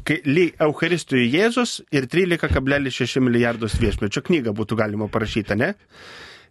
[0.05, 0.19] kai
[0.61, 5.73] Eucharistijoje Jėzus ir 13,6 milijardus šviesmečio knygą būtų galima parašyti, ne?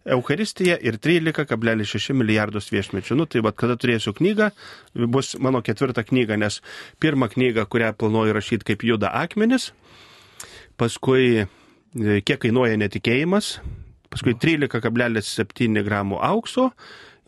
[0.04, 3.16] Eucharistija ir 13,6 milijardus viešmečių.
[3.16, 4.50] Nu, tai vad, kada turėsiu knygą,
[5.08, 6.60] bus mano ketvirta knyga, nes
[7.00, 9.70] pirmą knygą, kurią planuoju rašyti kaip juda akmenis,
[10.76, 11.46] paskui
[11.94, 13.58] kiek kainuoja netikėjimas,
[14.10, 16.70] paskui 13,7 gramų aukso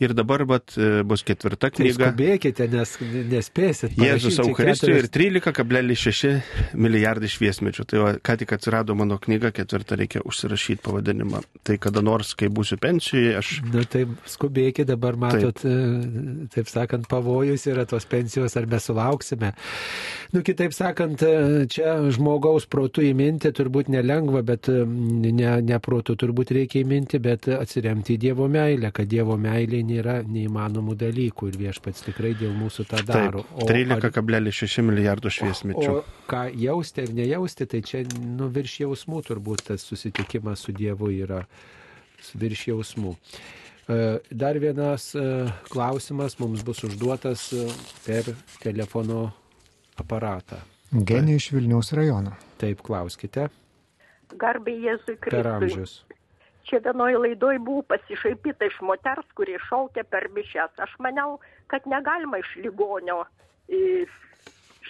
[0.03, 2.11] ir dabar vat, e, bus ketvirta Tai knyga.
[2.11, 2.91] skubėkite, nes
[3.33, 3.97] nespėsit.
[3.97, 6.43] Jėzus parašyti Eucharistijoje ir keturias- 13,6
[6.75, 7.87] milijardai šviesmečių.
[7.89, 11.43] Tai va, ką tik atsirado mano knyga, ketvirtą reikia užsirašyti pavadinimą.
[11.65, 13.53] Tai kada nors, kai būsiu pensijoje, aš...
[13.73, 16.51] Na tai skubėkite, dabar matot, taip.
[16.55, 19.55] taip sakant, pavojus yra tos pensijos, ar mes sulauksime.
[20.35, 26.17] Nu, kitaip sakant, e, čia žmogaus protų įminti turbūt nelengva, bet e, ne, ne protų
[26.21, 31.59] turbūt reikia įminti, bet atsiremti į Dievo meilę, kad Dievo meilė nėra neįmanomų dalykų ir
[31.61, 33.45] viešpats tikrai dėl mūsų tą daro.
[33.63, 35.93] Taip, 13,6 milijardų šviesmečių.
[35.93, 41.13] O ką jausti ar nejausti, tai čia nu, virš jausmų turbūt tas susitikimas su Dievu
[41.15, 41.45] yra
[42.35, 43.15] virš jausmų.
[43.87, 43.99] E,
[44.31, 45.27] Dar vienas e,
[45.71, 47.69] klausimas mums bus užduotas e,
[48.07, 48.33] per
[48.63, 49.29] telefono
[50.01, 50.59] aparatą.
[50.91, 52.35] Genė iš Vilniaus rajono.
[52.61, 53.49] Taip, klauskite.
[54.37, 55.53] Garbė Jėzui Per Kristui.
[55.53, 55.95] amžius.
[56.67, 60.79] Čia vienoje laidoje buvo pasišaipyta iš moters, kuri šaukė per mišęs.
[60.83, 61.39] Aš maniau,
[61.71, 63.21] kad negalima iš ligonio
[63.71, 64.07] e,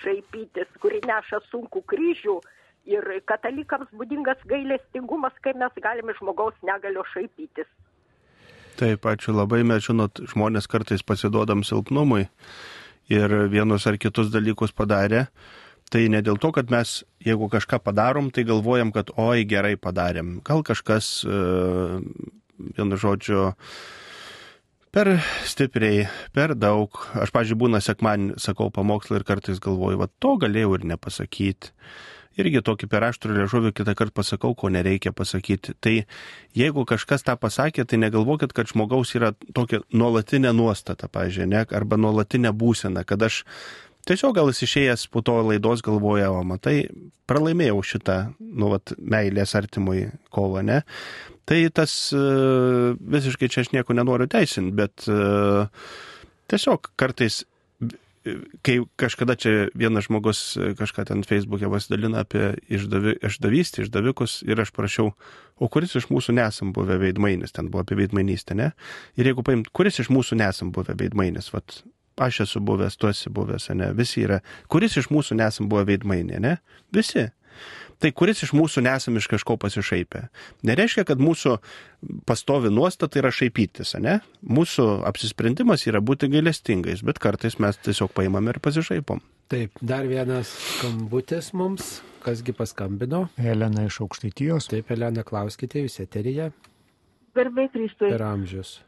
[0.01, 2.39] šaipytis, kuri neša sunku kryžių.
[2.87, 7.69] Ir katalikams būdingas gailestingumas, kai mes galime iš žmogaus negalio šaipytis.
[8.77, 12.27] Taip, ačiū labai, mes žinot, žmonės kartais pasiduodam silpnumui
[13.13, 15.27] ir vienus ar kitus dalykus padarė.
[15.93, 20.41] Tai ne dėl to, kad mes, jeigu kažką padarom, tai galvojam, kad oi gerai padarėm.
[20.47, 22.01] Gal kažkas, e,
[22.75, 23.53] vienu žodžiu,
[24.91, 25.13] per
[25.47, 26.91] stipriai, per daug.
[27.15, 31.75] Aš, pažiūrėjau, būna sekman, sakau pamokslą ir kartais galvoju, va to galėjau ir nepasakyti.
[32.37, 35.73] Irgi tokį per aštrų liežuvį kitą kartą pasakau, ko nereikia pasakyti.
[35.81, 35.95] Tai
[36.57, 42.53] jeigu kažkas tą pasakė, tai negalvokit, kad žmogaus yra tokia nuolatinė nuostata, pažiūrėjau, arba nuolatinė
[42.53, 43.45] būsena, kad aš
[44.09, 46.87] tiesiog gal jis išėjęs po to laidos galvoja, o matai,
[47.31, 50.83] pralaimėjau šitą, nu, vat, meilės artimui kovą, ne?
[51.47, 52.23] Tai tas e,
[53.17, 55.67] visiškai čia aš nieko nenoriu teisinti, bet e,
[56.51, 57.45] tiesiog kartais
[58.67, 64.61] kai kažkada čia vienas žmogus e, kažką ten Facebook'e pasidalina apie išdavi, išdavystę, išdavikus ir
[64.63, 65.13] aš prašiau,
[65.57, 68.73] o kuris iš mūsų nesam buvę veidmainis, ten buvo apie veidmainystę, ne?
[69.19, 71.81] Ir jeigu paimt, kuris iš mūsų nesam buvę veidmainis, vat,
[72.21, 73.93] aš esu buvęs, tu esi buvęs, ne?
[73.97, 74.41] Visi yra.
[74.73, 76.57] Kuris iš mūsų nesam buvę veidmainė, ne?
[76.95, 77.29] Visi.
[78.03, 80.27] Tai kuris iš mūsų nesam iš kažko pasišaipę.
[80.69, 81.55] Nereiškia, kad mūsų
[82.29, 84.19] pastovi nuostata yra šaipytis, ne?
[84.45, 89.23] Mūsų apsisprendimas yra būti gailestingais, bet kartais mes tiesiog paimam ir pasišaipom.
[89.49, 92.01] Taip, dar vienas skambutis mums.
[92.27, 93.29] Kasgi paskambino?
[93.39, 94.67] Elena iš Aukštaitijos.
[94.73, 96.51] Taip, Elena, klauskite, jūs eteryje.
[97.37, 98.11] Garbė Kristui.
[98.11, 98.81] Per amžius.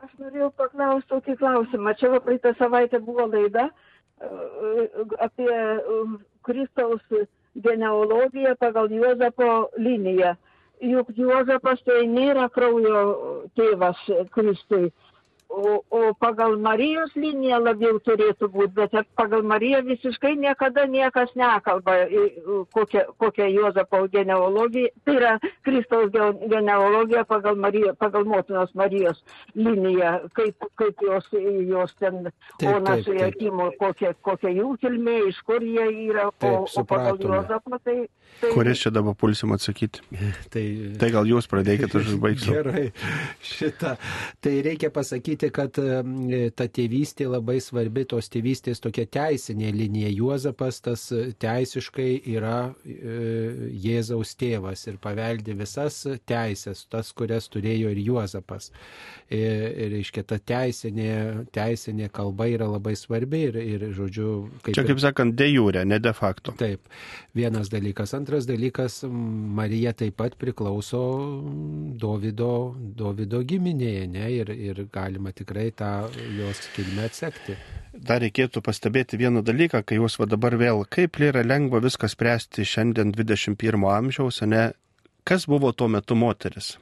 [0.00, 1.92] Aš norėjau paklausti tokį klausimą.
[2.00, 4.28] Čia va praeitą savaitę buvo laida e,
[5.26, 5.98] apie e,
[6.48, 7.02] Kristaus
[7.66, 10.36] genealogiją pagal Juozapo liniją.
[10.80, 13.02] Juk Juozapas tai nėra kraujo
[13.58, 14.00] tėvas
[14.32, 14.88] Kristui,
[15.50, 21.96] o, o pagal Marijos liniją labiau turėtų būti, bet pagal Mariją visiškai niekada niekas nekalba,
[22.74, 25.32] kokia, kokia Juozapo genealogija, tai yra
[25.66, 29.20] Kristaus ge- genealogija pagal, Mariją, pagal motinos Marijos
[29.54, 31.28] liniją, kaip, kaip jos,
[31.68, 32.30] jos ten
[32.70, 33.14] Ona su.
[33.20, 37.18] Jakimu, kokia, kokia jų kilmė, iš kur jie yra, Taip, o, o pagal.
[37.20, 37.96] Juozapą tai...
[38.40, 40.02] tai Kuris čia dabar pulsim atsakyti?
[40.52, 40.62] Tai,
[41.00, 42.54] tai gal jūs pradėkite, aš užbaigsiu.
[42.54, 42.84] Gerai,
[43.44, 43.96] šitą.
[44.40, 50.10] Tai reikia pasakyti, kad e, ta tėvystė labai svarbi, tos tėvystės tokia teisinė linija.
[50.12, 57.94] Juozapas tas e, teisiškai yra e, Jėzaus tėvas ir paveldi visas teisės, tas, kurias turėjo
[57.94, 58.70] ir Juozapas.
[59.30, 64.30] Ir, reiškia, ta teisinė, teisinė kalba yra labai svarbi ir, ir žodžiu,
[64.64, 66.54] kaip Čia, kaip sakant, de jure, ne de facto.
[66.58, 66.90] Taip,
[67.36, 68.14] vienas dalykas.
[68.18, 71.02] Antras dalykas, Marija taip pat priklauso
[72.00, 76.08] Dovido, Dovido giminėje, ne, ir, ir galima tikrai tą
[76.38, 77.56] jos kilmę atsekti.
[77.94, 82.66] Dar reikėtų pastebėti vieną dalyką, kai jūs va dabar vėl, kaip yra lengva viską spręsti
[82.66, 84.70] šiandien 21 amžiaus, ne,
[85.26, 86.76] kas buvo tuo metu moteris.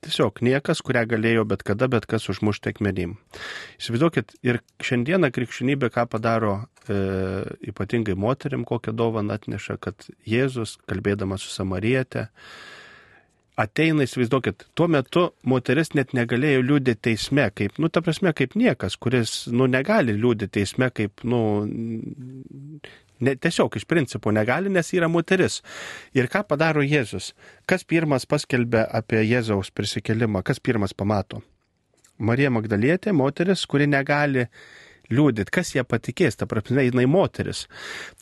[0.00, 3.18] Tiesiog niekas, kurią galėjo bet kada, bet kas užmušti akmenim.
[3.76, 6.54] Įsivaizduokit, ir šiandieną krikščionybė ką padaro
[6.88, 6.96] e,
[7.68, 12.30] ypatingai moterim, kokią dovaną atneša, kad Jėzus, kalbėdamas su Samarietė,
[13.60, 18.96] ateina, įsivaizduokit, tuo metu moteris net negalėjo liūdėti teisme, kaip, nu, ta prasme, kaip niekas,
[19.00, 21.40] kuris, nu, negali liūdėti teisme, kaip, nu,
[23.20, 25.60] ne, tiesiog iš principo negali, nes yra moteris.
[26.16, 27.32] Ir ką padaro Jėzus?
[27.68, 30.44] Kas pirmas paskelbė apie Jėzaus prisikelimą?
[30.46, 31.42] Kas pirmas pamato?
[32.20, 34.46] Marija Magdalietė, moteris, kuri negali
[35.14, 37.64] liūdėti, kas ją patikės, ta prasme, jinai moteris.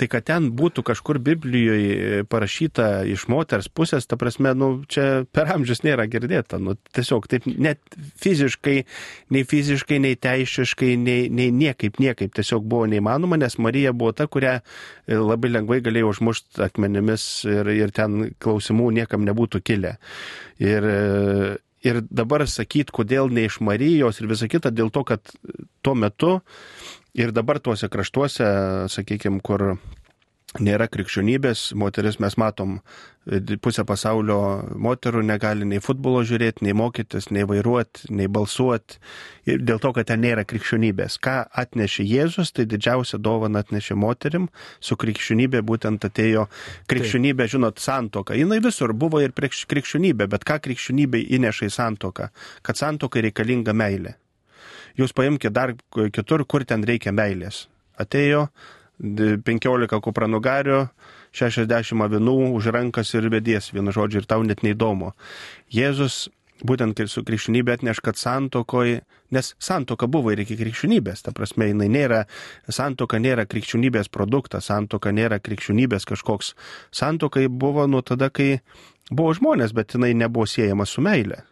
[0.00, 5.50] Tai kad ten būtų kažkur Biblijoje parašyta iš moters pusės, ta prasme, nu, čia per
[5.54, 6.60] amžius nėra girdėta.
[6.62, 7.80] Nu, tiesiog taip net
[8.22, 8.78] fiziškai,
[9.34, 14.28] nei fiziškai, nei teisiškai, nei, nei niekaip, niekaip tiesiog buvo neįmanoma, nes Marija buvo ta,
[14.30, 14.58] kurią
[15.08, 19.96] labai lengvai galėjo užmušti akmenimis ir, ir ten klausimų niekam nebūtų kilę.
[20.58, 20.90] Ir,
[21.84, 25.34] ir dabar sakyti, kodėl ne iš Marijos ir visa kita, dėl to, kad
[25.82, 26.38] tuo metu
[27.18, 28.48] ir dabar tuose kraštuose,
[28.92, 29.76] sakykime, kur
[30.62, 32.78] nėra krikščionybės, moteris mes matom,
[33.60, 34.38] pusę pasaulio
[34.80, 38.98] moterų negali nei futbolo žiūrėti, nei mokytis, nei vairuoti, nei balsuoti,
[39.48, 41.18] ir dėl to, kad ten nėra krikščionybės.
[41.24, 44.48] Ką atnešė Jėzus, tai didžiausia dovana atnešė moterim,
[44.80, 46.46] su krikščionybė būtent atėjo
[46.88, 47.54] krikščionybė, Taip.
[47.56, 48.38] žinot, santoka.
[48.38, 52.30] Jinai visur buvo ir krikščionybė, bet ką krikščionybė įneša į santoką?
[52.64, 54.16] Kad santokai reikalinga meilė.
[54.98, 55.76] Jūs paimkite dar
[56.14, 57.66] kitur, kur ten reikia meilės.
[58.00, 58.48] Atėjo
[58.98, 60.80] 15 kupranugarių,
[61.38, 65.14] 60 avinų už rankas ir vedies, vienu žodžiu, ir tau net neįdomu.
[65.72, 66.26] Jėzus
[66.66, 69.02] būtent su krikščionybė atneš, kad santokoje,
[69.34, 72.24] nes santoka buvo ir iki krikščionybės, ta prasme, jinai nėra,
[72.68, 76.54] santoka nėra krikščionybės produktas, santoka nėra krikščionybės kažkoks,
[76.90, 78.58] santokai buvo nuo tada, kai
[79.10, 81.44] buvo žmonės, bet jinai nebuvo siejama su meile.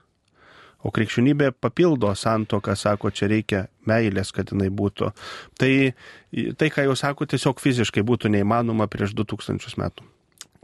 [0.84, 5.08] O krikščionybė papildo santoką, sako, čia reikia meilės, kad jinai būtų.
[5.58, 5.72] Tai,
[6.60, 10.06] tai ką jau sako, tiesiog fiziškai būtų neįmanoma prieš 2000 metų.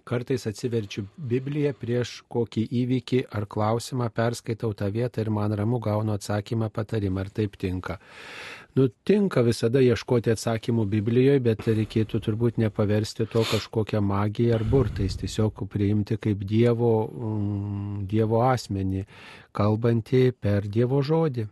[0.02, 6.16] Kartais atsiverčiu Bibliją prieš kokį įvykį ar klausimą, perskaitau tą vietą ir man ramu gaunu
[6.16, 8.00] atsakymą, patarimą, ar taip tinka.
[8.72, 15.66] Nutinka visada ieškoti atsakymų Biblijoje, bet reikėtų turbūt nepaversti to kažkokią magiją ar burtais, tiesiog
[15.72, 19.04] priimti kaip Dievo, mm, dievo asmenį,
[19.52, 21.50] kalbantį per Dievo žodį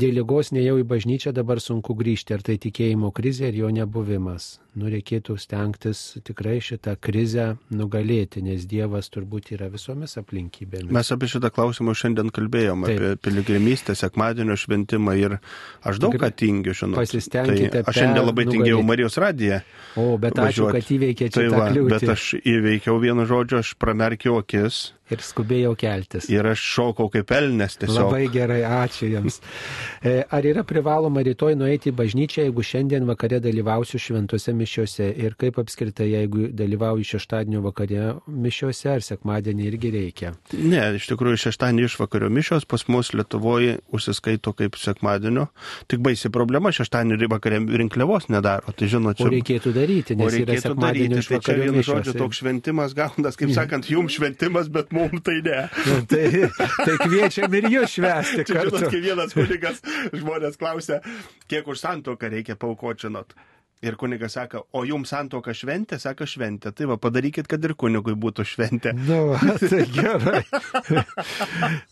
[0.00, 4.56] dėl lygos nejau į bažnyčią dabar sunku grįžti, ar tai tikėjimo krizė ir jo nebuvimas.
[4.78, 10.92] Nu, reikėtų stengtis tikrai šitą krizę nugalėti, nes Dievas turbūt yra visomis aplinkybėmis.
[10.94, 13.00] Mes apie šitą klausimą šiandien kalbėjom, Taip.
[13.00, 15.38] apie piligrimystę, sekmadienio šventimą ir
[15.82, 17.00] aš daug ką tingiu, žinau.
[17.00, 17.72] Pasistengkite.
[17.80, 19.62] Tai aš šiandien labai tingėjau Marijos radiją.
[19.98, 21.94] O, bet ačiū, kad įveikėte tai šitą va, kliūtį.
[21.96, 24.84] Bet aš įveikiau vienu žodžiu, aš pramerkiau akis.
[25.08, 26.28] Ir skubėjau keltis.
[26.28, 28.10] Ir aš šokau kaip elnes tiesiog.
[28.10, 29.38] Labai gerai, ačiū Jums.
[30.04, 35.36] E, ar yra privaloma rytoj nueiti į bažnyčią, jeigu šiandien vakare dalyvausiu šventose mišiuose ir
[35.40, 40.34] kaip apskritai, jeigu dalyvauju šeštadienio vakare mišiuose ar sekmadienį irgi reikia?
[40.52, 45.48] Ne, iš tikrųjų šeštadienio išvakario mišios pas mus Lietuvoje užsiskaito kaip sekmadienio.
[45.88, 48.76] Tik baisi problema, šeštadienio vakare rinkliavos nedaro.
[48.76, 49.28] Tai žinot, čia...
[49.28, 51.32] O reikėtų daryti, nes yra sekmadienio daryti.
[51.32, 55.60] Tai čia vienu žodžiu toks šventimas gaunas, kaip sakant, jums šventimas, bet mums tai ne.
[55.86, 56.24] Nu, tai,
[56.78, 58.46] tai kviečiam ir jūs švesti.
[58.48, 59.84] Čia, žinot, kai vienas kunigas
[60.14, 61.02] žmonės klausia,
[61.50, 63.36] kiek už santoką reikia paukoti, žinot.
[63.78, 66.72] Ir kunigas sako, o jums santoka šventė, sako šventė.
[66.74, 68.90] Tai va, padarykit, kad ir kunigui būtų šventė.
[68.98, 70.40] Nu, tai gerai.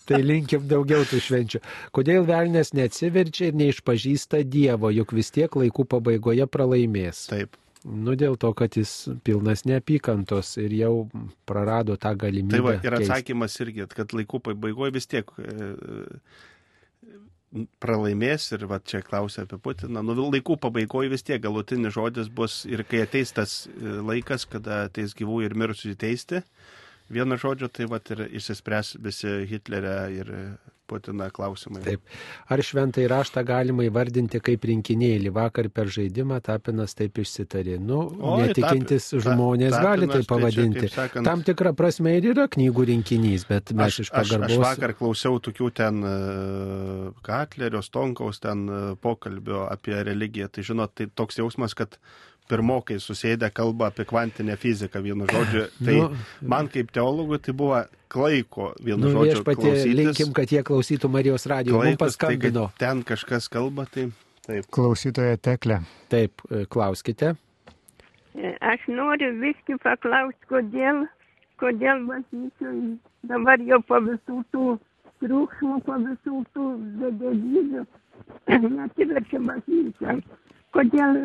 [0.08, 1.60] tai linkim daugiau tų švenčių.
[1.94, 7.28] Kodėl velnės neatsiverčia ir neišpažįsta Dievo, juk vis tiek laikų pabaigoje pralaimės.
[7.30, 7.54] Taip.
[7.86, 8.92] Nu, dėl to, kad jis
[9.26, 10.92] pilnas neapykantos ir jau
[11.46, 12.56] prarado tą galimybę.
[12.56, 13.62] Tai va, ir atsakymas keist.
[13.62, 15.68] irgi, kad laikų pabaigoje vis tiek e,
[17.82, 20.02] pralaimės ir va čia klausia apie Putiną.
[20.02, 24.86] Nu, laikų pabaigoje vis tiek galutinis žodis bus ir kai ateis tas e, laikas, kada
[24.88, 26.42] ateis gyvų ir mirusių teisti,
[27.12, 30.34] vienu žodžiu, tai va ir išsispręs visi Hitlerio ir
[30.86, 31.80] Putiną klausimai.
[31.82, 32.02] Taip.
[32.52, 35.32] Ar šventą įraštą galima įvardinti kaip rinkinėlį?
[35.34, 37.80] Vakar per žaidimą Tapinas taip išsitarė.
[37.82, 40.84] Nu, o, netikintis tap, žmonės ta, gali tai pavadinti.
[40.84, 44.52] Tai čia, sakant, Tam tikrą prasme ir yra knygų rinkinys, bet mes aš, iš pagarbos.
[44.52, 50.52] Aš, aš vakar klausiau tokių ten uh, Katlerio, Stonkaus ten uh, pokalbio apie religiją.
[50.54, 51.98] Tai žinot, tai toks jausmas, kad
[52.50, 55.64] pirmokai susėdę kalba apie kvantinę fiziką, vienu žodžiu.
[55.86, 56.08] Tai nu,
[56.42, 57.80] man kaip teologui tai buvo
[58.12, 59.42] klaiko, vienu nu, žodžiu.
[59.46, 61.80] Pati linkim, kad jie klausytų Marijos radijo.
[61.80, 62.68] Mums paskambino.
[62.74, 64.08] Tai, ten kažkas kalba, tai
[64.46, 64.70] taip.
[64.74, 65.82] Klausytoja teklė.
[66.12, 67.34] Taip, e, klauskite.
[68.36, 71.06] E, aš noriu viski paklausti, kodėl,
[71.62, 72.96] kodėl bažnyčiui
[73.26, 74.66] dabar jau po visų tų
[75.22, 76.66] triukšmų, po visų tų
[77.02, 77.86] vedelybių
[78.78, 80.18] nesiverčia bažnyčia
[80.76, 81.18] kodėl,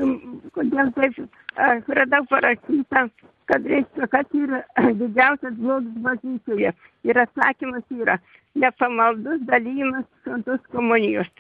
[0.56, 1.20] kodėl taip,
[1.68, 3.06] aš radau parašytą,
[3.52, 4.62] kad reiškia, kad yra
[5.02, 6.74] didžiausias blogis bažnyčioje.
[7.08, 8.18] Ir atsakymas yra
[8.56, 11.32] nepamaldus dalymas šventos komunijos.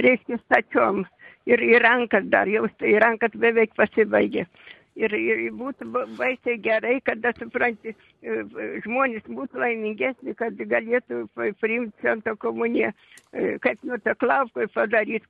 [0.00, 1.04] Reiškia stačiom.
[1.44, 4.46] Ir į rankas dar jau, į rankas beveik pasibaigė.
[4.94, 8.36] Ir, ir būtų baisiai gerai, kada, supranti, e,
[8.84, 11.24] žmonės būtų laimingesni, kad galėtų
[11.60, 12.92] priimti šventą komuniją,
[13.34, 15.26] e, kaip nuo to klaupkoj padaryti,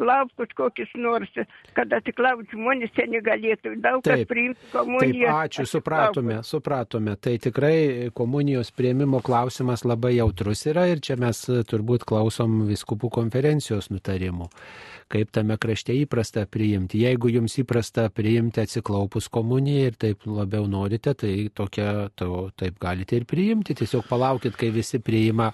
[0.00, 1.32] klausimus kokius nors,
[1.76, 3.76] kad atiklausti žmonės čia negalėtų.
[3.84, 5.28] Daug kas priimtų komuniją.
[5.28, 7.16] Taip, ačiū, supratome, supratome.
[7.20, 13.92] Tai tikrai komunijos prieimimo klausimas labai jautrus yra ir čia mes turbūt klausom viskupų konferencijos
[13.94, 14.50] nutarimų
[15.10, 17.02] kaip tame krašte įprasta priimti.
[17.04, 23.18] Jeigu jums įprasta priimti atsiklaupus komuniją ir taip labiau norite, tai tokia, to, taip galite
[23.18, 23.76] ir priimti.
[23.78, 25.50] Tiesiog palaukit, kai visi priima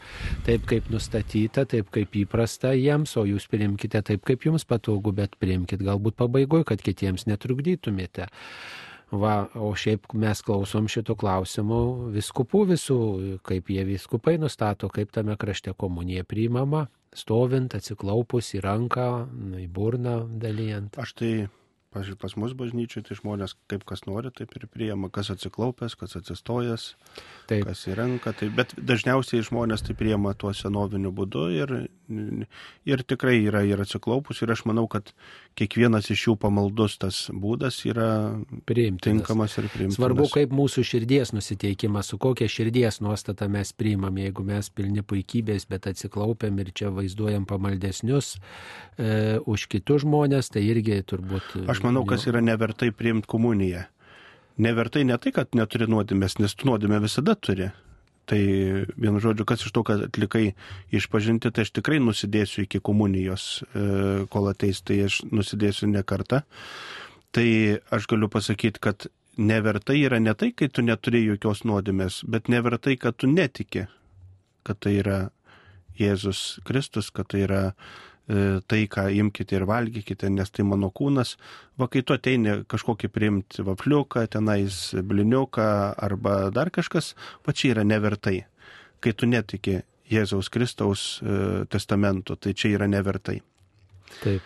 [0.47, 5.39] taip, kaip nustatyta, taip, kaip įprasta jiems, o jūs priimkite taip, kaip jums patogu, bet
[5.41, 8.29] priimkite galbūt pabaigoje, kad kitiems netrukdytumėte.
[9.17, 11.81] Va, o šiaip mes klausom šito klausimų
[12.15, 12.99] viskupų visų,
[13.47, 16.87] kaip jie viskupai nustato, kaip tame krašte komunija priimama,
[17.17, 19.07] stovint, atsiklaupus į ranką,
[19.63, 20.99] į burną dalyjant.
[21.01, 21.33] Aš tai
[21.97, 26.19] Pavyzdžiui, pas mus bažnyčiai tai žmonės kaip kas nori, taip ir priema, kas atsiklaupęs, kas
[26.19, 26.83] atsistojęs,
[27.49, 27.63] taip.
[27.65, 28.35] kas į ranką.
[28.37, 31.73] Tai, bet dažniausiai žmonės tai priema tuo senoviniu būdu ir,
[32.85, 34.43] ir tikrai yra ir atsiklaupus.
[34.45, 35.15] Ir aš manau, kad
[35.57, 38.11] kiekvienas iš jų pamaldus tas būdas yra
[38.69, 39.07] Priimtinas.
[39.07, 39.97] tinkamas ir priimtinas.
[39.97, 45.65] Svarbu, kaip mūsų širdies nusiteikimas, su kokia širdies nuostata mes priimam, jeigu mes pilni puikybės,
[45.73, 51.57] bet atsiklaupiam ir čia vaizduojam pamaldesnius e, už kitus žmonės, tai irgi turbūt.
[51.73, 53.87] Aš manau, kas yra nevertai priimti komuniją.
[54.63, 57.71] Nevertai ne tai, kad neturi nuodėmės, nes tu nuodėmę visada turi.
[58.27, 58.39] Tai
[58.99, 60.57] vienu žodžiu, kas iš to, kad atlikai
[60.97, 63.85] išpažinti, tai aš tikrai nusidėsiu iki komunijos, e,
[64.33, 66.43] kol ateis, tai aš nusidėsiu ne kartą.
[67.37, 67.47] Tai
[67.95, 69.07] aš galiu pasakyti, kad
[69.37, 73.87] nevertai yra ne tai, kai tu neturi jokios nuodėmės, bet nevertai, kad tu netiki,
[74.67, 75.21] kad tai yra
[76.01, 77.63] Jėzus Kristus, kad tai yra
[78.27, 81.37] tai, ką imkite ir valgykite, nes tai mano kūnas.
[81.79, 85.69] Va, kai tu ateini kažkokį priimti vafliuką, tenais bliniuką
[86.09, 87.15] arba dar kažkas,
[87.47, 88.41] va čia yra nevertai.
[89.01, 89.81] Kai tu netiki
[90.11, 93.41] Jėzaus Kristaus e, testamentu, tai čia yra nevertai.
[94.23, 94.43] Taip.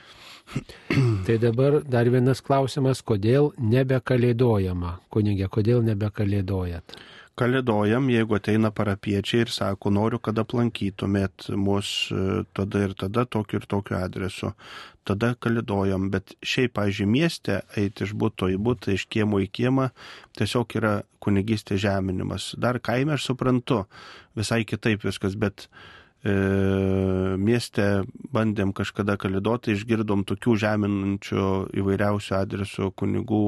[1.26, 6.96] Tai dabar dar vienas klausimas, kodėl nebekalėdojama, kunigė, kodėl nebekalėdojat?
[7.40, 13.60] Kalėdojam, jeigu ateina parapiečiai ir sako, noriu, kad aplankytumėt mus e, tada ir tada tokiu
[13.60, 14.52] ir tokiu adresu.
[15.08, 19.88] Tada kalėdojam, bet šiaip, pažiūrėjau, mieste eiti iš būto į būtą, iš kiemo į kiemą,
[20.38, 20.92] tiesiog yra
[21.24, 22.52] kunigystė žeminimas.
[22.60, 23.84] Dar kaime aš suprantu,
[24.36, 25.66] visai kitaip viskas, bet
[26.20, 26.34] e,
[27.40, 27.88] mieste
[28.36, 31.48] bandėm kažkada kalėdoti, išgirdom tokių žeminančių
[31.80, 33.44] įvairiausių adresų kunigų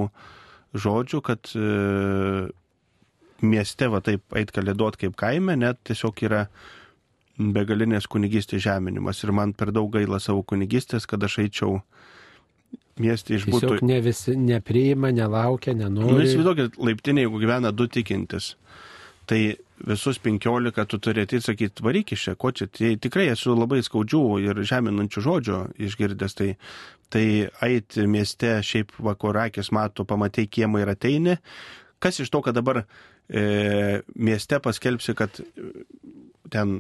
[0.73, 1.69] žodžių, kad e,
[3.43, 6.47] mieste va taip eit kalėdot kaip kaime, net tiesiog yra
[7.39, 9.23] begalinės kunigystės žeminimas.
[9.25, 11.81] Ir man per daug gaila savo kunigystės, kad aš eičiau
[13.03, 13.61] miestė išbūtų.
[13.61, 16.13] Tiesiog ne visi nepriima, nelaukia, nenori.
[16.13, 18.53] Nu, įsivaizduokit, laiptinė, jeigu gyvena du tikintis,
[19.31, 19.43] tai
[19.83, 22.69] visus penkiolika tu turėti sakyti, varyk iš čia, ko čia.
[22.71, 26.37] Tai tikrai esu labai skaudžių ir žeminančių žodžių išgirdęs.
[26.39, 26.51] Tai,
[27.13, 27.25] tai
[27.67, 31.39] eit mieste šiaip vakorakis mato, pamatai kiemą ir ateini.
[32.03, 35.39] Kas iš to, kad dabar e, mieste paskelbsi, kad
[36.53, 36.79] ten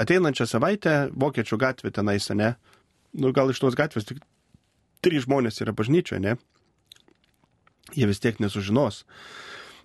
[0.00, 2.54] ateinančią savaitę Vokiečių gatvė tenais, ne?
[3.14, 4.22] Nu, gal iš tos gatvės tik
[5.04, 6.38] trys žmonės yra bažnyčioje, ne?
[7.94, 9.04] Jie vis tiek nesužinos.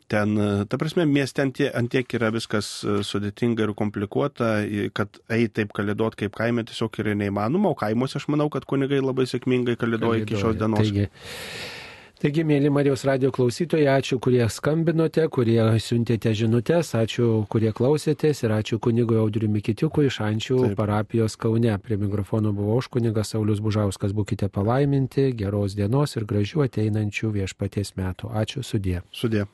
[0.10, 0.34] Ten,
[0.66, 1.54] ta prasme, mieste ant
[1.94, 2.70] tiek, yra viskas
[3.06, 4.56] sudėtinga ir komplikuota,
[4.98, 9.04] kad eiti taip kalėdot kaip kaime tiesiog yra neįmanoma, o kaimuose aš manau, kad kunigai
[9.04, 10.82] labai sėkmingai kalėdoja iki šios dienos.
[10.82, 11.06] Taigi,
[12.20, 18.52] Taigi, mėly Marijos radio klausytojai, ačiū, kurie skambinote, kurie siuntėte žinutės, ačiū, kurie klausėtės ir
[18.58, 20.74] ačiū kunigui Audriu Mikitiukui iš Ančių Taip.
[20.82, 21.78] parapijos Kaune.
[21.80, 27.96] Prie mikrofono buvo aš kunigas Saulis Bužauskas, būkite palaiminti, geros dienos ir gražių ateinančių viešpaties
[27.96, 28.34] metų.
[28.44, 29.00] Ačiū, sudė.
[29.16, 29.48] Sudė.